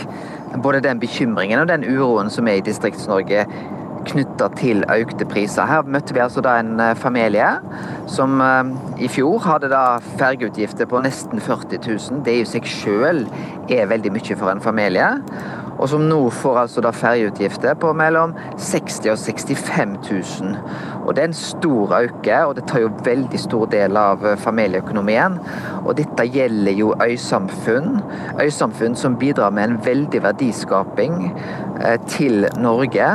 både 0.62 0.82
den 0.84 1.00
bekymringen 1.00 1.60
og 1.60 1.68
den 1.68 1.84
uroen 1.86 2.30
som 2.32 2.48
er 2.48 2.60
i 2.60 2.64
Distrikts-Norge 2.64 3.46
knytta 4.08 4.48
til 4.56 4.84
økte 4.92 5.26
priser. 5.28 5.68
Her 5.68 5.86
møtte 5.88 6.14
vi 6.16 6.22
altså 6.22 6.42
da 6.44 6.56
en 6.60 6.78
eh, 6.80 6.94
familie 6.98 7.48
som 8.10 8.40
eh, 8.44 8.72
i 9.04 9.10
fjor 9.12 9.42
hadde 9.44 9.70
da 9.72 9.98
fergeutgifter 10.20 10.88
på 10.88 11.02
nesten 11.04 11.42
40 11.42 11.82
000. 11.84 12.22
Det 12.26 12.38
i 12.40 12.46
seg 12.48 12.68
sjøl 12.68 13.24
er 13.68 13.90
veldig 13.90 14.14
mye 14.14 14.38
for 14.38 14.52
en 14.52 14.64
familie 14.64 15.10
og 15.78 15.88
som 15.90 16.04
nå 16.08 16.18
får 16.34 16.58
altså 16.64 16.82
da 16.84 16.92
ferjeutgifter 16.94 17.76
på 17.78 17.92
mellom 17.96 18.34
60 18.58 19.12
og 19.12 19.18
65 19.18 19.96
000. 20.10 20.56
Og 21.06 21.14
Det 21.14 21.22
er 21.22 21.28
en 21.28 21.34
stor 21.34 21.94
øke, 22.00 22.38
og 22.46 22.56
det 22.56 22.64
tar 22.68 22.82
jo 22.82 22.90
veldig 23.04 23.38
stor 23.40 23.66
del 23.72 23.96
av 23.96 24.26
eh, 24.26 24.36
familieøkonomien. 24.36 25.38
Og 25.84 25.96
dette 25.96 26.26
gjelder 26.26 26.72
jo 26.76 26.92
øysamfunn. 27.02 28.02
Øysamfunn 28.42 28.96
som 28.96 29.16
bidrar 29.16 29.50
med 29.50 29.64
en 29.64 29.78
veldig 29.84 30.22
verdiskaping 30.22 31.32
eh, 31.84 31.96
til 32.08 32.46
Norge. 32.58 33.08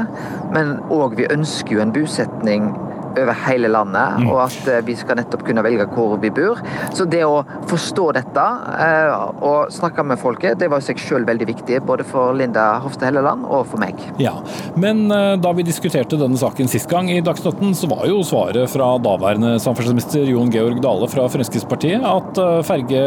Men 0.54 0.78
òg 0.90 1.20
vi 1.20 1.30
ønsker 1.30 1.78
jo 1.78 1.84
en 1.84 1.94
bosetning 1.94 2.72
over 3.20 3.36
hele 3.46 3.70
landet, 3.72 4.20
mm. 4.20 4.30
og 4.32 4.40
at 4.48 4.70
eh, 4.70 4.82
vi 4.88 4.96
skal 4.98 5.20
nettopp 5.20 5.46
kunne 5.48 5.64
velge 5.66 5.88
hvor 5.94 6.16
vi 6.22 6.32
bor. 6.34 6.62
Så 6.96 7.06
det 7.10 7.24
å 7.28 7.44
forstå 7.70 8.10
dette 8.18 8.46
eh, 8.86 9.14
og 9.44 9.74
snakke 9.74 10.06
med 10.08 10.22
folket, 10.22 10.60
det 10.62 10.70
var 10.72 10.84
i 10.84 10.88
seg 10.88 11.02
selv 11.02 11.30
veldig 11.30 11.48
viktig. 11.50 11.82
Både 11.88 12.06
for 12.08 12.36
Linda 12.38 12.80
Hofstad 12.84 13.12
Helleland 13.12 13.46
og 13.48 13.68
for 13.72 13.82
meg. 13.82 14.00
Ja, 14.22 14.36
Men 14.80 15.06
eh, 15.14 15.36
da 15.42 15.54
vi 15.56 15.66
diskuterte 15.68 16.20
denne 16.20 16.40
saken 16.40 16.72
sist 16.72 16.90
gang 16.92 17.12
i 17.12 17.22
Dagsnytt 17.24 17.54
18, 17.54 17.78
så 17.84 17.90
var 17.92 18.06
jo 18.10 18.22
svaret 18.26 18.72
fra 18.72 18.94
daværende 19.04 19.56
samferdselsminister 19.64 20.28
Jon 20.32 20.52
Georg 20.54 20.82
Dale 20.84 21.10
fra 21.12 21.28
Fremskrittspartiet 21.32 22.04
at 22.08 22.40
ferge, 22.68 23.02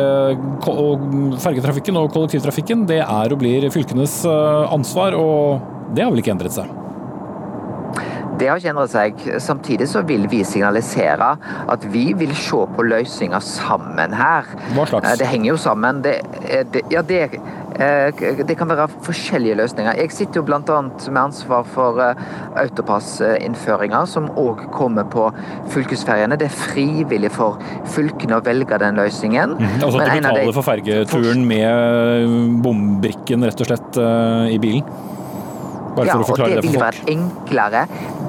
fergetrafikken 1.43 1.99
og 2.01 2.11
kollektivtrafikken 2.15 2.87
det 2.89 3.03
er 3.05 3.33
og 3.33 3.41
blir 3.41 3.69
fylkenes 3.73 4.23
ansvar, 4.27 5.17
og 5.19 5.95
det 5.97 6.05
har 6.05 6.13
vel 6.13 6.23
ikke 6.25 6.37
endret 6.37 6.57
seg? 6.57 6.86
Det 8.41 8.49
har 8.51 8.61
ikke 8.61 8.73
endret 8.75 8.93
seg. 8.93 9.27
Samtidig 9.43 9.89
så 9.91 10.03
vil 10.07 10.27
vi 10.31 10.43
signalisere 10.47 11.33
at 11.73 11.87
vi 11.93 12.11
vil 12.19 12.35
se 12.37 12.65
på 12.77 12.87
løsninger 12.87 13.43
sammen 13.45 14.17
her. 14.17 14.49
Hva 14.77 14.89
slags? 14.91 15.09
Eh, 15.13 15.19
det 15.21 15.31
henger 15.31 15.53
jo 15.55 15.61
sammen. 15.61 16.03
Det, 16.05 16.19
det, 16.73 16.83
ja, 16.93 17.03
det, 17.07 17.23
eh, 17.81 18.43
det 18.47 18.59
kan 18.59 18.69
være 18.69 18.89
forskjellige 19.07 19.57
løsninger. 19.63 19.97
Jeg 20.03 20.13
sitter 20.13 20.43
jo 20.43 20.45
bl.a. 20.49 20.61
med 20.61 21.23
ansvar 21.23 21.65
for 21.73 22.03
eh, 22.05 22.23
autopassinnføringer, 22.67 24.05
som 24.11 24.29
òg 24.37 24.67
kommer 24.75 25.09
på 25.13 25.31
fylkesferjene. 25.73 26.39
Det 26.41 26.51
er 26.51 26.57
frivillig 26.57 27.33
for 27.35 27.61
fylkene 27.97 28.41
å 28.41 28.45
velge 28.45 28.81
den 28.83 29.01
løsningen. 29.01 29.57
Mm, 29.57 29.69
altså 29.81 30.05
at 30.05 30.13
du 30.13 30.21
betaler 30.21 30.57
for 30.61 30.71
fergeturen 30.73 31.45
med 31.49 32.63
bombrikken 32.65 33.49
rett 33.49 33.65
og 33.65 33.73
slett 33.73 34.03
i 34.53 34.61
bilen? 34.61 35.15
Bare 35.97 36.11
ja, 36.11 36.17
og 36.21 36.39
det, 36.39 36.61
det 36.61 36.65
vil 36.67 36.81
være 36.81 37.05
enklere, 37.09 37.87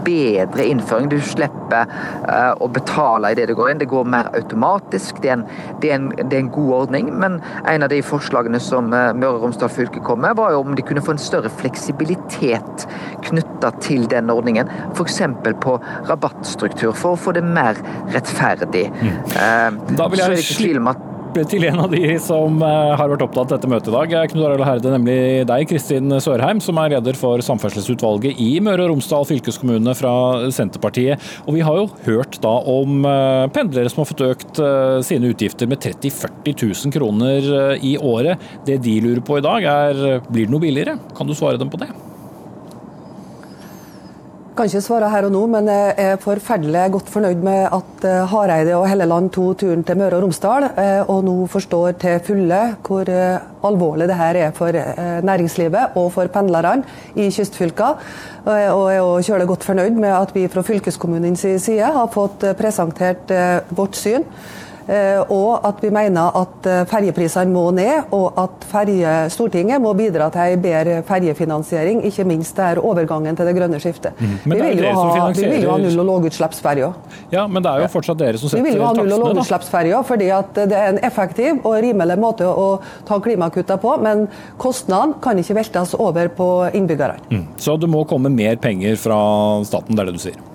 bedre 0.07 0.65
innføring. 0.71 1.09
Du 1.11 1.17
slipper 1.23 1.89
uh, 2.27 2.53
å 2.63 2.69
betale 2.71 3.33
i 3.33 3.37
det 3.37 3.49
det 3.49 3.57
går 3.57 3.73
inn. 3.73 3.81
Det 3.81 3.89
går 3.91 4.07
mer 4.07 4.29
automatisk. 4.37 5.19
Det 5.23 5.33
er, 5.33 5.41
en, 5.41 5.73
det, 5.81 5.91
er 5.91 5.97
en, 5.97 6.07
det 6.15 6.29
er, 6.29 6.45
en, 6.45 6.51
god 6.53 6.71
ordning. 6.77 7.11
Men 7.19 7.39
en 7.67 7.83
av 7.83 7.91
de 7.91 7.99
forslagene 8.05 8.61
som 8.63 8.87
uh, 8.95 9.11
Møre 9.17 9.35
og 9.35 9.47
Romsdal 9.47 9.73
fylke 9.73 10.03
kom 10.07 10.23
med, 10.23 10.37
var 10.39 10.55
jo 10.55 10.63
om 10.63 10.77
de 10.77 10.85
kunne 10.87 11.03
få 11.03 11.17
en 11.17 11.21
større 11.21 11.51
fleksibilitet 11.59 12.87
knytta 13.27 13.73
til 13.83 14.07
den 14.11 14.31
ordningen. 14.31 14.71
F.eks. 14.93 15.21
på 15.63 15.77
rabattstruktur, 16.07 16.95
for 16.95 17.17
å 17.17 17.21
få 17.27 17.35
det 17.35 17.43
mer 17.43 17.79
rettferdig. 18.15 18.87
Mm. 19.01 19.13
Uh, 19.35 19.95
da 19.97 20.07
vil 20.07 20.23
jeg 20.23 20.27
så 20.27 20.31
er 20.31 20.37
det 20.37 20.43
ikke 20.45 20.59
tvil 20.63 20.83
om 20.85 20.91
at 20.95 21.05
til 21.35 21.65
en 21.67 21.81
av 21.83 21.91
de 21.91 22.13
som 22.21 22.61
eh, 22.63 22.93
har 22.97 23.11
vært 23.11 23.23
opptatt 23.25 23.51
dette 23.53 23.69
møtet 23.69 23.89
i 23.91 23.93
dag. 23.95 24.13
Knut 24.31 24.45
Arild 24.47 24.65
Herde, 24.67 24.93
nemlig 24.93 25.17
deg, 25.49 25.65
Kristin 25.69 26.13
Sørheim, 26.23 26.61
som 26.63 26.79
er 26.81 26.95
leder 26.95 27.17
for 27.19 27.43
samferdselsutvalget 27.45 28.39
i 28.43 28.49
Møre 28.63 28.85
og 28.85 28.93
Romsdal 28.93 29.27
fylkeskommune 29.29 29.93
fra 29.97 30.13
Senterpartiet. 30.55 31.21
Og 31.45 31.57
vi 31.57 31.65
har 31.67 31.79
jo 31.79 31.87
hørt 32.07 32.39
da 32.43 32.55
om 32.73 33.05
eh, 33.07 33.45
pendlere 33.55 33.91
som 33.93 34.03
har 34.03 34.11
fått 34.11 34.25
økt 34.27 34.63
eh, 34.63 34.97
sine 35.07 35.33
utgifter 35.33 35.69
med 35.69 35.83
30 35.83 36.11
000-40 36.13 36.59
000 36.87 36.97
kroner 36.97 37.77
i 37.83 37.97
året. 37.97 38.43
Det 38.67 38.79
de 38.85 38.99
lurer 39.03 39.23
på 39.25 39.39
i 39.39 39.45
dag 39.45 39.65
er 39.67 40.03
blir 40.29 40.45
det 40.45 40.53
noe 40.53 40.63
billigere? 40.63 40.99
Kan 41.17 41.29
du 41.29 41.35
svare 41.37 41.59
dem 41.61 41.73
på 41.73 41.81
det? 41.81 41.91
Kan 44.57 44.69
ikke 44.69 44.81
svare 44.81 45.09
her 45.11 45.25
og 45.27 45.33
nå, 45.33 45.41
men 45.53 45.67
jeg 45.69 45.93
er 46.01 46.21
forferdelig 46.21 46.87
godt 46.95 47.11
fornøyd 47.13 47.43
med 47.45 47.75
at 47.77 48.05
eh, 48.09 48.23
Hareide 48.31 48.73
og 48.77 48.87
Helleland 48.89 49.29
tok 49.35 49.59
turen 49.61 49.83
til 49.85 49.99
Møre 49.99 50.17
og 50.17 50.23
Romsdal, 50.25 50.65
eh, 50.81 51.01
og 51.13 51.21
nå 51.27 51.35
forstår 51.51 51.97
til 52.01 52.17
fulle 52.25 52.61
hvor 52.87 53.11
eh, 53.13 53.37
alvorlig 53.67 54.07
det 54.09 54.17
her 54.17 54.39
er 54.47 54.55
for 54.57 54.73
næringslivet 55.27 55.97
og 55.99 56.09
for 56.15 56.31
pendlerne 56.33 56.85
i 57.15 57.29
kystfylka. 57.33 57.89
Og 58.47 58.53
jeg 58.55 59.01
er 59.01 59.25
kjølig 59.27 59.47
godt 59.49 59.65
fornøyd 59.67 59.97
med 59.99 60.13
at 60.15 60.31
vi 60.33 60.47
fra 60.49 60.63
fylkeskommunens 60.63 61.43
side 61.61 61.89
har 61.97 62.13
fått 62.13 62.45
presentert 62.57 63.33
vårt 63.75 63.99
syn. 63.99 64.23
Eh, 64.87 65.19
og 65.33 65.65
at 65.67 65.81
vi 65.83 65.89
mener 65.91 66.35
at 66.39 66.67
eh, 66.69 66.83
ferjeprisene 66.87 67.51
må 67.51 67.65
ned, 67.75 68.07
og 68.15 68.37
at 68.39 68.67
ferje, 68.69 69.15
Stortinget 69.33 69.83
må 69.83 69.91
bidra 69.97 70.29
til 70.31 70.55
en 70.55 70.63
bedre 70.63 71.01
ferjefinansiering, 71.07 72.03
ikke 72.07 72.23
minst 72.27 72.55
der 72.57 72.79
overgangen 72.79 73.35
til 73.35 73.49
det 73.49 73.55
grønne 73.57 73.81
skiftet. 73.83 74.15
Mm. 74.19 74.37
Vi, 74.45 74.55
vil 74.55 74.85
ha, 74.87 75.03
finansierer... 75.11 75.35
vi, 75.35 75.51
vil 75.57 75.67
jo 75.67 75.73
ha, 75.73 75.77
null- 75.83 76.03
og 76.03 76.09
lågutslippsferjer. 76.11 76.95
Ja, 77.35 77.45
men 77.51 77.65
det 77.65 77.73
er 77.73 77.83
jo 77.83 77.91
fortsatt 77.97 78.21
dere 78.21 78.39
som 78.39 78.47
setter 78.47 78.63
taksene, 78.63 78.69
Vi 78.69 78.71
vil 78.71 78.81
jo 78.81 78.87
ha 78.87 78.95
null- 78.95 79.15
og 79.17 79.25
lågutslippsferjer, 79.25 80.07
fordi 80.07 80.31
det 80.57 80.67
er 80.71 80.91
en 80.93 81.01
effektiv 81.03 81.63
og 81.67 81.79
rimelig 81.83 82.19
måte 82.23 82.47
å 82.47 82.67
ta 83.07 83.19
klimakutta 83.23 83.79
på, 83.83 83.97
men 84.03 84.27
kostnadene 84.61 85.19
kan 85.23 85.39
ikke 85.41 85.59
veltes 85.59 85.97
over 85.99 86.31
på 86.31 86.51
innbyggerne. 86.77 87.19
Mm. 87.31 87.47
Så 87.59 87.75
det 87.81 87.91
må 87.91 88.07
komme 88.07 88.31
mer 88.31 88.55
penger 88.61 88.95
fra 88.99 89.19
staten, 89.67 89.97
det 89.97 90.05
er 90.05 90.13
det 90.13 90.21
du 90.21 90.29
sier? 90.29 90.45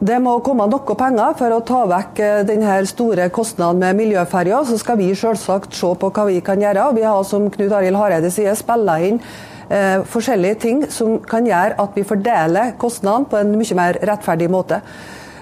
Det 0.00 0.16
må 0.24 0.38
komme 0.40 0.64
noe 0.70 0.94
penger 0.96 1.34
for 1.36 1.52
å 1.52 1.60
ta 1.68 1.82
vekk 1.90 2.20
eh, 2.24 2.38
denne 2.48 2.78
store 2.88 3.28
kostnaden 3.36 3.82
med 3.82 3.98
miljøferja. 3.98 4.62
Så 4.64 4.78
skal 4.80 4.96
vi 4.96 5.10
selvsagt 5.12 5.76
se 5.76 5.92
på 6.00 6.08
hva 6.16 6.24
vi 6.30 6.40
kan 6.44 6.62
gjøre. 6.62 6.86
Vi 6.96 7.04
har, 7.04 7.20
som 7.28 7.50
Knut 7.52 7.74
Arild 7.76 8.00
Hareide 8.00 8.32
sier, 8.32 8.56
spilla 8.56 8.96
inn 9.04 9.20
eh, 9.68 10.00
forskjellige 10.08 10.60
ting 10.64 10.82
som 10.88 11.18
kan 11.20 11.44
gjøre 11.44 11.76
at 11.84 12.00
vi 12.00 12.06
fordeler 12.08 12.72
kostnadene 12.80 13.28
på 13.28 13.42
en 13.42 13.52
mye 13.60 13.76
mer 13.76 14.00
rettferdig 14.08 14.48
måte. 14.48 14.80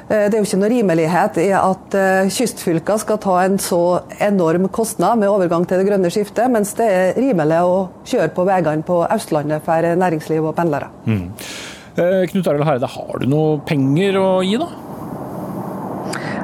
Eh, 0.09 0.27
det 0.27 0.35
er 0.35 0.39
jo 0.41 0.51
ikke 0.51 0.61
noe 0.65 0.75
rimelighet 0.75 1.41
i 1.45 1.49
at 1.55 1.95
uh, 1.95 2.35
kystfylker 2.35 2.99
skal 2.99 3.23
ta 3.23 3.39
en 3.45 3.59
så 3.63 3.83
enorm 4.19 4.71
kostnad 4.75 5.23
med 5.23 5.31
overgang 5.31 5.71
til 5.71 5.79
det 5.79 5.87
grønne 5.87 6.11
skiftet, 6.11 6.51
mens 6.51 6.75
det 6.79 6.93
er 6.99 7.19
rimelig 7.21 7.63
å 7.63 7.81
kjøre 8.09 8.35
på 8.35 8.51
veiene 8.51 8.83
på 8.83 9.05
Østlandet 9.07 9.63
for 9.71 9.95
næringsliv 10.03 10.51
og 10.51 10.57
pendlere. 10.59 10.91
Mm. 11.07 11.29
Eh, 11.99 12.27
Knut 12.31 12.47
Arild 12.47 12.63
Hareide, 12.63 12.87
har 12.87 13.19
du 13.19 13.27
noe 13.27 13.57
penger 13.67 14.15
å 14.21 14.27
gi, 14.47 14.55
da? 14.61 14.69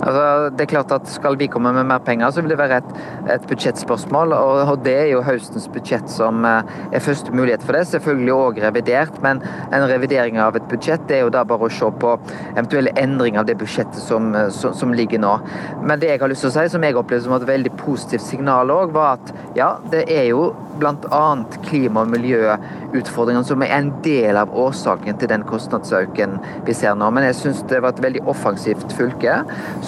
Altså, 0.04 0.50
det 0.52 0.66
er 0.66 0.70
klart 0.74 0.92
at 0.92 1.08
Skal 1.08 1.38
vi 1.40 1.48
komme 1.48 1.72
med 1.72 1.86
mer 1.88 2.02
penger, 2.04 2.30
så 2.30 2.42
vil 2.42 2.52
det 2.52 2.58
være 2.60 2.80
et, 2.82 2.90
et 3.34 3.46
budsjettspørsmål. 3.48 4.32
Og, 4.36 4.60
og, 4.68 4.84
Det 4.84 4.94
er 5.00 5.10
jo 5.14 5.22
høstens 5.24 5.68
budsjett 5.72 6.10
som 6.12 6.44
eh, 6.44 6.74
er 6.92 7.04
første 7.04 7.32
mulighet 7.32 7.64
for 7.64 7.76
det. 7.76 7.86
Selvfølgelig 7.88 8.34
òg 8.34 8.60
revidert, 8.64 9.16
men 9.24 9.40
en 9.72 9.86
revidering 9.88 10.38
av 10.42 10.56
et 10.58 10.68
budsjett 10.70 11.06
det 11.08 11.18
er 11.18 11.24
jo 11.24 11.32
da 11.34 11.44
bare 11.48 11.68
å 11.68 11.72
se 11.72 11.88
på 12.00 12.12
eventuelle 12.54 12.92
endringer 13.00 13.42
av 13.42 13.48
det 13.48 13.56
budsjettet 13.60 14.00
som, 14.02 14.32
eh, 14.36 14.50
som, 14.54 14.74
som 14.76 14.92
ligger 14.94 15.22
nå. 15.22 15.34
Men 15.82 16.02
det 16.02 16.12
jeg 16.12 16.22
har 16.22 16.32
lyst 16.32 16.46
til 16.46 16.52
å 16.52 16.56
si, 16.58 16.66
som 16.74 16.84
jeg 16.84 16.98
opplevde 17.00 17.28
som 17.28 17.36
et 17.38 17.48
veldig 17.48 17.74
positivt 17.80 18.26
signal 18.26 18.72
òg, 18.74 18.92
var 18.94 19.18
at 19.18 19.34
ja, 19.56 19.74
det 19.92 20.04
er 20.12 20.28
jo 20.32 20.50
bl.a. 20.78 21.24
klima- 21.64 22.02
og 22.02 22.10
miljøutfordringene 22.12 23.46
som 23.46 23.62
er 23.62 23.74
en 23.76 23.90
del 24.04 24.38
av 24.38 24.52
årsaken 24.58 25.18
til 25.20 25.30
den 25.30 25.44
kostnadsøkningen 25.48 26.38
vi 26.66 26.74
ser 26.76 26.96
nå. 26.98 27.10
Men 27.14 27.28
jeg 27.28 27.38
syns 27.40 27.62
det 27.70 27.80
var 27.84 27.94
et 27.94 28.02
veldig 28.04 28.24
offensivt 28.30 28.94
fylke 28.98 29.40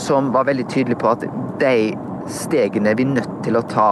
som 0.07 0.33
var 0.35 0.49
veldig 0.49 0.69
tydelig 0.73 0.99
på 1.03 1.13
at 1.13 1.27
de 1.61 1.77
stegene 2.31 2.95
vi 2.99 3.05
er 3.07 3.13
nødt 3.17 3.35
til 3.45 3.59
å 3.59 3.63
ta. 3.71 3.89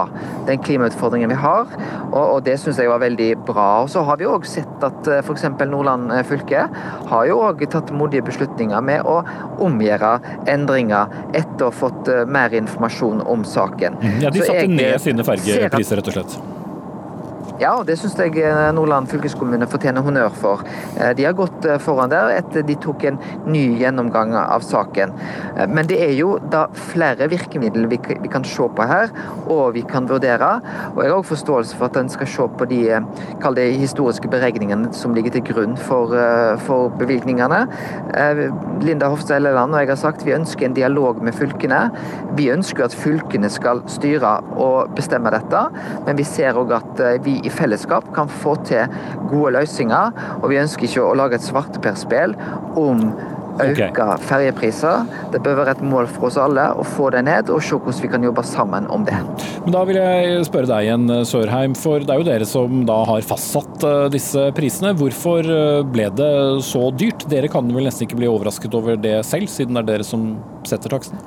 Den 0.47 0.61
klimautfordringen 0.63 1.31
vi 1.31 1.37
har, 1.39 1.69
og, 2.11 2.23
og 2.23 2.39
det 2.47 2.57
syns 2.61 2.79
jeg 2.81 2.91
var 2.91 3.01
veldig 3.03 3.29
bra. 3.47 3.67
Og 3.83 3.91
Så 3.91 4.03
har 4.07 4.19
vi 4.19 4.27
òg 4.29 4.47
sett 4.49 4.83
at 4.85 5.09
eh, 5.11 5.21
f.eks. 5.23 5.47
Nordland 5.65 6.11
eh, 6.13 6.25
fylke 6.27 6.65
har 7.11 7.29
jo 7.29 7.39
òg 7.47 7.63
tatt 7.71 7.93
modige 7.95 8.25
beslutninger 8.27 8.83
med 8.85 9.07
å 9.07 9.21
omgjøre 9.63 10.17
endringer 10.51 11.11
etter 11.35 11.67
å 11.67 11.71
ha 11.71 11.77
fått 11.83 12.11
eh, 12.11 12.25
mer 12.27 12.55
informasjon 12.55 13.23
om 13.23 13.47
saken. 13.47 13.99
Mm, 14.03 14.19
ja, 14.25 14.33
De 14.35 14.43
satte 14.43 14.67
ned 14.71 14.99
sine 15.03 15.27
fergepriser, 15.27 16.01
rett 16.01 16.11
og 16.11 16.19
slett? 16.19 16.37
Ja, 17.55 17.69
og 17.79 17.85
det 17.87 17.95
syns 17.95 18.17
jeg 18.19 18.35
eh, 18.43 18.57
Nordland 18.75 19.07
fylkeskommune 19.07 19.67
fortjener 19.71 20.03
honnør 20.03 20.33
for. 20.35 20.63
Eh, 20.99 21.13
de 21.15 21.23
har 21.23 21.35
gått 21.37 21.63
eh, 21.63 21.77
foran 21.79 22.11
der 22.11 22.33
etter 22.35 22.65
de 22.67 22.75
tok 22.83 23.05
en 23.07 23.19
ny 23.47 23.63
gjennomgang 23.79 24.33
av 24.35 24.65
saken. 24.65 25.13
Men 25.71 25.87
det 25.87 26.01
er 26.03 26.11
jo 26.17 26.33
da 26.51 26.65
flere 26.91 27.29
virkemidler 27.31 27.87
vi 27.87 28.29
kan 28.31 28.43
se 28.47 28.67
på 28.75 28.87
her, 28.89 29.13
og 29.47 29.77
vi 29.77 29.85
kan 29.87 30.09
vurdere. 30.09 30.49
Og 30.91 30.99
jeg 30.99 31.13
har 31.13 31.15
òg 31.21 31.29
forståelse 31.29 31.79
for 31.79 31.87
at 31.87 31.99
en 32.01 32.11
skal 32.11 32.27
se 32.33 32.47
på 32.59 32.67
de 32.67 32.81
kall 33.43 33.55
det, 33.55 33.69
historiske 33.79 34.27
beregningene 34.31 34.91
som 34.95 35.15
ligger 35.15 35.37
til 35.37 35.45
grunn 35.47 35.77
for, 35.79 36.11
for 36.67 36.91
bevilgningene. 36.99 37.61
Linda 38.83 39.09
Hofstad 39.11 39.39
Elleland 39.39 39.75
og 39.75 39.81
jeg 39.81 39.91
har 39.91 39.99
sagt 39.99 40.25
vi 40.27 40.35
ønsker 40.35 40.67
en 40.67 40.75
dialog 40.77 41.21
med 41.23 41.35
fylkene. 41.37 41.85
Vi 42.37 42.49
ønsker 42.53 42.87
at 42.87 42.95
fylkene 42.95 43.49
skal 43.53 43.83
styre 43.91 44.37
og 44.59 44.95
bestemme 44.97 45.31
dette, 45.33 45.65
men 46.07 46.19
vi 46.19 46.27
ser 46.27 46.59
òg 46.59 46.75
at 46.75 47.03
vi 47.25 47.34
i 47.43 47.53
fellesskap 47.53 48.11
kan 48.15 48.31
få 48.41 48.55
til 48.67 48.91
gode 49.31 49.55
løsninger. 49.57 50.19
Og 50.41 50.49
vi 50.51 50.61
ønsker 50.61 50.87
ikke 50.87 51.05
å 51.05 51.15
lage 51.17 51.39
et 51.39 51.47
svarteperspill 51.47 52.35
om 52.79 53.09
øke 53.63 53.87
okay. 53.87 54.23
ferjepriser. 54.27 55.05
Det 55.33 55.41
bør 55.43 55.59
være 55.61 55.75
et 55.77 55.83
mål 55.85 56.09
for 56.11 56.29
oss 56.29 56.39
alle 56.41 56.65
å 56.75 56.83
få 56.87 57.09
det 57.15 57.23
ned, 57.27 57.51
og 57.53 57.63
se 57.63 57.77
hvordan 57.77 58.01
vi 58.03 58.11
kan 58.11 58.27
jobbe 58.27 58.43
sammen 58.47 58.89
om 58.91 59.05
det. 59.07 59.17
Men 59.65 59.75
Da 59.75 59.83
vil 59.87 59.99
jeg 59.99 60.43
spørre 60.49 60.69
deg 60.71 60.89
igjen, 60.89 61.07
Sørheim, 61.27 61.77
for 61.79 62.03
det 62.03 62.13
er 62.13 62.21
jo 62.21 62.27
dere 62.27 62.49
som 62.49 62.83
da 62.87 62.99
har 63.09 63.25
fastsatt 63.27 63.87
eh, 63.87 64.03
disse 64.13 64.49
prisene. 64.57 64.95
Hvorfor 64.99 65.47
eh, 65.47 65.81
ble 65.87 66.09
det 66.15 66.33
så 66.67 66.89
dyrt? 66.95 67.27
Dere 67.31 67.51
kan 67.51 67.71
vel 67.71 67.87
nesten 67.87 68.09
ikke 68.09 68.19
bli 68.19 68.31
overrasket 68.31 68.75
over 68.77 68.99
det 68.99 69.17
selv, 69.27 69.51
siden 69.51 69.77
det 69.77 69.85
er 69.85 69.91
dere 69.95 70.07
som 70.07 70.33
setter 70.67 70.97
taksten? 70.97 71.21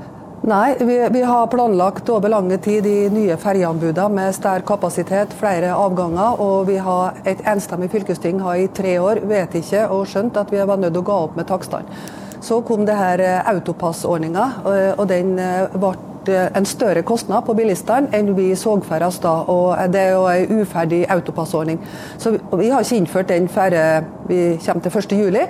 Nei, 0.48 0.76
vi, 0.80 1.08
vi, 1.12 1.22
har 1.22 1.46
planlagt 1.46 2.08
over 2.08 2.28
lang 2.28 2.48
tid 2.58 2.84
de 2.84 3.10
nye 3.12 3.34
ferjeanbudene 3.36 4.14
med 4.16 4.32
sterk 4.32 4.64
kapasitet, 4.70 5.34
flere 5.36 5.74
avganger. 5.76 6.40
Og 6.40 6.70
vi 6.70 6.78
har 6.80 7.18
et 7.28 7.42
enstemmig 7.52 7.90
fylkesting 7.92 8.40
har 8.40 8.56
i 8.56 8.70
tre 8.72 8.94
år 8.96 9.20
vet 9.28 9.58
ikke 9.60 9.82
og 9.92 10.06
skjønt 10.08 10.38
at 10.40 10.48
vi 10.54 10.62
var 10.62 10.80
nødt 10.80 10.94
til 10.96 11.02
å 11.02 11.08
gå 11.10 11.18
opp 11.26 11.36
med 11.36 11.50
takstene. 11.50 12.00
Så 12.40 12.62
kom 12.64 12.86
det 12.88 12.96
her 12.96 13.20
eh, 13.20 13.50
autopassordninga, 13.52 14.46
eh, 14.72 14.92
og 14.94 15.10
den 15.10 15.34
eh, 15.42 15.76
ble 16.28 16.44
en 16.58 16.68
større 16.68 17.02
kostnad 17.06 17.46
på 17.48 17.56
bilistene 17.58 18.12
enn 18.16 18.34
vi 18.36 18.52
så 18.58 18.76
for 18.84 19.08
oss 19.08 19.18
da. 19.24 19.34
og 19.48 19.92
Det 19.92 20.04
er 20.04 20.14
jo 20.14 20.26
en 20.28 20.62
uferdig 20.62 21.04
autopassordning. 21.10 21.80
Så 22.18 22.36
Vi 22.52 22.68
har 22.70 22.84
ikke 22.84 22.96
innført 23.02 23.28
den 23.28 23.48
før 23.48 23.74
vi 24.28 24.58
kommer 24.64 24.84
til 24.84 25.18
1.7. 25.18 25.48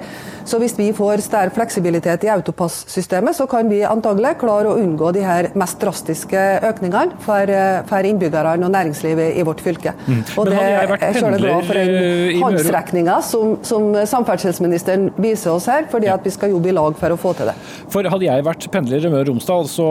Så 0.48 0.58
hvis 0.62 0.78
vi 0.78 0.86
får 0.96 1.20
større 1.20 1.52
fleksibilitet 1.52 2.24
i 2.24 2.30
autopassystemet, 2.32 3.36
så 3.36 3.44
kan 3.50 3.68
vi 3.68 3.82
antagelig 3.84 4.38
klare 4.40 4.70
å 4.70 4.78
unngå 4.80 5.10
de 5.12 5.24
her 5.24 5.50
mest 5.58 5.76
drastiske 5.82 6.44
økningene 6.64 7.18
for, 7.24 7.52
for 7.90 8.08
innbyggerne 8.08 8.64
og 8.64 8.72
næringslivet 8.72 9.36
i 9.36 9.44
vårt 9.44 9.60
fylke. 9.64 9.92
Mm. 10.06 10.22
Og 10.40 10.48
det 10.48 10.62
er 10.62 11.18
selv 11.18 11.36
glad 11.42 11.68
for 11.68 11.80
den 11.80 12.40
håndsrekninga 12.40 13.18
som, 13.26 13.58
som, 13.66 13.90
samferdselsministeren 14.08 15.10
viser 15.20 15.52
oss 15.52 15.68
her, 15.68 15.84
fordi 15.92 16.08
at 16.12 16.24
vi 16.24 16.32
skal 16.32 16.54
jobbe 16.54 16.72
i 16.72 16.76
lag 16.76 16.96
for 16.98 17.12
å 17.12 17.20
få 17.20 17.34
til 17.36 17.50
det. 17.50 17.56
For 17.92 18.08
Hadde 18.08 18.24
jeg 18.24 18.44
vært 18.46 18.64
pendler 18.72 19.04
i 19.04 19.10
Møre 19.12 19.26
og 19.26 19.34
Romsdal, 19.34 19.68
så 19.68 19.88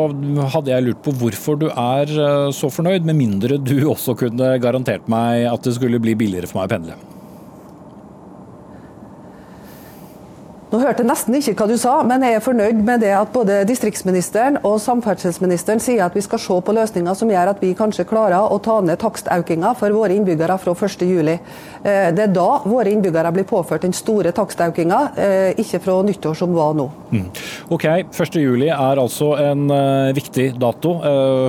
hadde 0.56 0.74
jeg 0.74 0.77
lurt 0.86 1.04
på 1.06 1.14
hvorfor 1.20 1.60
du 1.60 1.68
er 1.72 2.12
eh, 2.12 2.48
så 2.56 2.72
fornøyd, 2.74 3.08
med 3.08 3.18
mindre 3.20 3.60
du 3.62 3.78
også 3.90 4.18
kunne 4.20 4.56
garantert 4.64 5.08
meg 5.12 5.48
at 5.50 5.64
det 5.66 5.78
skulle 5.78 6.02
bli 6.04 6.18
billigere 6.20 6.50
for 6.50 6.62
meg 6.62 6.70
å 6.70 6.76
pendle. 6.78 7.17
Nå 10.68 10.82
hørte 10.82 11.00
jeg 11.00 11.08
nesten 11.08 11.36
ikke 11.38 11.54
hva 11.62 11.66
du 11.70 11.78
sa, 11.80 11.94
men 12.04 12.24
jeg 12.26 12.36
er 12.36 12.44
fornøyd 12.44 12.82
med 12.84 13.00
det 13.00 13.14
at 13.16 13.30
både 13.32 13.62
distriktsministeren 13.70 14.58
og 14.68 14.82
samferdselsministeren 14.84 15.80
sier 15.80 16.04
at 16.04 16.16
vi 16.18 16.24
skal 16.26 16.42
se 16.44 16.58
på 16.60 16.74
løsninger 16.76 17.16
som 17.16 17.30
gjør 17.32 17.54
at 17.54 17.62
vi 17.64 17.70
kanskje 17.78 18.04
klarer 18.10 18.52
å 18.52 18.58
ta 18.60 18.82
ned 18.84 19.00
takstøkninga 19.00 19.72
for 19.80 19.96
våre 19.96 20.18
innbyggere 20.18 20.58
fra 20.60 20.74
1.7. 20.76 21.32
Eh, 21.32 22.10
det 22.12 22.26
er 22.26 22.34
da 22.36 22.50
våre 22.68 22.92
innbyggere 22.92 23.32
blir 23.38 23.48
påført 23.48 23.86
den 23.88 23.96
store 23.96 24.34
takstøkninga, 24.36 25.00
eh, 25.16 25.62
ikke 25.64 25.80
fra 25.86 25.96
nyttår 26.04 26.36
som 26.36 26.52
var 26.58 26.76
nå. 26.76 26.90
Mm. 27.16 27.24
Ok, 27.72 27.88
1.7 28.12 28.68
er 28.68 29.00
altså 29.00 29.32
en 29.40 29.72
uh, 29.72 30.12
viktig 30.12 30.50
dato 30.60 30.98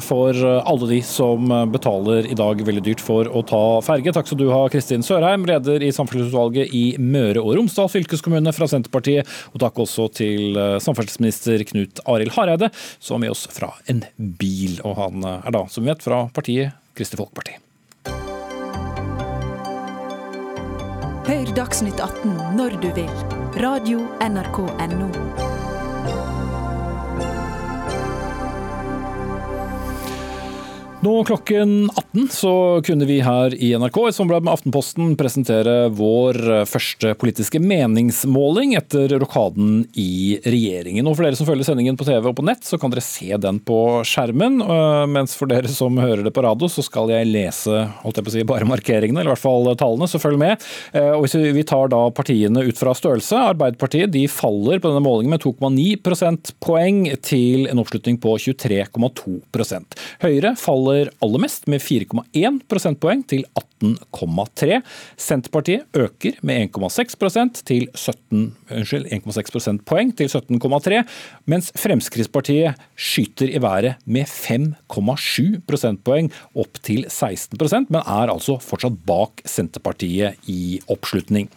for 0.05 0.37
alle 0.47 0.89
de 0.93 1.01
som 1.03 1.51
betaler 1.73 2.29
i 2.31 2.37
dag 2.39 2.61
veldig 2.63 2.85
dyrt 2.87 3.03
for 3.03 3.27
å 3.27 3.43
ta 3.47 3.63
ferge. 3.83 4.15
Takk 4.15 4.31
skal 4.31 4.39
du 4.39 4.47
ha, 4.53 4.63
Kristin 4.71 5.03
Sørheim, 5.03 5.49
leder 5.49 5.83
i 5.83 5.91
samferdselsutvalget 5.95 6.71
i 6.77 6.85
Møre 7.03 7.43
og 7.43 7.57
Romsdal 7.59 7.91
fylkeskommune 7.91 8.55
fra 8.55 8.71
Senterpartiet. 8.71 9.08
Arbeiderpartiet. 9.09 9.55
Og 9.55 9.63
takk 9.63 9.79
også 9.85 10.09
til 10.15 10.59
eh, 10.59 10.77
samferdselsminister 10.83 11.65
Knut 11.69 12.03
Arild 12.07 12.35
Hareide, 12.37 12.71
som 13.01 13.19
er 13.19 13.27
med 13.27 13.35
oss 13.35 13.47
fra 13.53 13.73
en 13.89 14.05
bil. 14.17 14.81
Og 14.85 14.99
han 14.99 15.25
eh, 15.25 15.49
er 15.49 15.57
da, 15.57 15.65
som 15.69 15.85
vi 15.85 15.93
vet, 15.93 16.05
fra 16.05 16.27
partiet 16.35 16.77
Kristelig 16.99 17.25
Folkeparti. 17.25 17.59
Hør 21.29 21.51
Dagsnytt 21.53 22.01
18 22.01 22.57
når 22.57 22.81
du 22.81 22.89
vil. 22.97 23.13
Radio 23.59 24.07
NRK 24.25 24.65
Radio.nrk.no. 24.65 25.48
Nå 30.99 31.25
klokken 31.25 31.91
18 31.95 32.29
så 32.29 32.83
kunne 32.83 33.07
vi 33.07 33.21
her 33.23 33.55
i 33.55 33.69
NRK 33.79 33.99
i 34.09 34.13
samarbeid 34.17 34.43
med 34.43 34.53
Aftenposten 34.57 35.13
presentere 35.15 35.75
vår 35.95 36.39
første 36.67 37.13
politiske 37.21 37.61
meningsmåling 37.63 38.73
etter 38.75 39.15
rokaden 39.23 39.85
i 39.95 40.41
regjeringen. 40.43 41.07
Og 41.07 41.15
For 41.15 41.23
dere 41.23 41.39
som 41.39 41.47
følger 41.47 41.69
sendingen 41.69 41.95
på 41.95 42.09
TV 42.09 42.27
og 42.27 42.35
på 42.41 42.47
nett, 42.49 42.67
så 42.67 42.81
kan 42.83 42.91
dere 42.91 43.05
se 43.07 43.31
den 43.39 43.61
på 43.63 43.79
skjermen. 44.11 44.59
Øh, 44.65 45.05
mens 45.15 45.37
for 45.39 45.47
dere 45.47 45.71
som 45.71 46.01
hører 46.03 46.25
det 46.27 46.33
på 46.35 46.43
radio, 46.43 46.67
så 46.67 46.83
skal 46.83 47.15
jeg 47.15 47.31
lese 47.31 47.85
holdt 48.03 48.19
jeg 48.19 48.27
på 48.27 48.35
å 48.35 48.35
si, 48.35 48.45
bare 48.51 48.67
markeringene, 48.67 49.23
eller 49.23 49.31
i 49.31 49.37
hvert 49.37 49.45
fall 49.45 49.71
tallene, 49.79 50.11
så 50.11 50.19
følg 50.19 50.43
med. 50.43 50.67
Og 50.99 51.23
Hvis 51.29 51.39
vi 51.55 51.67
tar 51.69 51.95
da 51.95 52.03
partiene 52.11 52.67
ut 52.67 52.83
fra 52.83 52.97
størrelse, 52.99 53.39
Arbeiderpartiet 53.53 54.11
de 54.11 54.25
faller 54.27 54.83
på 54.83 54.91
denne 54.91 55.05
målingen 55.07 55.37
med 55.37 55.47
2,9 55.47 56.03
prosentpoeng 56.03 57.05
til 57.23 57.71
en 57.71 57.85
oppslutning 57.85 58.19
på 58.19 58.35
23,2% 58.49 59.99
Høyre 60.27 60.57
faller 60.59 60.88
faller 60.89 61.11
aller 61.21 61.43
mest, 61.43 61.67
med 61.69 61.83
4,1 61.83 62.61
prosentpoeng 62.69 63.23
til 63.29 63.45
18,3. 63.59 64.81
Senterpartiet 65.21 65.87
øker 65.95 66.39
med 66.43 66.71
1,6 66.73 67.65
til 67.65 67.89
17, 67.95 68.57
unnskyld, 68.73 69.07
1,6 69.13 69.53
prosentpoeng 69.53 70.15
til 70.17 70.29
17,3, 70.29 71.03
mens 71.47 71.71
Fremskrittspartiet 71.77 72.79
skyter 72.97 73.53
i 73.53 73.61
været 73.63 73.99
med 74.05 74.27
5,7 74.27 75.61
prosentpoeng 75.69 76.31
opp 76.55 76.81
til 76.83 77.05
16% 77.07 77.89
men 77.89 78.03
er 78.03 78.33
altså 78.33 78.59
fortsatt 78.63 78.97
bak 79.07 79.43
Senterpartiet 79.49 80.49
i 80.49 80.79
oppslutning. 80.91 81.49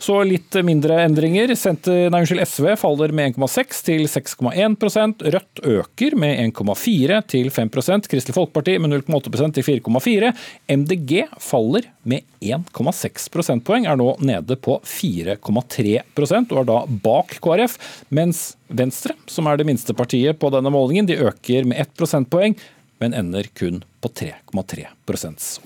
Så 0.00 0.20
litt 0.26 0.54
mindre 0.64 1.02
endringer. 1.04 1.52
Senter, 1.58 2.08
nei, 2.10 2.22
unnskyld, 2.22 2.44
SV 2.46 2.72
faller 2.80 3.12
med 3.14 3.36
1,6 3.36 3.82
til 3.86 4.08
6,1% 4.10 5.26
Rødt 5.34 5.62
øker 5.68 6.16
med 6.18 6.42
1,4 6.48 7.20
til 7.30 7.50
5 7.54 7.70
Kristelig 8.08 8.36
Folkeparti 8.36 8.77
med 8.82 8.94
0,8% 8.96 9.56
til 9.58 9.66
4,4. 9.66 10.32
MDG 10.74 11.14
faller 11.42 11.88
med 12.08 12.26
1,6 12.40 13.28
prosentpoeng, 13.34 13.86
er 13.88 13.98
nå 13.98 14.14
nede 14.24 14.58
på 14.60 14.78
4,3% 14.86 16.54
og 16.54 16.62
er 16.62 16.68
da 16.68 16.80
bak 17.04 17.38
KrF. 17.44 17.78
Mens 18.14 18.42
Venstre, 18.68 19.16
som 19.30 19.48
er 19.48 19.58
det 19.58 19.68
minste 19.68 19.96
partiet 19.96 20.38
på 20.40 20.52
denne 20.54 20.72
målingen, 20.72 21.08
de 21.08 21.20
øker 21.30 21.68
med 21.68 21.80
1 21.86 21.96
prosentpoeng, 21.98 22.58
men 22.98 23.14
ender 23.14 23.46
kun 23.54 23.82
på 24.02 24.10
3,3 24.24 24.86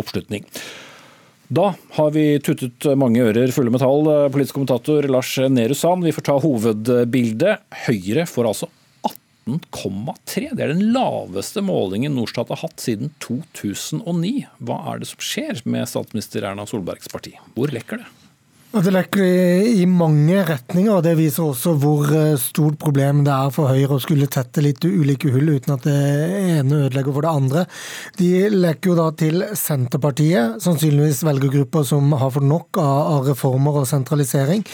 oppslutning. 0.00 0.46
Da 1.52 1.72
har 1.98 2.12
vi 2.14 2.38
tuttet 2.40 2.86
mange 2.96 3.20
ører 3.20 3.50
fulle 3.52 3.72
med 3.72 3.82
tall. 3.82 4.06
Politisk 4.32 4.56
kommentator 4.56 5.04
Lars 5.10 5.34
Nehru 5.52 5.76
Sand, 5.76 6.04
vi 6.06 6.14
får 6.16 6.24
ta 6.28 6.36
hovedbildet. 6.40 7.60
Høyre 7.84 8.24
får 8.28 8.48
altså 8.48 8.68
18,3. 9.46 10.52
Det 10.54 10.62
er 10.62 10.72
den 10.72 10.92
laveste 10.94 11.62
målingen 11.64 12.14
Norstat 12.16 12.52
har 12.52 12.62
hatt 12.62 12.82
siden 12.82 13.10
2009. 13.24 14.46
Hva 14.62 14.78
er 14.92 15.02
det 15.02 15.10
som 15.10 15.22
skjer 15.24 15.62
med 15.66 15.88
statsminister 15.90 16.46
Erna 16.46 16.66
Solbergs 16.68 17.10
parti? 17.12 17.34
Hvor 17.56 17.72
lekker 17.74 18.02
det? 18.02 18.10
Det 18.72 18.88
lekker 18.88 19.20
i 19.68 19.82
mange 19.84 20.38
retninger, 20.48 20.94
og 20.94 21.02
det 21.04 21.10
viser 21.18 21.44
også 21.44 21.74
hvor 21.76 22.08
eh, 22.16 22.38
stort 22.40 22.78
problem 22.80 23.18
det 23.26 23.32
er 23.34 23.50
for 23.52 23.68
Høyre 23.68 23.98
å 23.98 24.00
skulle 24.00 24.24
tette 24.32 24.62
litt 24.64 24.80
ulike 24.80 25.28
hull 25.28 25.50
uten 25.58 25.74
at 25.74 25.84
det 25.84 25.96
ene 26.54 26.78
ødelegger 26.86 27.12
for 27.12 27.26
det 27.26 27.32
andre. 27.36 27.64
De 28.16 28.30
lekker 28.48 28.88
jo 28.88 28.96
da 28.96 29.10
til 29.20 29.44
Senterpartiet, 29.60 30.56
sannsynligvis 30.64 31.20
velgergrupper 31.28 31.84
som 31.84 32.14
har 32.16 32.32
fått 32.32 32.46
nok 32.48 32.80
av 32.80 33.28
reformer 33.28 33.76
og 33.82 33.90
sentralisering. 33.90 34.64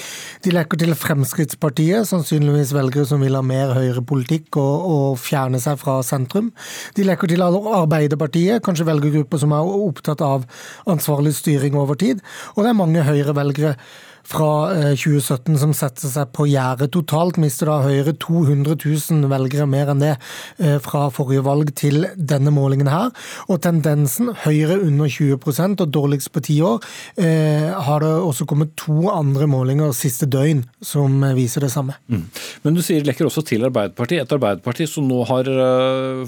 De 0.47 0.55
lekker 0.55 0.79
til 0.85 0.95
Fremskrittspartiet, 0.95 2.07
sannsynligvis 2.07 2.71
velgere 2.79 3.11
som 3.11 3.27
vil 3.27 3.35
ha 3.35 3.43
mer 3.43 3.75
høyrepolitikk 3.81 4.61
og, 4.63 4.87
og 4.95 5.19
fjerne 5.19 5.59
seg 5.59 5.75
fra 5.83 5.99
sentrum. 6.07 6.53
De 6.95 7.09
lekker 7.09 7.35
til 7.35 7.43
Arbeiderpartiet, 7.43 8.63
kanskje 8.63 8.87
velgergrupper 8.93 9.43
som 9.43 9.59
er 9.59 9.75
opptatt 9.91 10.23
av 10.23 10.47
ansvarlig 10.87 11.35
styring 11.43 11.75
over 11.83 11.99
tid. 11.99 12.23
Og 12.55 12.63
det 12.63 12.71
er 12.77 12.81
mange 12.85 13.07
Høyre-velgere 13.11 13.75
fra 14.29 14.51
2017 14.93 15.55
eh, 15.55 15.61
som 15.62 15.72
setter 15.76 16.11
seg 16.11 16.33
på 16.37 16.47
gjerdet. 16.51 16.91
Totalt 16.93 17.39
mister 17.41 17.70
da 17.70 17.79
Høyre 17.87 18.14
200 18.20 18.76
000 18.76 19.29
velgere, 19.31 19.68
mer 19.70 19.93
enn 19.93 20.03
det, 20.03 20.14
eh, 20.61 20.76
fra 20.85 21.07
forrige 21.14 21.45
valg 21.47 21.72
til 21.79 22.05
denne 22.16 22.53
målingen 22.55 22.91
her. 22.93 23.12
Og 23.49 23.62
tendensen, 23.64 24.33
Høyre 24.45 24.79
under 24.85 25.09
20% 25.09 25.85
og 25.85 25.93
dårligst 25.95 26.33
på 26.35 26.45
ti 26.45 26.59
år, 26.64 26.85
eh, 27.16 27.72
har 27.72 28.05
det 28.05 28.12
også 28.12 28.47
kommet 28.49 28.76
to 28.76 29.09
andre 29.12 29.49
målinger 29.49 29.95
siste 29.97 30.29
døgn 30.29 30.64
som 30.85 31.20
viser 31.35 31.64
det 31.64 31.72
samme. 31.72 31.97
Mm. 32.11 32.26
Men 32.64 32.74
du 32.74 32.83
sier 32.83 33.01
det 33.01 33.09
lekker 33.12 33.26
også 33.26 33.45
til 33.47 33.64
Arbeiderpartiet, 33.64 34.22
et 34.22 34.37
Arbeiderparti 34.37 34.87
som 34.89 35.09
nå 35.09 35.24
har 35.26 35.49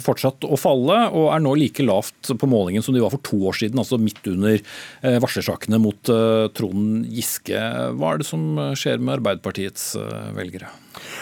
fortsatt 0.01 0.47
å 0.47 0.57
falle, 0.59 1.11
og 1.13 1.35
er 1.35 1.43
nå 1.43 1.53
like 1.59 1.85
lavt 1.85 2.33
på 2.33 2.49
målingen 2.49 2.83
som 2.83 2.95
de 2.95 3.03
var 3.03 3.13
for 3.13 3.23
to 3.27 3.37
år 3.51 3.59
siden, 3.59 3.79
altså 3.79 4.01
midt 4.01 4.25
under 4.31 4.61
varslersakene 5.03 5.81
mot 5.83 6.11
Trond 6.55 7.07
Giske. 7.11 7.59
Hva 7.97 8.15
er 8.15 8.23
det 8.23 8.29
som 8.29 8.45
skjer 8.79 9.01
med 9.03 9.19
Arbeiderpartiets 9.19 9.93
eh, 9.99 10.31
velgere? 10.37 10.71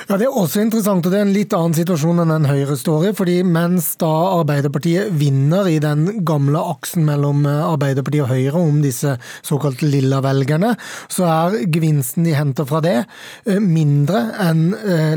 Ja, 0.09 0.17
Det 0.17 0.27
er 0.27 0.37
også 0.37 0.63
interessant, 0.63 1.07
og 1.07 1.13
det 1.13 1.21
er 1.21 1.27
en 1.27 1.35
litt 1.35 1.55
annen 1.57 1.77
situasjon 1.77 2.23
enn 2.23 2.33
den 2.33 2.49
Høyre 2.49 2.77
står 2.79 3.09
i. 3.11 3.13
fordi 3.17 3.43
Mens 3.45 3.95
da 4.01 4.11
Arbeiderpartiet 4.39 5.13
vinner 5.13 5.69
i 5.69 5.79
den 5.79 6.25
gamle 6.25 6.63
aksen 6.75 7.05
mellom 7.09 7.47
eh, 7.47 7.65
Arbeiderpartiet 7.65 8.27
og 8.27 8.33
Høyre 8.33 8.63
om 8.63 8.83
disse 8.83 9.17
såkalte 9.47 9.89
lilla 9.89 10.21
velgerne, 10.25 10.75
så 11.09 11.29
er 11.29 11.59
gevinsten 11.73 12.25
de 12.25 12.37
henter 12.37 12.69
fra 12.69 12.81
det, 12.85 13.05
eh, 13.47 13.61
mindre 13.61 14.29
enn 14.43 14.67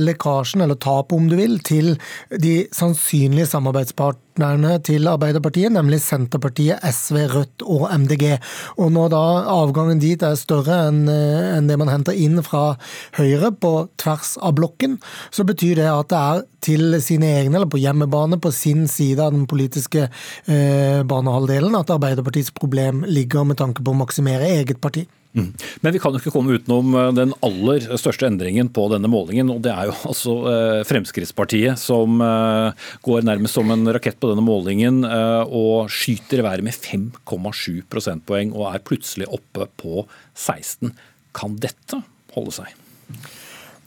lekkasjen, 0.01 0.62
eller 0.62 0.76
tapet 0.76 1.16
om 1.18 1.28
du 1.30 1.36
vil, 1.36 1.57
til 1.66 1.95
de 2.41 2.68
sannsynlige 2.76 3.49
samarbeidspartnerne 3.51 4.78
til 4.86 5.07
Arbeiderpartiet, 5.09 5.72
nemlig 5.74 6.01
Senterpartiet, 6.03 6.80
SV, 6.84 7.26
Rødt 7.32 7.66
og 7.66 7.88
MDG. 7.91 8.38
Og 8.78 8.91
når 8.91 9.12
da 9.14 9.24
avgangen 9.51 10.01
dit 10.01 10.22
er 10.24 10.38
større 10.39 10.80
eh, 10.89 11.57
enn 11.57 11.70
det 11.70 11.78
man 11.80 11.91
henter 11.91 12.18
inn 12.18 12.41
fra 12.45 12.76
Høyre 13.18 13.51
på 13.51 13.74
tvers 14.01 14.36
av 14.41 14.51
blokken, 14.58 14.97
så 15.34 15.45
betyr 15.47 15.82
det 15.82 15.88
at 15.91 16.12
det 16.12 16.20
er 16.20 16.43
til 16.62 16.99
sine 17.04 17.32
egne, 17.39 17.58
eller 17.60 17.72
på 17.72 17.82
hjemmebane, 17.82 18.39
på 18.41 18.52
sin 18.56 18.88
side 18.91 19.24
av 19.24 19.34
den 19.36 19.47
politiske 19.49 20.08
eh, 20.08 21.02
banehalvdelen, 21.08 21.76
at 21.80 21.93
Arbeiderpartiets 21.93 22.54
problem 22.58 23.06
ligger 23.10 23.47
med 23.47 23.62
tanke 23.62 23.84
på 23.84 23.95
å 23.95 24.02
maksimere 24.04 24.49
eget 24.60 24.82
parti. 24.84 25.08
Mm. 25.34 25.54
Men 25.80 25.93
vi 25.95 25.99
kan 26.04 26.12
jo 26.12 26.20
ikke 26.20 26.34
komme 26.34 26.58
utenom 26.60 26.95
eh, 26.97 27.12
den 27.16 27.32
aller 27.45 27.86
største 27.99 28.28
endringen 28.28 28.72
på 28.76 28.88
denne 28.91 29.10
målingen. 29.12 29.52
og 29.54 29.62
Det 29.64 29.72
er 29.72 29.88
jo 29.89 29.95
altså 30.12 30.36
eh, 30.52 30.82
Fremskrittspartiet 30.88 31.80
som 31.80 32.20
eh, 32.26 32.89
går 33.06 33.28
nærmest 33.28 33.56
som 33.60 33.72
en 33.72 33.88
rakett 33.95 34.20
på 34.20 34.32
denne 34.32 34.43
målingen 34.45 35.02
og 35.02 35.91
skyter 35.91 36.41
i 36.41 36.45
været 36.45 36.66
med 36.66 36.76
5,7 36.76 37.82
prosentpoeng 37.91 38.54
og 38.56 38.70
er 38.72 38.84
plutselig 38.86 39.30
oppe 39.32 39.68
på 39.80 40.06
16. 40.36 40.91
Kan 41.36 41.58
dette 41.64 42.02
holde 42.36 42.56
seg? 42.62 42.81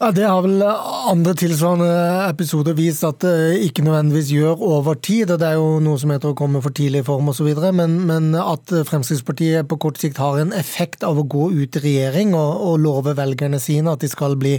Ja, 0.01 0.11
Det 0.11 0.25
har 0.27 0.41
vel 0.43 0.59
andre 0.59 1.33
tilsvarende 1.39 1.87
episoder 2.27 2.75
vist 2.75 3.05
at 3.07 3.21
det 3.23 3.61
ikke 3.63 3.85
nødvendigvis 3.87 4.33
gjør 4.35 4.63
over 4.67 4.95
tid. 4.99 5.31
og 5.31 5.39
Det 5.39 5.47
er 5.47 5.55
jo 5.55 5.79
noe 5.79 6.01
som 6.03 6.11
heter 6.11 6.33
å 6.33 6.35
komme 6.35 6.59
for 6.65 6.75
tidlig 6.75 7.05
i 7.05 7.07
form 7.07 7.31
osv. 7.31 7.47
Men, 7.71 7.95
men 8.09 8.35
at 8.35 8.73
Fremskrittspartiet 8.89 9.69
på 9.71 9.79
kort 9.79 10.01
sikt 10.03 10.19
har 10.19 10.41
en 10.43 10.51
effekt 10.53 11.07
av 11.07 11.21
å 11.21 11.23
gå 11.23 11.47
ut 11.55 11.79
i 11.79 11.83
regjering 11.85 12.35
og, 12.35 12.65
og 12.67 12.83
love 12.83 13.15
velgerne 13.15 13.61
sine 13.63 13.95
at 13.95 14.03
de 14.03 14.11
skal 14.11 14.35
bli 14.35 14.57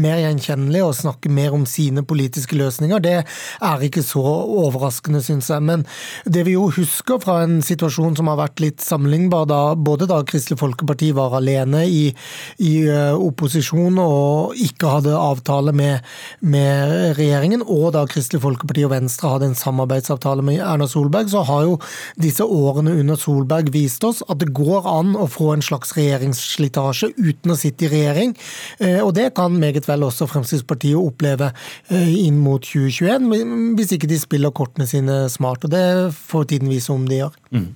mer 0.00 0.22
gjenkjennelige 0.22 0.88
og 0.88 0.96
snakke 0.96 1.28
mer 1.28 1.52
om 1.52 1.68
sine 1.68 2.00
politiske 2.00 2.56
løsninger, 2.56 3.04
det 3.04 3.14
er 3.20 3.84
ikke 3.84 4.02
så 4.06 4.24
overraskende, 4.24 5.20
syns 5.20 5.52
jeg. 5.52 5.60
Men 5.60 5.84
det 6.24 6.46
vi 6.48 6.56
jo 6.56 6.70
husker 6.72 7.20
fra 7.20 7.42
en 7.44 7.60
situasjon 7.60 8.16
som 8.16 8.32
har 8.32 8.40
vært 8.40 8.64
litt 8.64 8.80
sammenlignbar, 8.80 9.44
da, 9.44 9.60
både 9.76 10.08
da 10.08 10.22
Kristelig 10.24 10.62
Folkeparti 10.64 11.12
var 11.20 11.36
alene 11.36 11.84
i, 11.84 12.02
i 12.64 12.74
uh, 12.88 13.12
opposisjon 13.20 14.00
og 14.00 14.56
ikke 14.56 14.69
ikke 14.70 14.94
hadde 14.94 15.16
avtale 15.16 15.74
med, 15.76 16.06
med, 16.40 17.14
regjeringen, 17.18 17.64
og 17.66 17.92
da 17.96 18.06
Kristelig 18.10 18.42
Folkeparti 18.44 18.84
og 18.86 18.94
Venstre 18.94 19.34
hadde 19.34 19.50
en 19.50 19.58
samarbeidsavtale 19.58 20.44
med 20.46 20.62
Erna 20.64 20.88
Solberg, 20.90 21.30
så 21.32 21.44
har 21.48 21.66
jo 21.68 21.76
disse 22.20 22.46
årene 22.46 22.94
under 23.00 23.18
Solberg 23.20 23.72
vist 23.74 24.04
oss 24.06 24.22
at 24.28 24.40
det 24.42 24.52
går 24.56 24.88
an 24.88 25.14
å 25.18 25.28
få 25.30 25.52
en 25.54 25.64
slags 25.64 25.94
regjeringsslitasje 25.98 27.12
uten 27.18 27.54
å 27.54 27.58
sitte 27.58 27.86
i 27.86 27.92
regjering. 27.92 28.34
Eh, 28.78 29.00
og 29.04 29.14
det 29.18 29.30
kan 29.38 29.58
meget 29.60 29.88
vel 29.90 30.06
også 30.06 30.28
Fremskrittspartiet 30.30 30.98
oppleve 30.98 31.52
eh, 31.90 32.10
inn 32.24 32.40
mot 32.44 32.64
2021, 32.64 33.30
hvis 33.78 33.94
ikke 33.96 34.10
de 34.10 34.18
spiller 34.20 34.54
kortene 34.54 34.88
sine 34.90 35.22
smart. 35.32 35.66
Og 35.66 35.74
det 35.74 35.84
får 36.16 36.50
tiden 36.54 36.72
vise 36.72 36.92
om 36.94 37.06
de 37.08 37.22
gjør. 37.22 37.38
Mm. 37.54 37.70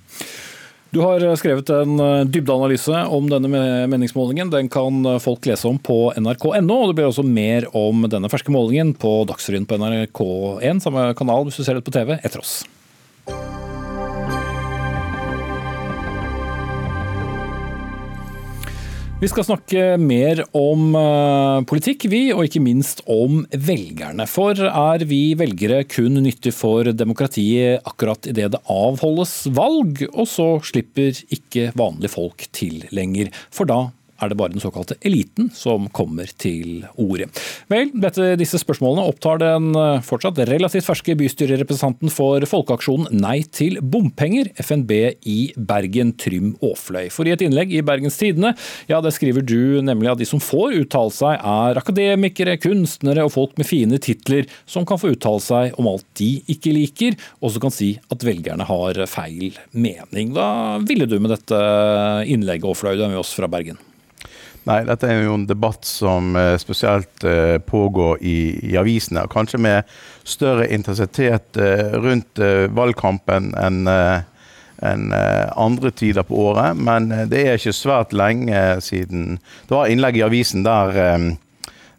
Du 0.95 1.01
har 1.03 1.19
skrevet 1.35 1.67
en 1.75 1.99
eh, 1.99 2.21
dybdeanalyse 2.31 3.01
om 3.11 3.25
denne 3.27 3.49
meningsmålingen. 3.91 4.47
Den 4.53 4.69
kan 4.71 5.03
folk 5.19 5.43
lese 5.43 5.67
om 5.67 5.75
på 5.75 6.13
nrk.no. 6.15 6.77
og 6.77 6.93
Det 6.93 6.95
blir 6.95 7.09
også 7.09 7.25
mer 7.27 7.67
om 7.75 8.05
denne 8.07 8.31
ferske 8.31 8.53
målingen 8.55 8.93
på 8.95 9.17
Dagsrevyen 9.27 9.67
på 9.67 9.75
NRK1, 9.81 10.79
samme 10.85 11.09
kanal 11.19 11.49
hvis 11.49 11.59
du 11.59 11.67
ser 11.67 11.75
det 11.75 11.83
på 11.83 11.91
TV, 11.97 12.15
etter 12.21 12.39
oss. 12.39 12.61
Vi 19.15 19.29
skal 19.31 19.45
snakke 19.47 19.83
mer 19.95 20.41
om 20.51 20.89
eh, 20.99 21.61
politikk, 21.69 22.03
vi, 22.11 22.19
og 22.35 22.49
ikke 22.49 22.59
minst 22.59 22.99
om 23.07 23.45
velgerne. 23.47 24.25
For 24.27 24.59
er 24.67 25.05
vi 25.07 25.19
velgere 25.39 25.85
kun 25.87 26.19
nyttig 26.19 26.51
for 26.51 26.91
demokratiet 26.91 27.87
akkurat 27.87 28.27
idet 28.27 28.51
det 28.57 28.61
avholdes 28.67 29.37
valg, 29.55 30.03
og 30.11 30.27
så 30.27 30.49
slipper 30.67 31.15
ikke 31.31 31.69
vanlige 31.79 32.11
folk 32.11 32.43
til 32.51 32.83
lenger? 32.91 33.31
For 33.55 33.71
da 33.71 33.85
er 34.21 34.31
det 34.31 34.37
bare 34.39 34.53
den 34.53 34.63
såkalte 34.63 34.97
eliten 35.05 35.49
som 35.55 35.89
kommer 35.95 36.29
til 36.39 36.85
orde. 37.01 37.27
Vel, 37.71 37.91
dette, 37.99 38.33
disse 38.39 38.59
spørsmålene 38.61 39.05
opptar 39.09 39.41
den 39.41 39.71
eh, 39.75 40.03
fortsatt 40.05 40.39
relativt 40.49 40.87
ferske 40.87 41.15
bystyrerepresentanten 41.19 42.11
for 42.13 42.43
Folkeaksjonen 42.49 43.11
Nei 43.15 43.41
til 43.55 43.79
bompenger, 43.81 44.51
FNB 44.61 44.93
i 45.27 45.39
Bergen, 45.55 46.13
Trym 46.21 46.53
Aafløy. 46.63 47.09
For 47.13 47.27
i 47.27 47.33
et 47.35 47.43
innlegg 47.45 47.73
i 47.75 47.83
Bergens 47.85 48.19
Tidende, 48.19 48.53
ja, 48.91 49.01
det 49.03 49.13
skriver 49.15 49.45
du 49.45 49.81
nemlig 49.85 50.13
at 50.13 50.21
de 50.21 50.29
som 50.29 50.43
får 50.43 50.77
uttale 50.83 51.13
seg 51.15 51.39
er 51.39 51.81
akademikere, 51.81 52.57
kunstnere 52.61 53.25
og 53.27 53.33
folk 53.35 53.57
med 53.59 53.69
fine 53.69 53.99
titler, 54.01 54.47
som 54.69 54.87
kan 54.87 55.01
få 55.01 55.13
uttale 55.15 55.43
seg 55.43 55.79
om 55.81 55.89
alt 55.91 56.07
de 56.19 56.31
ikke 56.51 56.75
liker, 56.75 57.19
og 57.41 57.53
som 57.53 57.65
kan 57.67 57.75
si 57.75 57.95
at 58.11 58.23
velgerne 58.25 58.67
har 58.67 59.01
feil 59.11 59.57
mening. 59.75 60.31
Hva 60.35 60.79
ville 60.85 61.09
du 61.09 61.19
med 61.19 61.35
dette 61.35 61.59
innlegget, 62.31 62.69
Aafløy? 62.69 62.95
Du 62.95 63.05
er 63.05 63.11
med 63.11 63.21
oss 63.21 63.35
fra 63.35 63.51
Bergen. 63.51 63.81
Nei, 64.65 64.79
dette 64.87 65.05
er 65.05 65.19
jo 65.27 65.35
en 65.37 65.45
debatt 65.45 65.85
som 65.85 66.33
eh, 66.39 66.55
spesielt 66.57 67.23
eh, 67.23 67.57
pågår 67.61 68.21
i, 68.25 68.37
i 68.71 68.77
avisene. 68.81 69.27
Kanskje 69.29 69.59
med 69.61 69.91
større 70.25 70.65
intensitet 70.73 71.59
eh, 71.61 71.93
rundt 72.01 72.41
valgkampen 72.73 73.53
enn 73.61 73.85
enn 74.85 75.13
andre 75.15 75.89
tider 75.95 76.25
på 76.27 76.35
året. 76.49 76.75
Men 76.75 77.07
det 77.31 77.39
er 77.45 77.55
ikke 77.55 77.71
svært 77.73 78.11
lenge 78.13 78.59
siden 78.83 79.37
Det 79.39 79.71
var 79.71 79.87
innlegg 79.87 80.17
i 80.19 80.23
avisen 80.25 80.65
der, 80.65 80.97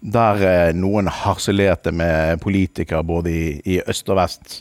der 0.05 0.45
noen 0.77 1.09
harselerte 1.09 1.91
med 1.97 2.43
politikere 2.45 3.01
både 3.03 3.33
i, 3.33 3.47
i 3.65 3.79
øst 3.81 4.13
og 4.13 4.21
vest. 4.21 4.61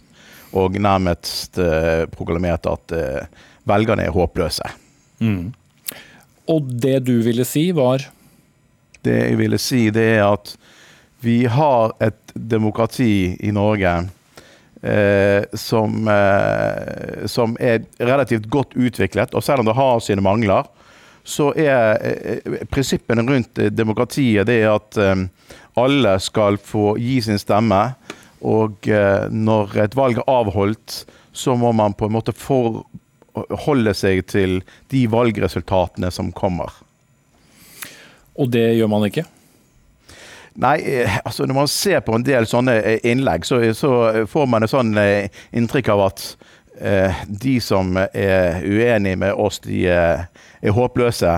og 0.56 0.80
nærmest 0.80 1.60
uh, 1.60 2.08
proklamert 2.08 2.66
at 2.72 2.96
velgerne 3.68 4.08
er 4.08 4.16
håpløse. 4.16 4.72
Mm. 5.20 5.52
Og 6.52 6.68
det 6.82 7.00
du 7.08 7.18
ville 7.26 7.46
si, 7.48 7.70
var? 7.76 8.06
Det 9.06 9.16
jeg 9.16 9.40
ville 9.40 9.60
si, 9.62 9.88
det 9.94 10.06
er 10.18 10.26
at 10.28 10.56
vi 11.26 11.46
har 11.50 11.96
et 12.04 12.36
demokrati 12.36 13.36
i 13.42 13.52
Norge 13.56 13.94
eh, 14.86 15.44
som, 15.58 16.08
eh, 16.12 17.26
som, 17.32 17.56
er 17.60 17.86
relativt 17.98 18.50
godt 18.52 18.76
utviklet. 18.78 19.34
Og 19.34 19.44
selv 19.44 19.64
om 19.64 19.70
det 19.70 19.78
har 19.78 20.04
sine 20.06 20.22
mangler, 20.26 20.68
så 21.26 21.50
er 21.58 21.98
eh, 22.06 22.66
prinsippene 22.70 23.26
rundt 23.26 23.62
demokratiet 23.74 24.46
det 24.50 24.62
at 24.70 25.02
eh, 25.02 25.26
alle 25.82 26.18
skal 26.22 26.60
få 26.62 26.96
gi 27.02 27.20
sin 27.26 27.42
stemme. 27.42 27.82
Og 28.46 28.86
eh, 28.92 29.26
når 29.32 29.80
et 29.88 29.98
valg 29.98 30.22
er 30.22 30.30
avholdt, 30.30 31.04
så 31.36 31.56
må 31.60 31.74
man 31.76 31.98
på 31.98 32.08
en 32.08 32.16
måte 32.16 32.36
forholde 33.36 33.94
seg 33.98 34.26
til 34.32 34.60
de 34.94 35.06
valgresultatene 35.12 36.12
som 36.14 36.32
kommer. 36.36 36.74
Og 38.36 38.52
det 38.52 38.68
gjør 38.76 38.92
man 38.92 39.08
ikke? 39.08 39.26
Nei, 40.60 40.78
eh, 40.88 41.18
altså 41.28 41.48
når 41.48 41.58
man 41.58 41.72
ser 41.72 42.00
på 42.04 42.16
en 42.16 42.24
del 42.24 42.48
sånne 42.48 42.78
innlegg, 43.04 43.48
så, 43.48 43.60
så 43.76 43.92
får 44.32 44.52
man 44.52 44.64
et 44.64 44.72
sånn 44.72 44.94
inntrykk 44.96 45.92
av 45.96 46.06
at 46.10 46.28
eh, 46.80 47.24
de 47.28 47.58
som 47.64 47.98
er 47.98 48.64
uenige 48.64 49.20
med 49.20 49.34
oss, 49.34 49.60
de 49.64 49.86
er, 49.92 50.28
er 50.62 50.76
håpløse. 50.76 51.36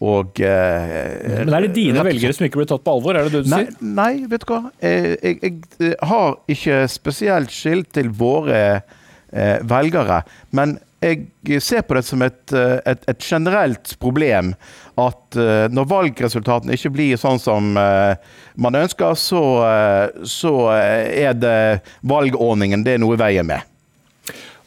Og, 0.00 0.40
eh, 0.40 1.44
Men 1.44 1.54
er 1.54 1.66
det 1.66 1.74
dine 1.76 2.04
velgere 2.04 2.32
som 2.32 2.46
ikke 2.46 2.62
blir 2.62 2.70
tatt 2.70 2.84
på 2.86 2.94
alvor? 2.94 3.16
er 3.16 3.28
det 3.28 3.34
det 3.34 3.42
du 3.44 3.50
nei, 3.52 3.64
sier? 3.66 3.82
Nei, 3.98 4.12
vet 4.30 4.46
du 4.46 4.52
hva. 4.54 4.60
Jeg, 4.80 5.18
jeg, 5.20 5.58
jeg 5.76 5.98
har 6.12 6.38
ikke 6.48 6.78
spesielt 6.88 7.52
skilt 7.52 7.90
til 7.96 8.08
våre 8.16 8.62
eh, 8.78 9.58
velgere. 9.60 10.22
Men 10.56 10.78
jeg 11.00 11.62
ser 11.64 11.84
på 11.88 11.96
det 11.96 12.04
som 12.04 12.20
et, 12.24 12.40
eh, 12.52 12.76
et, 12.92 13.06
et 13.08 13.24
generelt 13.24 13.94
problem 14.02 14.52
at 15.00 15.38
uh, 15.38 15.64
når 15.72 15.88
valgresultatene 15.88 16.76
ikke 16.76 16.92
blir 16.92 17.20
sånn 17.20 17.40
som 17.40 17.72
uh, 17.78 18.12
man 18.60 18.76
ønsker, 18.76 19.16
så, 19.16 19.40
så 20.28 20.52
er 20.76 21.38
det 21.38 21.56
valgordningen 22.04 22.84
det 22.84 22.98
er 22.98 23.00
noe 23.00 23.16
i 23.16 23.22
veien 23.22 23.48
med. 23.48 23.64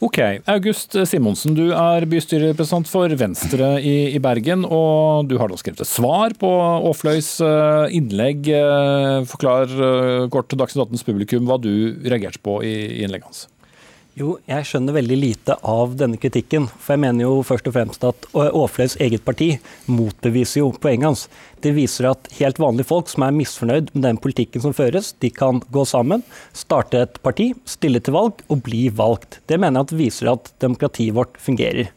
Ok, 0.03 0.17
August 0.49 0.97
Simonsen, 1.07 1.53
du 1.55 1.69
er 1.69 2.07
bystyrerepresentant 2.09 2.89
for 2.89 3.13
Venstre 3.15 3.69
i, 3.77 4.09
i, 4.17 4.19
Bergen. 4.19 4.65
Og 4.65 5.29
du 5.29 5.38
har 5.39 5.53
da 5.53 5.59
skrevet 5.61 5.86
et 5.86 5.88
svar 5.88 6.34
på 6.41 6.49
Aafløys 6.89 7.38
innlegg. 7.93 8.49
Forklar 9.31 9.71
kort 10.34 10.51
til 10.51 10.59
Dagsnytt 10.59 10.89
18s 10.89 11.07
publikum 11.07 11.47
hva 11.47 11.61
du 11.61 11.71
reagerte 12.03 12.43
på 12.43 12.59
i 12.65 12.75
innlegget 13.05 13.29
hans. 13.29 13.45
Jo, 14.14 14.36
jeg 14.45 14.68
skjønner 14.70 14.93
veldig 14.93 15.16
lite 15.18 15.53
av 15.66 15.95
denne 15.97 16.20
kritikken. 16.22 16.68
For 16.78 16.93
jeg 16.93 17.01
mener 17.01 17.26
jo 17.26 17.39
først 17.41 17.66
og 17.66 17.74
fremst 17.74 18.03
at 18.05 18.28
Aafløys 18.38 18.93
eget 19.01 19.24
parti 19.26 19.47
motbeviser 19.89 20.59
jo 20.59 20.68
poenget 20.84 21.07
hans. 21.07 21.24
Det 21.66 21.72
viser 21.74 22.11
at 22.11 22.30
helt 22.38 22.61
vanlige 22.61 22.91
folk 22.91 23.09
som 23.09 23.26
er 23.26 23.34
misfornøyd 23.34 23.89
med 23.95 24.03
den 24.05 24.20
politikken 24.22 24.61
som 24.61 24.76
føres, 24.78 25.16
de 25.18 25.32
kan 25.34 25.64
gå 25.74 25.86
sammen, 25.89 26.22
starte 26.53 27.01
et 27.01 27.18
parti, 27.26 27.55
stille 27.66 28.03
til 28.05 28.14
valg 28.14 28.43
og 28.53 28.61
bli 28.68 28.84
valgt. 28.93 29.39
Det 29.49 29.57
mener 29.57 29.82
jeg 29.82 29.88
at 29.89 29.95
viser 30.03 30.30
at 30.36 30.51
demokratiet 30.61 31.18
vårt 31.18 31.41
fungerer. 31.41 31.89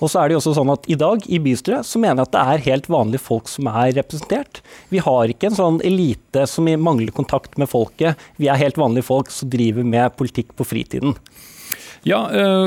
Og 0.00 0.08
så 0.08 0.22
er 0.22 0.30
det 0.30 0.38
jo 0.38 0.40
også 0.40 0.54
sånn 0.56 0.72
at 0.72 0.88
I 0.88 0.96
dag 0.96 1.28
i 1.28 1.42
bystyret 1.42 1.84
så 1.84 2.00
mener 2.00 2.22
jeg 2.22 2.30
at 2.30 2.34
det 2.38 2.46
er 2.46 2.64
helt 2.70 2.88
vanlige 2.88 3.26
folk 3.26 3.52
som 3.52 3.68
er 3.74 3.92
representert. 3.98 4.62
Vi 4.88 5.04
har 5.04 5.28
ikke 5.28 5.50
en 5.50 5.60
sånn 5.60 5.82
elite 5.84 6.48
som 6.48 6.72
mangler 6.80 7.12
kontakt 7.12 7.60
med 7.60 7.68
folket. 7.68 8.16
Vi 8.40 8.48
er 8.48 8.62
helt 8.64 8.80
vanlige 8.80 9.10
folk 9.10 9.28
som 9.34 9.52
driver 9.52 9.84
med 9.84 10.16
politikk 10.16 10.56
på 10.56 10.64
fritiden. 10.72 11.12
Ja, 12.08 12.22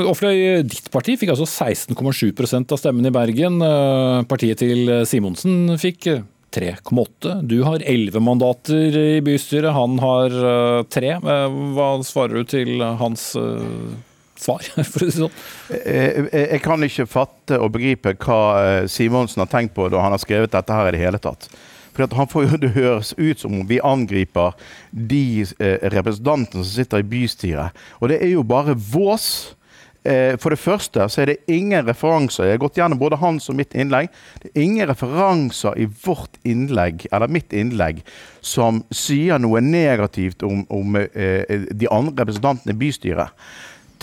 Ofløy, 0.06 0.36
eh, 0.38 0.60
ditt 0.62 0.86
parti 0.94 1.16
fikk 1.18 1.32
altså 1.34 1.48
16,7% 1.48 2.74
av 2.74 2.78
stemmene 2.78 3.10
i 3.10 3.14
Bergen. 3.14 3.58
Eh, 3.66 4.22
partiet 4.30 4.60
til 4.62 4.92
Simonsen 5.08 5.74
fikk 5.82 6.06
3,8. 6.54 7.40
Du 7.48 7.56
har 7.66 7.82
11 7.82 8.22
mandater 8.22 8.94
i 9.00 9.20
bystyret, 9.24 9.72
han 9.74 9.98
har 9.98 10.84
3. 10.86 11.12
Eh, 11.18 11.58
hva 11.74 11.88
svarer 12.06 12.38
du 12.38 12.44
til 12.54 12.84
hans 13.00 13.32
svar, 14.38 14.62
for 14.92 15.02
å 15.02 15.10
si 15.10 15.24
sånn? 15.24 15.42
Jeg 15.74 16.62
kan 16.62 16.86
ikke 16.86 17.10
fatte 17.10 17.58
og 17.58 17.74
begripe 17.74 18.14
hva 18.22 18.86
Simonsen 18.86 19.42
har 19.42 19.50
tenkt 19.50 19.74
på 19.74 19.90
da 19.90 20.06
han 20.06 20.14
har 20.14 20.22
skrevet 20.22 20.54
dette 20.54 20.78
her 20.78 20.92
i 20.92 20.94
det 20.94 21.02
hele 21.02 21.22
tatt. 21.22 21.50
For 21.92 22.08
han 22.16 22.28
får 22.28 22.46
jo 22.46 22.60
det 22.64 22.74
høres 22.76 23.14
ut 23.18 23.42
som 23.42 23.58
om 23.60 23.66
vi 23.68 23.80
angriper 23.84 24.54
de 24.90 25.24
eh, 25.58 25.88
representantene 25.94 26.64
som 26.64 26.76
sitter 26.76 27.02
i 27.02 27.10
bystyret. 27.14 27.82
Og 28.00 28.12
det 28.12 28.22
er 28.22 28.32
jo 28.34 28.46
bare 28.46 28.76
vås. 28.76 29.54
Eh, 30.02 30.34
for 30.42 30.50
det 30.50 30.58
første 30.58 31.04
så 31.06 31.22
er 31.22 31.30
det 31.30 31.52
ingen 31.52 31.86
referanser. 31.86 32.48
Jeg 32.48 32.56
har 32.56 32.62
gått 32.64 32.78
gjennom 32.80 32.98
både 32.98 33.20
hans 33.22 33.46
og 33.52 33.58
mitt 33.60 33.76
innlegg. 33.78 34.10
Det 34.42 34.50
er 34.50 34.64
ingen 34.64 34.88
referanser 34.90 35.78
i 35.78 35.86
vårt 36.06 36.40
innlegg, 36.42 37.06
eller 37.12 37.30
mitt 37.30 37.54
innlegg, 37.54 38.00
som 38.42 38.82
sier 38.90 39.38
noe 39.38 39.62
negativt 39.62 40.42
om, 40.42 40.64
om 40.74 40.98
eh, 40.98 41.68
de 41.70 41.90
andre 41.90 42.24
representantene 42.24 42.74
i 42.74 42.80
bystyret. 42.82 43.30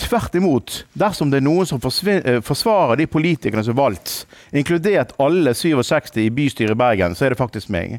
Tvert 0.00 0.34
imot, 0.38 0.84
dersom 0.96 1.28
det 1.30 1.40
er 1.40 1.44
noen 1.44 1.68
som 1.68 1.80
eh, 2.08 2.38
forsvarer 2.44 2.96
de 3.00 3.06
politikerne 3.10 3.64
som 3.66 3.74
er 3.74 3.82
valgt, 3.82 4.12
inkludert 4.56 5.12
alle 5.20 5.52
67 5.54 6.16
i 6.24 6.30
bystyret 6.32 6.72
i 6.72 6.80
Bergen, 6.80 7.16
så 7.16 7.26
er 7.26 7.34
det 7.34 7.40
faktisk 7.40 7.68
meg. 7.72 7.98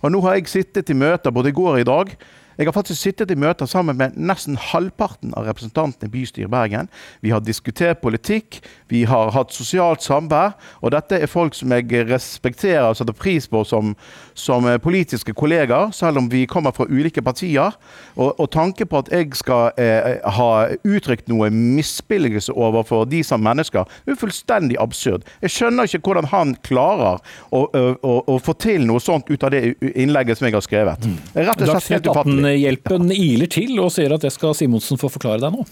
Og 0.00 0.14
nå 0.14 0.22
har 0.24 0.38
jeg 0.38 0.48
sittet 0.48 0.90
i 0.90 0.96
møter 0.96 1.34
både 1.34 1.52
i 1.52 1.56
går 1.56 1.74
og 1.74 1.82
i 1.82 1.90
dag 1.90 2.14
jeg 2.58 2.68
har 2.68 2.74
faktisk 2.76 3.00
sittet 3.00 3.30
i 3.32 3.36
møter 3.38 3.66
sammen 3.66 3.96
med 3.96 4.16
nesten 4.20 4.58
halvparten 4.60 5.32
av 5.38 5.46
representantene 5.48 6.10
i 6.10 6.12
bystyret 6.12 6.50
i 6.50 6.52
Bergen. 6.52 6.90
Vi 7.24 7.32
har 7.32 7.40
diskutert 7.40 8.02
politikk, 8.02 8.60
vi 8.92 9.04
har 9.08 9.32
hatt 9.32 9.54
sosialt 9.56 10.04
samvær. 10.04 10.52
Og 10.84 10.92
dette 10.92 11.16
er 11.16 11.30
folk 11.30 11.56
som 11.56 11.72
jeg 11.72 11.88
respekterer 12.10 12.90
og 12.90 12.98
setter 12.98 13.16
pris 13.16 13.48
på 13.48 13.64
som, 13.64 13.94
som 14.34 14.66
politiske 14.82 15.34
kollegaer, 15.36 15.92
selv 15.94 16.20
om 16.22 16.28
vi 16.32 16.44
kommer 16.46 16.74
fra 16.76 16.86
ulike 16.88 17.22
partier. 17.22 17.74
Og, 18.16 18.32
og 18.40 18.50
tanken 18.52 18.88
på 18.88 19.02
at 19.02 19.10
jeg 19.12 19.32
skal 19.38 19.76
eh, 19.80 20.18
ha 20.36 20.50
uttrykt 20.84 21.28
noe 21.32 21.50
misbilligelse 21.52 22.54
overfor 22.54 23.06
de 23.10 23.22
som 23.26 23.42
mennesker, 23.44 23.88
det 24.06 24.14
er 24.14 24.20
fullstendig 24.20 24.78
absurd. 24.82 25.26
Jeg 25.42 25.54
skjønner 25.56 25.88
ikke 25.88 26.02
hvordan 26.08 26.30
han 26.32 26.56
klarer 26.66 27.22
å, 27.50 27.64
å, 27.68 28.16
å 28.32 28.38
få 28.42 28.56
til 28.62 28.86
noe 28.88 29.02
sånt 29.02 29.30
ut 29.30 29.46
av 29.46 29.54
det 29.54 29.74
innlegget 29.92 30.40
som 30.40 30.48
jeg 30.48 30.56
har 30.56 30.66
skrevet. 30.66 31.06
Mm. 31.06 31.18
Rett 31.38 31.62
og 31.62 31.72
slett 31.74 31.94
helt 31.96 32.10
ufattelig. 32.12 32.56
Hjelpen 32.62 33.14
iler 33.14 33.50
til 33.52 33.78
og 33.82 33.92
sier 33.94 34.14
at 34.14 34.24
det 34.24 34.32
skal 34.34 34.56
Simonsen 34.56 35.00
få 35.00 35.10
forklare 35.12 35.42
deg 35.42 35.56
nå. 35.56 35.66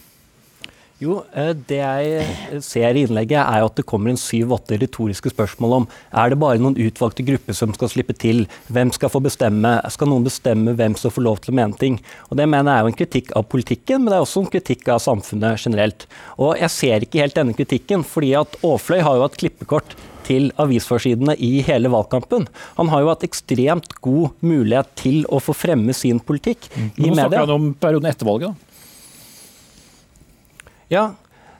Jo, 1.00 1.22
eh, 1.32 1.54
Det 1.54 1.78
jeg 1.80 2.60
ser 2.62 2.94
i 2.94 3.06
innlegget, 3.06 3.40
er 3.40 3.64
at 3.64 3.76
det 3.78 3.86
kommer 3.88 4.12
en 4.12 4.20
syv-åtte 4.20 4.76
retoriske 4.76 5.32
spørsmål 5.32 5.72
om 5.78 5.86
er 6.12 6.28
det 6.28 6.38
bare 6.38 6.60
noen 6.60 6.76
utvalgte 6.76 7.24
grupper 7.24 7.56
som 7.56 7.72
skal 7.72 7.88
slippe 7.88 8.12
til, 8.12 8.44
hvem 8.68 8.92
skal 8.92 9.08
få 9.08 9.22
bestemme, 9.24 9.78
skal 9.88 10.10
noen 10.12 10.26
bestemme 10.28 10.76
hvem 10.76 10.96
som 11.00 11.10
får 11.10 11.24
lov 11.24 11.40
til 11.40 11.54
å 11.54 11.56
mene 11.56 11.78
ting. 11.80 11.98
Og 12.28 12.36
Det 12.36 12.46
mener 12.46 12.70
jeg 12.70 12.76
er 12.76 12.84
jo 12.84 12.92
en 12.92 13.00
kritikk 13.00 13.32
av 13.36 13.48
politikken, 13.48 14.04
men 14.04 14.12
det 14.12 14.18
er 14.18 14.26
også 14.26 14.44
en 14.44 14.52
kritikk 14.52 14.88
av 14.88 15.00
samfunnet 15.00 15.64
generelt. 15.64 16.06
Og 16.38 16.58
Jeg 16.60 16.70
ser 16.70 17.00
ikke 17.00 17.24
helt 17.24 17.34
denne 17.34 17.56
kritikken, 17.56 18.04
fordi 18.04 18.34
at 18.36 18.60
Aafløy 18.62 19.00
har 19.00 19.16
jo 19.16 19.24
hatt 19.24 19.40
klippekort 19.40 19.96
til 20.22 20.50
avisforsidene 20.60 21.34
i 21.40 21.62
hele 21.64 21.88
valgkampen. 21.88 22.46
Han 22.76 22.90
har 22.92 23.00
jo 23.00 23.08
hatt 23.08 23.24
ekstremt 23.24 23.96
god 24.04 24.36
mulighet 24.44 24.92
til 25.00 25.24
å 25.32 25.40
få 25.40 25.56
fremme 25.56 25.96
sin 25.96 26.20
politikk 26.20 26.68
mm. 26.74 26.90
i 27.00 27.08
media. 27.08 27.10
Nå 27.10 27.14
snakker 27.16 27.46
han 27.46 27.54
om 27.56 27.70
perioden 27.80 28.10
etter 28.12 28.28
valget, 28.28 28.52
da. 28.52 28.69
Ja, 30.90 31.12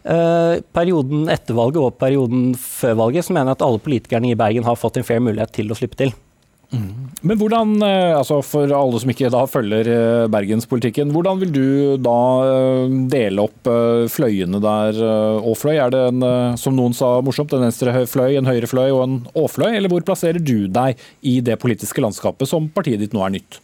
eh, 0.03 0.59
perioden 0.75 1.29
etter 1.31 1.55
valget 1.55 1.85
og 1.85 2.01
perioden 2.01 2.51
før 2.59 2.99
valget 3.05 3.29
så 3.29 3.37
mener 3.37 3.53
jeg 3.53 3.61
at 3.61 3.69
alle 3.69 3.85
politikerne 3.85 4.33
i 4.33 4.39
Bergen 4.39 4.67
har 4.67 4.79
fått 4.79 4.99
en 4.99 5.07
fair 5.07 5.23
mulighet 5.23 5.55
til 5.55 5.71
å 5.71 5.79
slippe 5.79 5.99
til. 6.01 6.13
Men 7.27 7.35
hvordan, 7.35 7.73
eh, 7.83 8.13
altså 8.15 8.37
for 8.47 8.71
alle 8.75 8.99
som 9.03 9.11
ikke 9.11 9.31
da 9.35 9.41
følger 9.51 9.89
eh, 9.91 10.27
bergenspolitikken, 10.31 11.11
hvordan 11.15 11.41
vil 11.43 11.55
du 11.55 11.65
da 11.99 12.19
dele 13.11 13.47
opp 13.47 13.71
fløyene 14.15 14.63
der, 14.63 15.01
Åfløy? 15.51 15.75
Er 15.79 15.95
det 15.95 16.05
en, 16.13 16.29
som 16.59 16.79
noen 16.79 16.95
sa 16.95 17.17
morsomt, 17.27 17.55
en 17.55 17.67
venstre 17.67 18.07
fløy, 18.11 18.39
en 18.39 18.51
høyre 18.51 18.71
fløy 18.71 18.87
og 18.91 19.03
en 19.07 19.19
Åfløy? 19.39 19.73
Eller 19.73 19.91
hvor 19.91 20.07
plasserer 20.07 20.43
du 20.43 20.69
deg 20.71 20.99
i 21.23 21.41
det 21.43 21.59
politiske 21.63 22.03
landskapet 22.03 22.51
som 22.51 22.71
partiet 22.71 23.03
ditt 23.03 23.15
nå 23.15 23.27
er 23.27 23.39
nytt? 23.39 23.63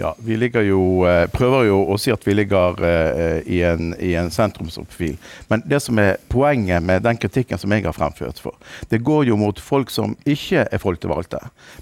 Ja, 0.00 0.14
Vi 0.18 0.36
ligger 0.36 0.62
jo, 0.62 1.06
eh, 1.06 1.24
prøver 1.26 1.64
jo 1.66 1.78
å 1.90 1.96
si 1.98 2.12
at 2.14 2.22
vi 2.22 2.36
ligger 2.36 2.76
eh, 2.86 3.40
i 3.50 3.56
en, 3.66 3.88
i 3.98 4.12
en 4.14 4.28
sentrumsprofil. 4.30 5.16
Men 5.50 5.64
det 5.66 5.80
som 5.82 5.98
er 5.98 6.20
poenget 6.30 6.84
med 6.86 7.02
den 7.02 7.18
kritikken 7.18 7.58
som 7.58 7.74
jeg 7.74 7.82
har 7.82 7.96
fremført 7.96 8.38
for, 8.38 8.54
det 8.92 9.00
går 9.02 9.26
jo 9.26 9.38
mot 9.40 9.58
folk 9.58 9.90
som 9.90 10.14
ikke 10.22 10.68
er 10.70 10.82
folkevalgte, 10.82 11.40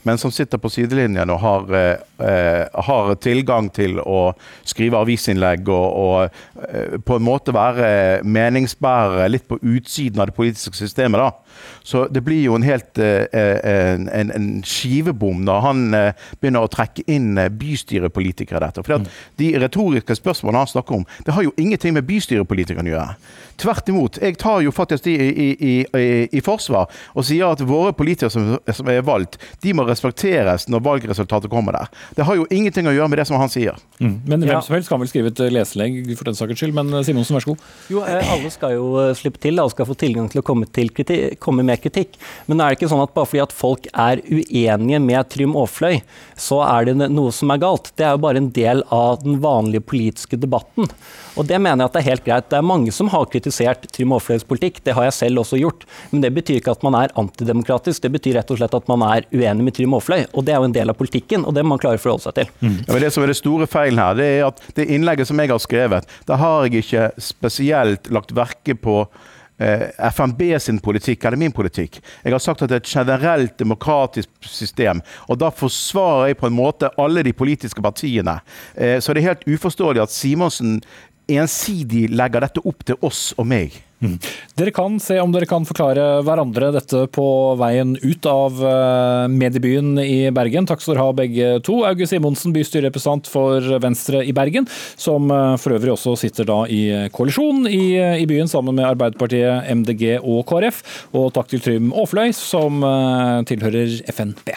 men 0.08 0.16
som 0.16 0.32
sitter 0.32 0.56
på 0.56 0.72
sidelinjen 0.72 1.28
og 1.34 1.42
har, 1.44 1.76
eh, 1.76 2.64
har 2.88 3.14
tilgang 3.20 3.68
til 3.68 4.00
å 4.00 4.32
skrive 4.64 5.04
avisinnlegg 5.04 5.68
og, 5.68 6.00
og 6.00 7.04
på 7.04 7.20
en 7.20 7.26
måte 7.26 7.52
være 7.52 8.22
meningsbærere 8.24 9.28
litt 9.28 9.44
på 9.44 9.60
utsiden 9.60 10.24
av 10.24 10.32
det 10.32 10.38
politiske 10.40 10.80
systemet. 10.80 11.20
da. 11.20 11.45
Så 11.86 12.06
det 12.10 12.22
blir 12.26 12.42
jo 12.44 12.56
en 12.56 12.66
helt 12.66 12.98
en, 12.98 14.08
en, 14.08 14.32
en 14.34 14.48
skivebom 14.66 15.44
når 15.46 15.60
han 15.64 15.84
begynner 16.40 16.64
å 16.64 16.70
trekke 16.72 17.04
inn 17.10 17.34
bystyrepolitikere 17.36 17.56
bystyrepolitikere 17.60 18.62
dette. 18.62 18.84
For 18.86 19.04
De 19.38 19.52
retoriske 19.60 20.16
spørsmålene 20.18 20.64
han 20.64 20.72
snakker 20.72 21.00
om, 21.00 21.06
det 21.26 21.34
har 21.34 21.46
jo 21.46 21.54
ingenting 21.56 21.94
med 21.96 22.06
bystyrepolitikerne 22.08 22.90
å 22.90 22.96
gjøre. 22.96 23.16
Tvert 23.60 23.88
imot. 23.88 24.18
Jeg 24.22 24.36
tar 24.40 24.60
jo 24.64 24.72
faktisk 24.74 25.06
de 25.06 25.14
i, 25.16 25.46
i, 25.52 25.70
i, 25.86 26.04
i 26.36 26.42
forsvar 26.44 26.90
og 27.16 27.24
sier 27.26 27.48
at 27.48 27.62
våre 27.66 27.94
politikere 27.96 28.32
som, 28.32 28.56
som, 28.68 28.90
er 28.92 29.04
valgt, 29.06 29.38
de 29.64 29.72
må 29.76 29.86
respekteres 29.88 30.66
når 30.72 30.84
valgresultatet 30.84 31.52
kommer 31.52 31.76
der. 31.78 31.92
Det 32.18 32.26
har 32.28 32.38
jo 32.38 32.46
ingenting 32.52 32.88
å 32.88 32.94
gjøre 32.94 33.08
med 33.12 33.20
det 33.22 33.26
som 33.30 33.40
han 33.40 33.52
sier. 33.52 33.78
Mm. 33.98 34.14
Men 34.26 34.44
hvem 34.44 34.52
ja. 34.52 34.62
som 34.64 34.76
helst 34.76 34.92
kan 34.92 35.00
vel 35.00 35.10
skrive 35.10 35.32
et 35.32 35.42
leselegg 35.52 36.12
for 36.18 36.28
den 36.28 36.38
saks 36.38 36.60
skyld. 36.60 36.76
Men 36.76 36.92
Simonsen, 37.06 37.38
vær 37.38 37.44
så 37.44 37.52
god. 37.54 37.66
Jo, 37.92 38.02
alle 38.04 38.52
skal 38.52 38.76
jo 38.76 38.88
slippe 39.18 39.40
til. 39.42 39.60
Alle 39.62 39.72
skal 39.72 39.88
få 39.88 39.96
tilgang 39.98 40.28
til 40.32 40.42
å 40.42 40.46
komme, 40.46 40.68
til 40.68 40.92
kritikk, 40.94 41.38
komme 41.42 41.64
med 41.66 41.80
kritikk. 41.82 42.18
Men 42.50 42.60
er 42.60 42.72
det 42.72 42.80
ikke 42.80 42.90
sånn 42.92 43.04
at 43.04 43.14
bare 43.16 43.30
fordi 43.30 43.44
at 43.46 43.56
folk 43.56 43.88
er 43.92 44.22
uenige 44.28 45.00
med 45.02 45.32
Trym 45.32 45.56
Aafløy, 45.58 46.00
så 46.40 46.62
er 46.66 46.90
det 46.90 46.98
noe 47.00 47.32
som 47.34 47.52
er 47.54 47.62
galt? 47.62 47.92
Det 47.96 48.06
er 48.06 48.16
jo 48.16 48.24
bare 48.26 48.42
en 48.42 48.52
del 48.56 48.84
av 48.94 49.22
den 49.24 49.40
vanlige 49.44 49.86
politiske 49.86 50.38
debatten. 50.40 50.90
Og 51.36 51.46
det 51.48 51.58
mener 51.60 51.84
jeg 51.84 51.90
at 51.90 51.96
det 51.96 52.02
er 52.02 52.08
helt 52.10 52.24
greit. 52.26 52.48
Det 52.50 52.58
er 52.58 52.66
mange 52.66 52.92
som 52.94 53.10
har 53.12 53.28
kritisert 53.32 53.86
Trym 53.92 54.14
Aafløys 54.16 54.46
politikk, 54.48 54.80
det 54.86 54.96
har 54.96 55.08
jeg 55.08 55.16
selv 55.18 55.42
også 55.42 55.60
gjort. 55.60 55.86
Men 56.12 56.24
det 56.24 56.32
betyr 56.36 56.60
ikke 56.60 56.74
at 56.76 56.84
man 56.86 56.96
er 56.98 57.14
antidemokratisk, 57.20 58.02
det 58.02 58.12
betyr 58.16 58.38
rett 58.40 58.52
og 58.52 58.60
slett 58.60 58.76
at 58.78 58.90
man 58.90 59.04
er 59.06 59.28
uenig 59.34 59.68
med 59.68 59.76
Trym 59.76 59.96
Aafløy. 59.98 60.26
Og 60.32 60.46
det 60.46 60.54
er 60.54 60.60
jo 60.62 60.70
en 60.70 60.76
del 60.76 60.92
av 60.92 60.98
politikken, 60.98 61.46
og 61.46 61.56
det 61.56 61.64
må 61.64 61.74
man 61.74 61.82
klare 61.82 62.00
å 62.00 62.02
forholde 62.02 62.28
seg 62.28 62.40
til. 62.40 62.52
Mm. 62.64 62.76
Ja, 62.88 63.00
det 63.06 63.12
som 63.14 63.26
er 63.26 63.32
det 63.32 63.40
store 63.40 63.70
feilen 63.70 64.02
her, 64.02 64.18
det 64.18 64.28
er 64.38 64.44
at 64.48 64.68
det 64.78 64.90
innlegget 64.96 65.28
som 65.28 65.40
jeg 65.42 65.52
har 65.52 65.62
skrevet, 65.62 66.12
da 66.28 66.40
har 66.40 66.66
jeg 66.66 66.84
ikke 66.84 67.08
spesielt 67.22 68.12
lagt 68.14 68.34
verke 68.36 68.76
på 68.78 69.02
eh, 69.58 69.88
FNB 70.10 70.42
sin 70.60 70.78
politikk 70.78 71.24
eller 71.24 71.40
min 71.40 71.54
politikk. 71.54 72.00
Jeg 72.22 72.34
har 72.34 72.42
sagt 72.42 72.62
at 72.62 72.70
det 72.70 72.78
er 72.78 72.84
et 72.84 72.92
generelt 72.92 73.58
demokratisk 73.58 74.30
system. 74.40 75.02
Og 75.28 75.40
da 75.40 75.50
forsvarer 75.54 76.32
jeg 76.32 76.40
på 76.40 76.50
en 76.50 76.56
måte 76.56 76.92
alle 77.00 77.24
de 77.26 77.34
politiske 77.36 77.82
partiene. 77.82 78.38
Eh, 78.74 78.98
så 79.00 79.12
det 79.12 79.22
er 79.22 79.32
helt 79.32 79.46
uforståelig 79.48 80.06
at 80.06 80.14
Simonsen 80.14 80.80
ensidig 81.28 82.06
legger 82.14 82.46
dette 82.46 82.62
opp 82.62 82.86
til 82.86 82.98
oss 83.04 83.32
og 83.36 83.48
meg. 83.50 83.74
Mm. 83.96 84.18
Dere 84.58 84.72
kan 84.76 84.98
se 85.00 85.16
om 85.22 85.30
dere 85.32 85.48
kan 85.48 85.64
forklare 85.64 86.20
hverandre 86.26 86.68
dette 86.74 87.06
på 87.16 87.26
veien 87.56 87.94
ut 88.02 88.28
av 88.28 88.58
uh, 88.60 89.24
mediebyen 89.32 89.96
i 90.02 90.28
Bergen. 90.36 90.68
Takk 90.68 90.84
skal 90.84 90.94
dere 90.94 91.06
ha 91.06 91.14
begge 91.16 91.48
to. 91.64 91.78
August 91.88 92.12
Simonsen, 92.12 92.52
bystyrerepresentant 92.56 93.30
for 93.32 93.64
Venstre 93.80 94.20
i 94.20 94.36
Bergen, 94.36 94.68
som 95.00 95.32
uh, 95.32 95.56
for 95.60 95.78
øvrig 95.78 95.94
også 95.96 96.16
sitter 96.20 96.48
da 96.48 96.60
i 96.68 96.82
koalisjon 97.16 97.64
i, 97.70 97.96
i, 98.20 98.28
byen 98.28 98.52
sammen 98.52 98.76
med 98.76 98.90
Arbeiderpartiet, 98.90 99.70
MDG 99.80 100.18
og 100.20 100.44
KrF. 100.50 100.84
Og 101.16 101.32
takk 101.36 101.50
til 101.54 101.64
Trym 101.64 101.92
Aafløy, 101.96 102.34
som 102.36 102.84
tilhører 103.48 104.00
FNB. 104.12 104.52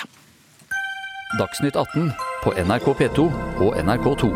Dagsnytt 1.40 1.78
18 1.78 2.10
på 2.44 2.56
NRK 2.60 2.92
P2 3.00 3.30
og 3.64 3.78
NRK2. 3.80 4.34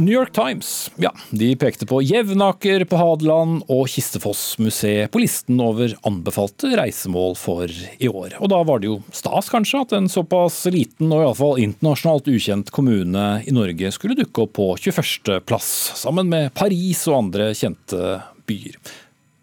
New 0.00 0.14
York 0.14 0.32
Times 0.32 0.90
ja, 0.96 1.10
de 1.30 1.56
pekte 1.56 1.86
på 1.86 1.98
Jevnaker 2.02 2.84
på 2.88 2.96
Hadeland 2.96 3.66
og 3.68 3.84
Kistefoss-museet 3.92 5.10
på 5.12 5.20
listen 5.20 5.60
over 5.60 5.92
anbefalte 6.08 6.70
reisemål 6.78 7.36
for 7.36 7.68
i 7.68 8.08
år. 8.08 8.38
Og 8.40 8.48
da 8.52 8.62
var 8.64 8.80
det 8.80 8.88
jo 8.88 8.96
stas 9.12 9.50
kanskje 9.52 9.82
at 9.84 9.92
en 9.98 10.08
såpass 10.08 10.62
liten 10.72 11.12
og 11.12 11.26
iallfall 11.26 11.60
internasjonalt 11.60 12.32
ukjent 12.32 12.72
kommune 12.72 13.26
i 13.44 13.54
Norge 13.54 13.92
skulle 13.92 14.16
dukke 14.16 14.46
opp 14.46 14.56
på 14.56 14.70
21.-plass, 14.80 15.70
sammen 16.00 16.32
med 16.32 16.54
Paris 16.56 17.04
og 17.10 17.18
andre 17.26 17.52
kjente 17.58 18.16
byer. 18.48 18.80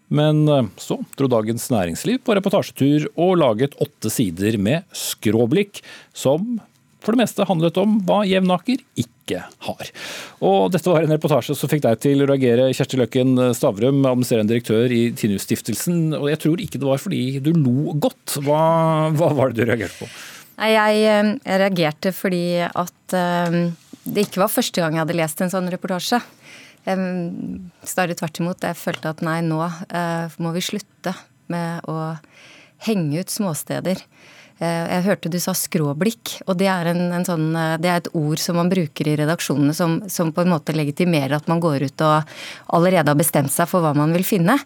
Men 0.08 0.48
eh, 0.48 0.66
så 0.80 0.98
dro 1.18 1.28
Dagens 1.30 1.68
Næringsliv 1.70 2.22
på 2.24 2.34
reportasjetur 2.38 3.10
og 3.14 3.36
laget 3.42 3.76
åtte 3.82 4.10
sider 4.12 4.56
med 4.60 4.86
skråblikk, 4.96 5.82
som 6.16 6.58
for 7.04 7.14
det 7.14 7.22
meste 7.22 7.46
handlet 7.48 7.78
om 7.80 7.98
hva 8.06 8.22
Jevnaker 8.26 8.82
ikke 8.98 9.42
har. 9.66 9.90
Og 10.44 10.72
dette 10.74 10.90
var 10.90 11.04
en 11.04 11.12
reportasje 11.14 11.54
som 11.56 11.70
fikk 11.70 11.84
deg 11.84 12.00
til 12.02 12.24
å 12.24 12.28
reagere, 12.30 12.70
Kjersti 12.74 12.98
Løkken 13.00 13.36
Stavrum, 13.56 14.00
administrerende 14.02 14.54
direktør 14.54 14.94
i 14.94 15.02
Tinhusstiftelsen. 15.16 16.16
Og 16.18 16.26
jeg 16.32 16.42
tror 16.42 16.64
ikke 16.64 16.80
det 16.80 16.88
var 16.88 17.02
fordi 17.02 17.22
du 17.44 17.52
lo 17.54 17.94
godt. 17.94 18.38
Hva, 18.42 18.62
hva 19.14 19.30
var 19.36 19.52
det 19.52 19.62
du 19.62 19.68
reagerte 19.68 20.00
på? 20.00 20.10
Nei, 20.58 20.72
jeg, 20.74 21.04
eh, 21.06 21.32
jeg 21.44 21.62
reagerte 21.62 22.14
fordi 22.16 22.44
at 22.66 23.14
um, 23.14 23.60
det 24.08 24.26
ikke 24.26 24.42
var 24.42 24.52
første 24.52 24.82
gang 24.82 24.96
jeg 24.96 25.04
hadde 25.04 25.18
lest 25.20 25.44
en 25.44 25.52
sånn 25.52 25.70
reportasje. 25.70 26.20
Snarere 26.88 28.16
tvert 28.16 28.40
imot. 28.40 28.64
Jeg 28.64 28.78
følte 28.80 29.12
at 29.12 29.22
nei, 29.26 29.38
nå 29.44 29.60
uh, 29.60 30.38
må 30.40 30.54
vi 30.56 30.64
slutte 30.64 31.12
med 31.52 31.84
å 31.90 32.14
henge 32.86 33.22
ut 33.22 33.32
småsteder. 33.32 34.00
Eh, 34.58 34.84
jeg 34.90 35.04
hørte 35.06 35.30
du 35.30 35.38
sa 35.38 35.52
skråblikk, 35.54 36.32
og 36.50 36.56
det 36.58 36.66
er, 36.70 36.90
en, 36.90 37.12
en 37.14 37.26
sånn, 37.26 37.46
eh, 37.54 37.76
det 37.78 37.90
er, 37.90 38.00
et 38.02 38.10
ord 38.18 38.42
som 38.42 38.58
man 38.58 38.70
bruker 38.72 39.06
i 39.06 39.14
redaksjonene 39.20 39.74
som, 39.76 40.00
som, 40.10 40.32
på 40.34 40.42
en 40.42 40.50
måte 40.50 40.74
legitimerer 40.74 41.36
at 41.36 41.46
man 41.50 41.62
går 41.62 41.84
ut 41.86 42.04
og 42.06 42.32
allerede 42.74 43.12
har 43.12 43.18
bestemt 43.18 43.54
seg 43.54 43.70
for 43.70 43.84
hva 43.84 43.94
man 43.94 44.14
vil 44.16 44.26
finne. 44.26 44.58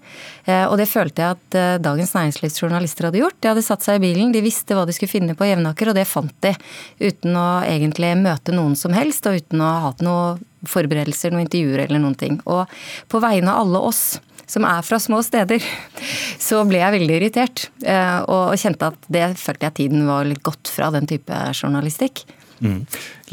Eh, 0.47 0.65
og 0.65 0.79
det 0.81 0.89
følte 0.89 1.27
jeg 1.27 1.37
at 1.37 1.59
Dagens 1.85 2.15
Næringslivs 2.17 2.57
journalister 2.63 3.11
hadde 3.11 3.21
gjort. 3.21 3.37
De 3.45 3.53
hadde 3.53 3.67
satt 3.67 3.85
seg 3.85 4.01
i 4.01 4.07
bilen, 4.07 4.33
de 4.33 4.45
visste 4.45 4.79
hva 4.79 4.87
de 4.89 4.97
skulle 4.97 5.13
finne 5.13 5.37
på 5.37 5.51
Jevnaker, 5.51 5.93
og 5.93 5.99
det 5.99 6.09
fant 6.09 6.35
de. 6.47 6.55
Uten 7.03 7.37
å 7.37 7.49
egentlig 7.69 8.15
møte 8.23 8.57
noen 8.57 8.79
som 8.79 8.97
helst, 8.97 9.29
og 9.29 9.37
uten 9.43 9.61
å 9.61 9.69
ha 9.69 9.85
hatt 9.91 10.01
noen 10.05 10.41
forberedelser, 10.69 11.33
noen 11.33 11.47
intervjuer 11.47 11.87
eller 11.87 12.03
noen 12.03 12.19
ting. 12.19 12.39
Og 12.51 12.69
på 13.11 13.23
vegne 13.23 13.53
av 13.53 13.65
alle 13.67 13.83
oss 13.93 14.05
som 14.53 14.67
er 14.69 14.85
fra 14.85 14.99
små 15.01 15.23
steder, 15.25 15.65
så 16.49 16.63
ble 16.69 16.83
jeg 16.83 16.99
veldig 16.99 17.19
irritert. 17.19 17.67
Eh, 17.87 18.21
og 18.29 18.59
kjente 18.61 18.93
at 18.93 19.11
det 19.13 19.33
følte 19.41 19.69
jeg 19.69 19.79
tiden 19.81 20.07
var 20.11 20.29
litt 20.29 20.45
godt 20.45 20.73
fra 20.73 20.93
den 20.95 21.09
type 21.11 21.43
journalistikk. 21.57 22.27
Mm. 22.63 22.85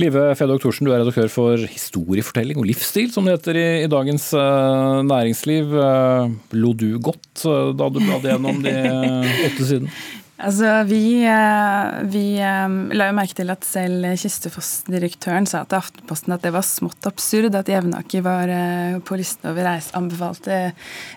Live 0.02 0.22
Fedog 0.40 0.62
Thorsen, 0.64 0.88
du 0.88 0.94
er 0.94 1.04
redaktør 1.04 1.30
for 1.30 1.62
historiefortelling 1.70 2.58
og 2.58 2.66
livsstil, 2.66 3.12
som 3.14 3.28
det 3.28 3.36
heter 3.36 3.60
i, 3.62 3.68
i 3.84 3.90
Dagens 3.92 4.32
uh, 4.34 5.04
Næringsliv. 5.06 5.76
Uh, 5.76 6.32
lo 6.58 6.74
du 6.74 6.96
godt 7.04 7.44
uh, 7.46 7.70
da 7.78 7.92
du 7.94 8.00
bladde 8.02 8.32
gjennom 8.32 8.64
de 8.66 8.74
åtte 9.50 9.68
sidene? 9.68 9.94
Altså, 10.40 10.84
vi, 10.88 11.20
eh, 11.28 12.04
vi 12.08 12.24
eh, 12.40 12.76
la 12.96 13.10
jo 13.10 13.16
merke 13.18 13.36
til 13.36 13.52
at 13.52 13.66
selv 13.68 14.08
Kistefoss-direktøren 14.22 15.48
sa 15.50 15.66
til 15.68 15.82
Aftenposten 15.82 16.36
at 16.36 16.46
det 16.46 16.54
var 16.56 16.64
smått 16.64 17.10
absurd 17.10 17.58
at 17.60 17.68
Jevnaker 17.68 18.24
var 18.24 18.52
eh, 18.54 19.00
på 19.04 19.20
listen 19.20 19.50
over 19.52 19.68
reise, 19.68 19.92
anbefalte 20.00 20.62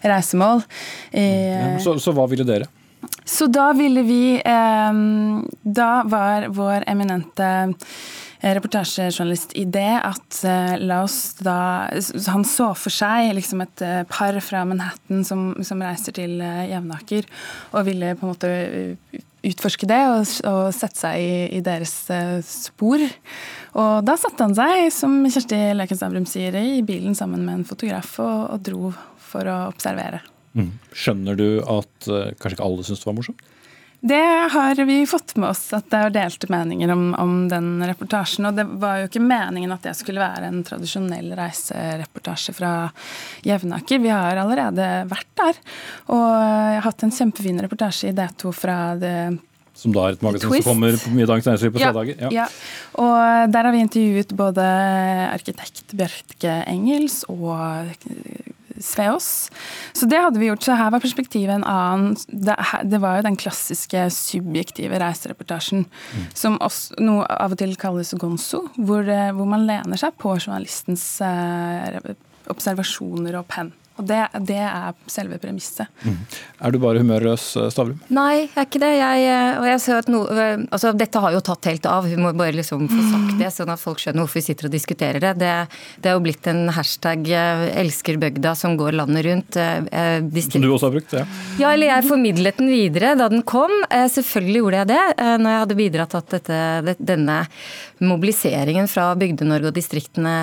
reisemål. 0.03 0.65
Ja, 1.15 1.77
så, 1.83 1.95
så 2.03 2.15
hva 2.17 2.27
ville 2.31 2.47
dere? 2.49 2.67
Så 3.27 3.49
da 3.51 3.73
ville 3.75 4.03
vi 4.07 4.39
Da 4.43 5.91
var 6.07 6.45
vår 6.55 6.85
eminente 6.91 7.49
reportasjejournalist 8.43 9.55
i 9.59 9.65
det 9.71 10.01
at 10.03 10.39
la 10.83 11.03
oss 11.05 11.37
da 11.43 11.57
Han 12.33 12.45
så 12.49 12.73
for 12.79 12.91
seg 12.95 13.31
liksom 13.39 13.63
et 13.65 13.83
par 14.11 14.39
fra 14.43 14.65
Manhattan 14.67 15.23
som, 15.27 15.53
som 15.63 15.83
reiser 15.83 16.17
til 16.17 16.41
Jevnaker, 16.43 17.29
og 17.73 17.87
ville 17.87 18.17
på 18.19 18.27
en 18.27 18.33
måte 18.33 18.51
utforske 19.43 19.89
det 19.91 20.01
og, 20.11 20.27
og 20.49 20.61
sette 20.75 21.01
seg 21.05 21.23
i, 21.23 21.39
i, 21.59 21.63
deres 21.65 21.95
spor. 22.47 23.03
Og 23.79 23.95
da 24.07 24.19
satte 24.21 24.47
han 24.47 24.55
seg, 24.59 24.89
som 24.95 25.17
Kjersti 25.27 25.63
Løken 25.79 25.99
Stavrum 25.99 26.29
sier, 26.31 26.59
i 26.59 26.83
bilen 26.87 27.17
sammen 27.19 27.47
med 27.47 27.61
en 27.61 27.67
fotograf 27.69 28.15
og, 28.23 28.37
og 28.55 28.67
dro 28.67 28.93
for 29.33 29.49
å 29.51 29.59
observere. 29.71 30.23
Mm. 30.59 30.75
Skjønner 30.93 31.39
du 31.39 31.49
at 31.63 32.11
kanskje 32.39 32.59
ikke 32.59 32.69
alle 32.69 32.87
syns 32.87 33.03
det 33.03 33.09
var 33.09 33.19
morsomt? 33.19 33.47
Det 34.05 34.51
har 34.51 34.75
vi 34.85 35.07
fått 35.07 35.37
med 35.37 35.53
oss, 35.53 35.69
at 35.77 35.87
det 35.93 35.99
er 35.99 36.11
delte 36.11 36.49
meninger 36.51 36.91
om, 36.91 37.05
om, 37.15 37.35
den 37.47 37.77
reportasjen. 37.87 38.49
Og 38.49 38.57
det 38.59 38.65
var 38.83 38.99
jo 38.99 39.07
ikke 39.07 39.23
meningen 39.23 39.71
at 39.71 39.85
det 39.87 39.93
skulle 39.95 40.19
være 40.19 40.49
en 40.51 40.65
tradisjonell 40.67 41.29
reisereportasje 41.39 42.55
fra 42.57 42.73
Jevnaker. 43.47 44.03
Vi 44.03 44.11
har 44.11 44.41
allerede 44.43 44.89
vært 45.07 45.31
der. 45.39 45.61
Og 46.11 46.25
jeg 46.27 46.81
har 46.81 46.89
hatt 46.89 47.07
en 47.07 47.15
kjempefin 47.15 47.63
reportasje 47.63 48.11
i 48.11 48.17
D2 48.17 48.53
fra 48.59 48.79
det 48.99 49.17
som 49.79 49.95
da 49.95 50.09
er 50.09 50.17
et 50.17 50.25
magasin 50.27 50.51
som 50.51 50.67
kommer 50.67 50.99
på 51.01 51.11
mye 51.15 51.27
Dagens 51.31 51.47
Næringsliv 51.49 51.73
på 51.73 51.81
ja, 51.81 51.93
fredager. 51.93 52.19
Ja. 52.27 52.33
ja. 52.43 52.49
Og 53.01 53.55
der 53.55 53.69
har 53.69 53.73
vi 53.73 53.85
intervjuet 53.87 54.35
både 54.37 54.67
arkitekt 55.31 55.95
Bjørke 55.97 56.59
Engels 56.69 57.23
og 57.31 57.87
Sveås. 58.81 59.51
Så 59.93 60.09
det 60.11 60.21
hadde 60.23 60.41
vi 60.41 60.49
gjort. 60.49 60.65
Så 60.65 60.77
her 60.79 60.93
var 60.95 61.03
perspektivet 61.03 61.55
en 61.55 61.67
annen. 61.69 62.17
Det, 62.29 62.57
det 62.89 63.03
var 63.03 63.19
jo 63.19 63.27
den 63.29 63.39
klassiske 63.41 64.07
subjektive 64.15 65.01
reisereportasjen 65.03 65.85
mm. 65.87 66.25
som 66.39 66.59
også, 66.63 66.99
noe 67.03 67.27
av 67.27 67.57
og 67.57 67.61
til 67.61 67.77
kalles 67.81 68.15
gonzo, 68.21 68.67
hvor, 68.77 69.07
hvor 69.37 69.49
man 69.49 69.67
lener 69.69 70.01
seg 70.01 70.17
på 70.21 70.37
journalistens 70.39 71.05
eh, 71.25 72.13
observasjoner 72.53 73.39
og 73.41 73.49
penn. 73.51 73.73
Og 74.01 74.07
det, 74.09 74.19
det 74.49 74.57
er 74.57 74.95
selve 75.11 75.37
premisset. 75.41 75.91
Mm. 76.07 76.17
Er 76.65 76.73
du 76.73 76.79
bare 76.81 77.03
humørløs, 77.03 77.45
Stavrum? 77.75 77.99
Nei, 78.15 78.47
jeg 78.47 78.57
er 78.57 78.69
ikke 78.69 78.81
det. 78.81 78.93
Jeg, 78.97 79.25
eh, 79.29 79.59
og 79.61 79.67
jeg 79.69 79.83
ser 79.85 79.99
at 80.01 80.09
no, 80.13 80.23
eh, 80.33 80.65
altså, 80.73 80.93
dette 80.97 81.21
har 81.21 81.35
jo 81.35 81.43
tatt 81.45 81.69
helt 81.69 81.89
av. 81.91 82.09
Vi 82.09 82.17
må 82.17 82.33
bare 82.39 82.57
liksom 82.57 82.87
få 82.89 83.03
sagt 83.11 83.35
det, 83.41 83.51
sånn 83.53 83.73
at 83.75 83.83
folk 83.83 84.01
skjønner 84.01 84.25
hvorfor 84.25 84.41
vi 84.41 84.45
sitter 84.47 84.71
og 84.71 84.73
diskuterer 84.73 85.21
det. 85.23 85.35
Det, 85.43 85.53
det 86.01 86.11
er 86.11 86.17
jo 86.17 86.25
blitt 86.25 86.49
en 86.49 86.65
hashtag 86.73 87.29
'elsker 87.29 88.21
bygda' 88.23 88.55
som 88.59 88.79
går 88.81 88.97
landet 89.03 89.27
rundt. 89.29 89.61
Distrikt. 90.33 90.57
Som 90.57 90.65
du 90.65 90.73
også 90.73 90.89
har 90.89 90.97
brukt? 90.97 91.13
Ja. 91.13 91.27
ja, 91.61 91.75
eller 91.75 91.93
jeg 91.93 92.09
formidlet 92.09 92.63
den 92.63 92.73
videre 92.73 93.13
da 93.19 93.29
den 93.33 93.45
kom. 93.45 93.75
Selvfølgelig 93.91 94.65
gjorde 94.65 94.81
jeg 94.81 94.91
det, 94.95 95.05
når 95.43 95.53
jeg 95.53 95.63
hadde 95.67 95.79
bidratt 95.83 96.15
til 96.15 96.23
at 96.23 96.35
dette, 96.39 96.97
denne 97.13 97.39
mobiliseringen 98.03 98.89
fra 98.91 99.13
Bygde-Norge 99.19 99.71
og 99.71 99.77
distriktene 99.77 100.35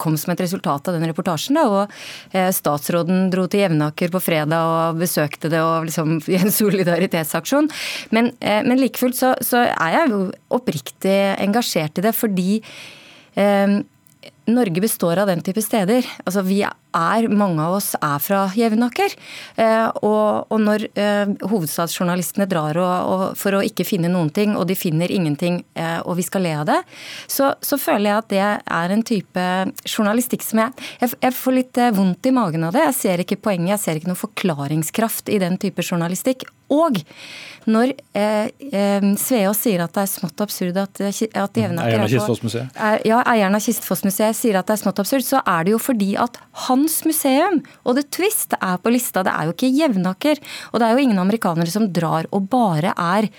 kom 0.00 0.18
som 0.20 0.32
et 0.34 0.42
resultat 0.44 0.88
av 0.90 0.96
den 0.96 1.06
reportasjen. 1.08 1.58
Da, 1.58 1.64
og 1.68 2.34
eh, 2.36 2.50
Statsråden 2.54 3.28
dro 3.32 3.46
til 3.50 3.64
Jevnaker 3.64 4.12
på 4.14 4.22
fredag 4.22 4.68
og 4.74 5.00
besøkte 5.02 5.50
det 5.52 5.62
og 5.62 5.88
liksom, 5.88 6.18
i 6.32 6.38
en 6.40 6.54
solidaritetsaksjon. 6.54 7.70
Men, 8.14 8.32
eh, 8.40 8.62
men 8.66 8.80
like 8.80 9.00
fullt 9.00 9.18
så, 9.20 9.34
så, 9.44 9.66
er 9.74 9.98
jeg 9.98 10.12
jo 10.12 10.20
oppriktig 10.54 11.18
engasjert 11.42 11.98
i 12.00 12.04
det 12.04 12.14
fordi 12.16 12.60
eh, 13.40 13.80
Norge 14.46 14.80
består 14.80 15.18
av 15.22 15.30
den 15.30 15.40
type 15.44 15.62
steder. 15.64 16.04
Altså, 16.24 16.42
vi 16.44 16.60
er, 16.64 17.28
mange 17.32 17.62
av 17.64 17.76
oss 17.78 17.94
er 17.96 18.20
fra 18.22 18.42
Jevnaker. 18.54 19.14
Eh, 19.56 19.86
og, 20.04 20.50
og, 20.52 20.58
når 20.60 20.86
eh, 20.92 21.32
hovedstadsjournalistene 21.48 22.46
drar 22.50 22.78
og, 22.80 22.94
og, 23.14 23.24
for 23.40 23.56
å 23.56 23.62
ikke 23.64 23.86
finne 23.88 24.10
noen 24.12 24.28
ting, 24.34 24.54
og 24.58 24.68
de 24.68 24.76
finner 24.78 25.12
ingenting, 25.12 25.62
eh, 25.74 26.00
og 26.04 26.18
vi 26.20 26.26
skal 26.26 26.44
le 26.44 26.54
av 26.60 26.68
det, 26.68 26.80
så, 27.26 27.54
så, 27.64 27.80
føler 27.80 28.10
jeg 28.10 28.20
at 28.20 28.30
det 28.34 28.42
er 28.44 28.94
en 28.94 29.06
type 29.06 29.46
journalistikk 29.88 30.44
som 30.46 30.62
jeg, 30.62 30.86
jeg, 31.00 31.16
jeg 31.24 31.36
får 31.38 31.58
litt 31.58 31.80
eh, 31.80 31.94
vondt 31.96 32.28
i 32.28 32.34
magen 32.36 32.68
av 32.68 32.76
det. 32.76 32.84
Jeg 32.90 33.00
ser 33.00 33.24
ikke 33.24 33.40
poenget, 33.48 33.74
jeg 33.74 33.84
ser 33.86 34.00
ikke 34.00 34.12
noen 34.12 34.20
forklaringskraft 34.20 35.32
i 35.32 35.40
den 35.42 35.58
type 35.62 35.84
journalistikk. 35.84 36.46
Og 36.74 37.00
når 37.70 37.94
eh, 38.18 38.48
eh, 38.68 39.06
Sveås 39.20 39.62
sier 39.64 39.84
at 39.84 39.94
det 39.96 40.04
er 40.04 40.10
smått 40.10 40.42
absurd 40.44 40.78
at, 40.80 41.00
at 41.00 41.60
Jevnaker 41.60 41.88
Eieren 41.88 42.04
av 42.04 42.12
Kistfossmuseet? 42.12 42.80
Ja, 43.08 43.20
eieren 43.30 43.56
av 43.56 43.64
Kistfossmuseet 43.64 44.36
sier 44.36 44.58
at 44.60 44.68
det 44.68 44.76
er 44.76 44.82
smått 44.82 45.00
absurd, 45.00 45.24
så 45.26 45.40
er 45.40 45.66
det 45.66 45.74
jo 45.74 45.82
fordi 45.82 46.12
at 46.20 46.40
hans 46.68 47.00
museum 47.08 47.62
og 47.84 47.98
The 47.98 48.06
Twist 48.18 48.56
er 48.60 48.80
på 48.82 48.92
lista. 48.92 49.24
Det 49.24 49.32
er 49.32 49.48
jo 49.48 49.54
ikke 49.56 49.72
Jevnaker. 49.74 50.42
Og 50.72 50.80
det 50.80 50.88
er 50.88 50.96
jo 50.96 51.06
ingen 51.06 51.22
amerikanere 51.22 51.72
som 51.72 51.88
drar 51.94 52.28
og 52.34 52.50
bare 52.52 52.92
er 52.92 53.30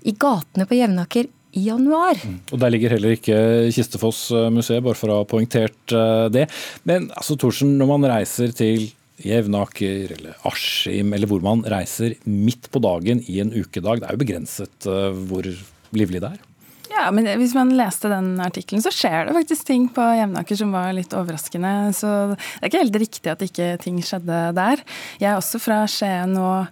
i 0.00 0.16
gatene 0.16 0.66
på 0.66 0.78
Jevnaker 0.80 1.28
i 1.52 1.64
januar. 1.66 2.18
Mm. 2.24 2.38
Og 2.52 2.58
Der 2.62 2.70
ligger 2.70 2.94
heller 2.94 3.16
ikke 3.16 3.36
Kistefoss-museet, 3.74 4.82
bare 4.84 4.98
for 4.98 5.12
å 5.12 5.20
ha 5.20 5.28
poengtert 5.28 5.94
eh, 5.94 6.26
det. 6.32 6.46
Men 6.88 7.10
altså, 7.16 7.36
Thorsen, 7.38 7.76
når 7.80 7.90
man 7.90 8.10
reiser 8.12 8.54
til 8.56 8.88
Jevnaker 9.24 10.14
eller 10.16 10.36
Askim, 10.48 11.14
eller 11.16 11.30
hvor 11.30 11.42
man 11.44 11.64
reiser 11.68 12.16
midt 12.28 12.70
på 12.72 12.82
dagen 12.82 13.22
i 13.28 13.40
en 13.42 13.52
ukedag. 13.54 14.00
Det 14.00 14.08
er 14.08 14.16
jo 14.16 14.22
begrenset 14.24 14.88
uh, 14.88 15.10
hvor 15.30 15.48
livlig 15.96 16.22
det 16.22 16.32
er. 16.34 16.46
Ja, 16.90 17.06
men 17.14 17.28
Hvis 17.38 17.54
man 17.54 17.70
leste 17.78 18.10
den 18.10 18.34
artikkelen, 18.42 18.82
så 18.82 18.90
skjer 18.92 19.28
det 19.28 19.36
faktisk 19.36 19.68
ting 19.68 19.86
på 19.94 20.02
Jevnaker 20.18 20.58
som 20.58 20.74
var 20.74 20.90
litt 20.96 21.14
overraskende. 21.16 21.92
Så 21.96 22.10
det 22.34 22.40
er 22.60 22.70
ikke 22.70 22.82
helt 22.82 23.00
riktig 23.04 23.30
at 23.30 23.44
ikke 23.46 23.70
ting 23.82 24.00
skjedde 24.04 24.40
der. 24.58 24.82
Jeg 25.22 25.30
er 25.30 25.38
også 25.38 25.60
fra 25.62 25.84
Skien 25.90 26.34
og 26.40 26.66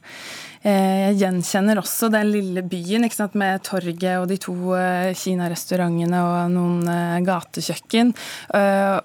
eh, 0.66 1.06
jeg 1.06 1.20
gjenkjenner 1.22 1.78
også 1.80 2.10
den 2.12 2.32
lille 2.34 2.66
byen 2.66 3.06
ikke 3.06 3.20
sant, 3.20 3.38
med 3.38 3.62
torget 3.68 4.18
og 4.18 4.26
de 4.32 4.40
to 4.42 4.56
uh, 4.74 5.14
kinarestaurantene 5.14 6.24
og 6.26 6.52
noen 6.56 7.22
gatekjøkken. 7.28 8.12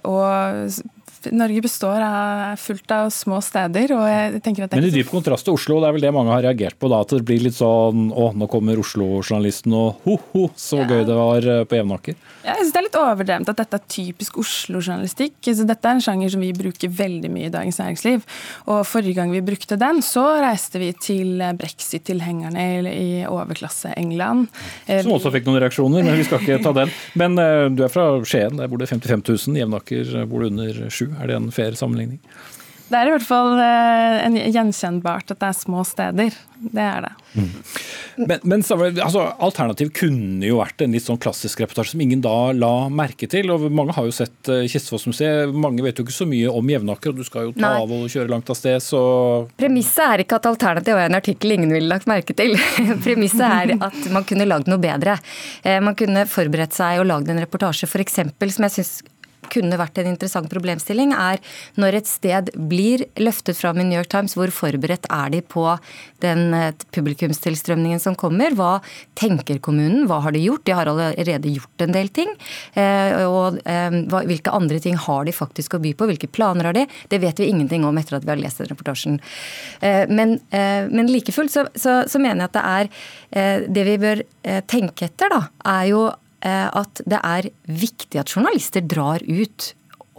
Og 0.10 0.82
Norge 1.32 1.62
består 1.62 2.02
av 2.04 2.58
fullt 2.60 2.92
av 2.92 3.10
små 3.14 3.40
steder. 3.44 3.94
og 3.96 4.04
jeg 4.10 4.42
tenker 4.44 4.66
at 4.66 4.74
det 4.74 4.80
Men 4.82 4.90
i 4.90 4.94
dyp 4.94 5.12
kontrast 5.12 5.48
til 5.48 5.56
Oslo, 5.56 5.80
det 5.82 5.90
er 5.90 5.96
vel 5.96 6.04
det 6.04 6.14
mange 6.16 6.34
har 6.34 6.44
reagert 6.44 6.78
på? 6.80 6.90
da, 6.92 7.02
At 7.02 7.14
det 7.16 7.24
blir 7.28 7.44
litt 7.46 7.56
sånn 7.56 8.10
å, 8.12 8.32
nå 8.36 8.48
kommer 8.52 8.80
Oslo-journalisten 8.82 9.76
og 9.78 10.04
ho-ho, 10.04 10.50
så 10.60 10.82
ja. 10.82 10.88
gøy 10.90 11.06
det 11.08 11.18
var 11.18 11.48
eh, 11.48 11.64
på 11.70 11.80
Jevnaker. 11.80 12.18
Ja, 12.44 12.58
jeg 12.58 12.66
synes 12.66 12.74
Det 12.74 12.82
er 12.82 12.88
litt 12.88 13.00
overdrevent 13.00 13.52
at 13.54 13.62
dette 13.62 13.80
er 13.80 13.86
typisk 13.96 14.40
Oslo-journalistikk. 14.44 15.38
Dette 15.44 15.90
er 15.90 15.98
en 15.98 16.04
sjanger 16.04 16.34
som 16.34 16.44
vi 16.44 16.52
bruker 16.58 16.92
veldig 16.92 17.32
mye 17.32 17.48
i 17.48 17.54
Dagens 17.54 17.80
Næringsliv. 17.80 18.28
Og 18.68 18.84
Forrige 18.88 19.18
gang 19.22 19.32
vi 19.32 19.44
brukte 19.46 19.80
den, 19.80 20.02
så 20.06 20.26
reiste 20.44 20.82
vi 20.82 20.92
til 20.98 21.42
brexit-tilhengerne 21.60 22.92
i 22.92 23.10
overklasse 23.30 23.94
England. 24.00 24.50
Eh, 24.88 25.04
som 25.06 25.16
også 25.16 25.32
fikk 25.34 25.48
noen 25.48 25.62
reaksjoner, 25.64 26.04
men 26.04 26.20
vi 26.20 26.28
skal 26.28 26.44
ikke 26.44 26.60
ta 26.66 26.76
den. 26.84 26.92
Men 27.20 27.38
du 27.78 27.86
er 27.86 27.92
fra 27.92 28.10
Skien, 28.28 28.58
der 28.60 28.70
bor 28.72 28.82
det 28.82 28.90
55 28.92 29.24
000. 29.48 29.62
Jevnaker 29.64 30.14
bor 30.30 30.44
det 30.44 30.52
under 30.52 30.84
sju. 30.94 31.13
Er 31.20 31.30
det 31.30 31.40
en 31.40 31.52
fair 31.54 31.78
sammenligning? 31.80 32.22
Det 32.94 33.00
er 33.00 33.10
i 33.10 33.14
hvert 33.16 33.26
fall 33.26 33.56
eh, 33.58 34.20
en 34.28 34.36
gjenkjennbart 34.38 35.32
at 35.34 35.40
det 35.40 35.48
er 35.50 35.56
små 35.58 35.82
steder. 35.88 36.36
Det 36.64 36.84
er 36.84 37.06
det. 37.08 37.12
Mm. 37.34 37.48
Men, 38.30 38.44
men 38.46 38.62
altså, 39.02 39.24
alternativ 39.42 39.90
kunne 39.98 40.46
jo 40.46 40.60
vært 40.60 40.84
en 40.84 40.94
litt 40.94 41.06
sånn 41.06 41.18
klassisk 41.22 41.64
reportasje 41.64 41.96
som 41.96 42.04
ingen 42.04 42.22
da 42.24 42.52
la 42.54 42.90
merke 42.94 43.28
til. 43.32 43.50
og 43.52 43.66
Mange 43.74 43.96
har 43.98 44.06
jo 44.06 44.14
sett 44.14 44.36
Kistefos 44.46 44.76
Kistfossmuseet. 44.76 45.56
Mange 45.58 45.84
vet 45.86 45.98
jo 45.98 46.06
ikke 46.06 46.16
så 46.16 46.28
mye 46.30 46.52
om 46.54 46.70
Jevnaker, 46.70 47.16
og 47.16 47.24
du 47.24 47.28
skal 47.28 47.48
jo 47.48 47.56
ta 47.56 47.64
Nei. 47.66 47.72
av 47.82 47.96
og 47.98 48.06
kjøre 48.14 48.32
langt 48.32 48.52
av 48.54 48.60
sted, 48.60 48.78
så 48.84 49.02
Premisset 49.58 50.04
er 50.06 50.26
ikke 50.26 50.38
at 50.38 50.52
alternativ 50.52 51.00
er 51.00 51.10
en 51.10 51.18
artikkel 51.18 51.56
ingen 51.58 51.74
ville 51.74 51.90
lagt 51.90 52.10
merke 52.12 52.36
til. 52.38 52.54
Premisset 53.06 53.48
er 53.48 53.74
at 53.80 54.12
man 54.14 54.28
kunne 54.30 54.48
lagd 54.48 54.70
noe 54.70 54.82
bedre. 54.84 55.18
Eh, 55.64 55.80
man 55.84 55.98
kunne 55.98 56.28
forberedt 56.30 56.78
seg 56.78 57.02
og 57.02 57.10
lagd 57.10 57.34
en 57.34 57.42
reportasje 57.42 57.90
f.eks. 57.90 58.22
som 58.22 58.70
jeg 58.70 58.78
syns 58.78 58.94
kunne 59.52 59.80
vært 59.80 60.00
en 60.02 60.10
interessant 60.14 60.50
problemstilling, 60.52 61.14
er 61.16 61.42
når 61.80 62.00
et 62.00 62.10
sted 62.10 62.52
blir 62.70 63.06
løftet 63.20 63.58
fram 63.60 63.80
i 63.82 63.86
New 63.88 63.98
York 63.98 64.12
Times, 64.12 64.36
hvor 64.38 64.52
forberedt 64.54 65.08
er 65.12 65.34
de 65.34 65.42
på 65.42 65.66
den 66.24 66.54
eh, 66.56 66.72
publikumstilstrømningen 66.96 68.02
som 68.02 68.18
kommer? 68.20 68.56
Hva 68.58 68.78
tenker 69.20 69.62
kommunen? 69.64 70.08
Hva 70.10 70.22
har 70.26 70.36
de 70.36 70.44
gjort? 70.44 70.66
De 70.68 70.76
har 70.78 70.90
allerede 70.90 71.54
gjort 71.54 71.86
en 71.86 71.96
del 71.96 72.12
ting. 72.14 72.32
Eh, 72.80 73.24
og 73.28 73.60
eh, 73.70 74.00
hvilke 74.30 74.54
andre 74.54 74.80
ting 74.84 74.98
har 75.00 75.28
de 75.28 75.36
faktisk 75.36 75.78
å 75.78 75.84
by 75.84 75.94
på? 75.98 76.10
Hvilke 76.12 76.32
planer 76.32 76.70
har 76.70 76.78
de? 76.78 76.88
Det 77.12 77.22
vet 77.24 77.42
vi 77.42 77.50
ingenting 77.52 77.88
om 77.88 77.98
etter 78.00 78.20
at 78.20 78.28
vi 78.28 78.34
har 78.34 78.42
lest 78.42 78.62
den 78.62 78.72
reportasjen. 78.72 79.20
Men, 79.84 80.36
men 80.52 81.10
like 81.12 81.34
fullt 81.36 81.52
så, 81.52 81.66
så, 81.76 81.96
så, 82.10 82.20
mener 82.22 82.44
jeg 82.44 82.50
at 82.52 82.56
det 82.56 82.64
er 83.44 83.66
Det 83.76 83.84
vi 83.88 83.96
bør 84.02 84.22
tenke 84.70 85.08
etter, 85.10 85.34
da, 85.34 85.42
er 85.74 85.88
jo 85.92 86.04
at 86.44 87.00
det 87.08 87.20
er 87.24 87.46
viktig 87.72 88.20
at 88.20 88.32
journalister 88.36 88.84
drar 88.84 89.24
ut 89.24 89.70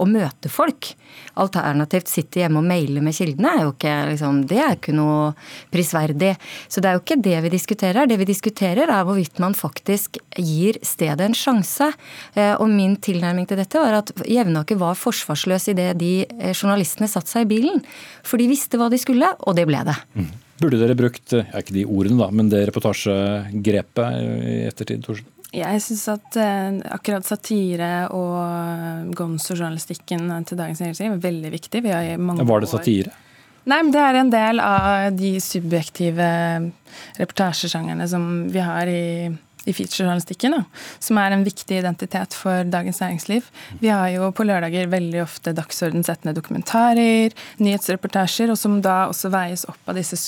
og 0.01 0.11
møter 0.11 0.51
folk. 0.51 0.91
Alternativt 1.39 2.11
sitte 2.11 2.41
hjemme 2.41 2.61
og 2.61 2.67
maile 2.67 3.03
med 3.05 3.15
kildene 3.15 3.53
er 3.53 3.63
jo 3.65 3.73
ikke, 3.75 3.95
liksom, 4.11 4.41
det 4.51 4.61
er 4.61 4.77
ikke 4.77 4.95
noe 4.97 5.33
prisverdig. 5.75 6.33
Så 6.69 6.83
det 6.83 6.91
er 6.91 6.97
jo 6.97 7.03
ikke 7.05 7.21
det 7.23 7.37
vi 7.45 7.53
diskuterer. 7.55 8.11
Det 8.11 8.19
vi 8.19 8.29
diskuterer 8.29 8.91
er 8.91 9.07
hvorvidt 9.07 9.39
man 9.43 9.55
faktisk 9.59 10.19
gir 10.35 10.79
stedet 10.83 11.29
en 11.29 11.39
sjanse. 11.39 11.93
Eh, 12.35 12.55
og 12.55 12.67
min 12.71 12.97
tilnærming 13.03 13.47
til 13.51 13.61
dette 13.61 13.83
var 13.83 14.01
at 14.01 14.15
Jevnaker 14.27 14.81
var 14.81 14.99
forsvarsløs 14.99 15.71
idet 15.75 15.93
de 16.01 16.15
eh, 16.25 16.55
journalistene 16.55 17.11
satte 17.11 17.31
seg 17.31 17.47
i 17.47 17.53
bilen. 17.55 17.85
For 18.27 18.43
de 18.43 18.51
visste 18.51 18.81
hva 18.81 18.91
de 18.91 18.99
skulle, 19.03 19.31
og 19.47 19.59
det 19.59 19.69
ble 19.71 19.85
det. 19.87 19.99
Mm. 20.19 20.33
Burde 20.55 20.79
dere 20.79 20.95
brukt, 20.99 21.35
ikke 21.35 21.75
de 21.75 21.83
ordene 21.87 22.19
da, 22.21 22.29
men 22.31 22.51
det 22.51 22.63
reportasjegrepet 22.69 24.21
i 24.23 24.59
ettertid, 24.69 25.03
Thorsen? 25.07 25.31
Jeg 25.55 25.83
syns 25.85 26.05
at 26.11 26.39
uh, 26.41 26.81
akkurat 26.97 27.27
satire 27.27 27.91
og 28.15 29.13
gonzo-journalistikken 29.15 30.27
til 30.49 30.59
Dagens 30.59 30.83
Næringsliv 30.83 31.13
er 31.13 31.23
veldig 31.23 31.53
viktig. 31.55 31.85
Vi 31.85 31.95
Var 31.95 32.65
det 32.65 32.71
satire? 32.73 33.13
År... 33.13 33.21
Nei, 33.65 33.79
men 33.81 33.93
det 33.95 34.01
er 34.03 34.19
en 34.21 34.33
del 34.33 34.61
av 34.61 35.15
de 35.17 35.31
subjektive 35.41 36.27
reportasjesjangerne 37.17 38.09
som 38.11 38.27
vi 38.53 38.61
har 38.61 38.91
i 38.91 39.05
i 39.65 39.75
featurejournalistikken, 39.77 40.57
som 41.03 41.19
er 41.21 41.35
en 41.35 41.45
viktig 41.47 41.79
identitet 41.79 42.37
for 42.37 42.67
Dagens 42.69 43.01
Næringsliv. 43.03 43.47
Vi 43.81 43.91
har 43.93 44.09
jo 44.15 44.31
på 44.37 44.47
lørdager 44.47 44.91
veldig 44.93 45.23
ofte 45.25 45.55
dagsordensettende 45.57 46.35
dokumentarer, 46.37 47.35
nyhetsreportasjer, 47.63 48.53
og 48.53 48.61
som 48.61 48.79
da 48.85 49.05
også 49.11 49.33
veies 49.35 49.67
opp 49.71 49.91
av 49.91 49.99
disse 49.99 50.19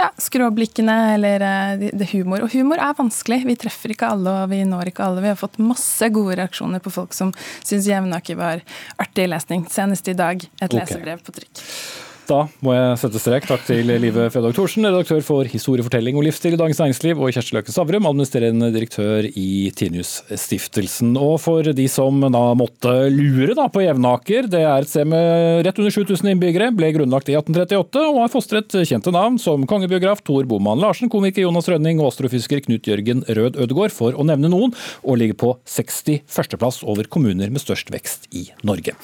ja, 0.00 0.10
skråblikkene 0.20 0.98
eller 1.14 1.46
eh, 1.46 1.86
det 1.94 2.10
humor. 2.14 2.44
Og 2.46 2.54
humor 2.54 2.82
er 2.82 2.98
vanskelig. 2.98 3.42
Vi 3.48 3.58
treffer 3.64 3.94
ikke 3.94 4.12
alle, 4.16 4.36
og 4.44 4.52
vi 4.52 4.62
når 4.68 4.92
ikke 4.92 5.06
alle. 5.06 5.24
Vi 5.24 5.32
har 5.32 5.40
fått 5.40 5.60
masse 5.62 6.10
gode 6.14 6.38
reaksjoner 6.40 6.82
på 6.82 6.92
folk 6.94 7.16
som 7.16 7.34
syns 7.62 7.88
Jevnaker 7.90 8.38
var 8.40 8.64
artig 9.00 9.30
lesning. 9.30 9.66
Senest 9.70 10.08
i 10.10 10.18
dag 10.18 10.42
et 10.42 10.70
okay. 10.70 10.82
lesebrev 10.82 11.26
på 11.26 11.36
trykk. 11.40 11.66
Da 12.30 12.44
må 12.62 12.74
jeg 12.76 12.98
sette 13.00 13.18
strek. 13.18 13.46
Takk 13.48 13.64
til 13.66 13.88
Live 13.90 14.28
Fredag 14.30 14.52
Thorsen, 14.54 14.86
redaktør 14.86 15.22
for 15.26 15.48
historiefortelling 15.50 16.14
og 16.14 16.22
livsstil 16.28 16.54
i 16.54 16.60
Dagens 16.60 16.78
Næringsliv, 16.78 17.18
og 17.18 17.32
Kjersti 17.34 17.56
Løkke 17.56 17.74
Stavrum, 17.74 18.06
administrerende 18.06 18.68
direktør 18.70 19.26
i 19.26 19.72
Tinius-stiftelsen. 19.74 21.16
Og 21.18 21.40
for 21.42 21.66
de 21.74 21.88
som 21.90 22.22
da 22.22 22.44
måtte 22.54 22.94
lure 23.10 23.56
da 23.58 23.66
på 23.72 23.82
Jevnaker, 23.82 24.46
det 24.52 24.62
er 24.62 24.86
et 24.86 24.92
sted 24.92 25.10
med 25.10 25.64
rett 25.66 25.82
under 25.82 25.96
7000 25.96 26.30
innbyggere, 26.36 26.70
ble 26.78 26.92
grunnlagt 27.00 27.32
i 27.34 27.34
1838 27.34 28.06
og 28.12 28.22
har 28.22 28.32
fostret 28.36 28.78
kjente 28.78 29.16
navn 29.16 29.42
som 29.42 29.66
kongebiograf 29.66 30.22
Tor 30.22 30.46
Boman 30.46 30.78
Larsen, 30.78 31.10
komiker 31.10 31.48
Jonas 31.48 31.66
Rønning 31.72 31.98
og 31.98 32.12
astrofysiker 32.12 32.62
Knut 32.68 32.86
Jørgen 32.86 33.26
Rød 33.26 33.58
Ødegård, 33.58 33.90
for 33.96 34.14
å 34.14 34.30
nevne 34.30 34.54
noen, 34.54 34.78
og 35.02 35.18
ligger 35.18 35.42
på 35.42 35.54
61. 35.66 36.60
plass 36.62 36.84
over 36.86 37.10
kommuner 37.10 37.50
med 37.50 37.66
størst 37.66 37.90
vekst 37.90 38.30
i 38.30 38.52
Norge. 38.62 38.94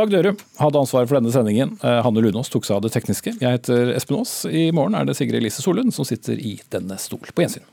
Dag 0.00 0.08
Dørum 0.08 0.36
hadde 0.56 0.80
ansvaret 0.80 1.10
for 1.10 1.18
denne 1.18 1.32
sendingen. 1.34 1.74
Eh, 1.84 1.98
Hanne 2.00 2.22
Lunås 2.24 2.48
tok 2.48 2.64
seg 2.64 2.78
av 2.78 2.86
det 2.86 2.94
tekniske. 2.94 3.34
Jeg 3.36 3.58
heter 3.58 3.90
Espen 3.92 4.16
Aas. 4.16 4.46
I 4.48 4.70
morgen 4.72 4.96
er 4.96 5.04
det 5.04 5.18
Sigrid 5.18 5.42
Elise 5.42 5.60
Solund 5.60 5.92
som 5.92 6.08
sitter 6.08 6.40
i 6.40 6.54
denne 6.72 6.96
stol. 6.96 7.20
På 7.36 7.44
gjensyn. 7.44 7.66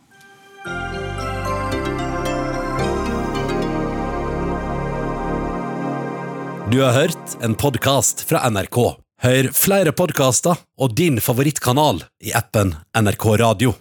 Du 6.68 6.82
har 6.84 6.92
hørt 7.00 7.40
en 7.40 7.56
podkast 7.56 8.28
fra 8.28 8.44
NRK. 8.52 8.82
Hør 9.24 9.54
flere 9.56 9.96
podkaster 9.96 10.60
og 10.76 11.00
din 11.00 11.24
favorittkanal 11.24 12.04
i 12.28 12.36
appen 12.36 12.76
NRK 12.92 13.30
Radio. 13.40 13.78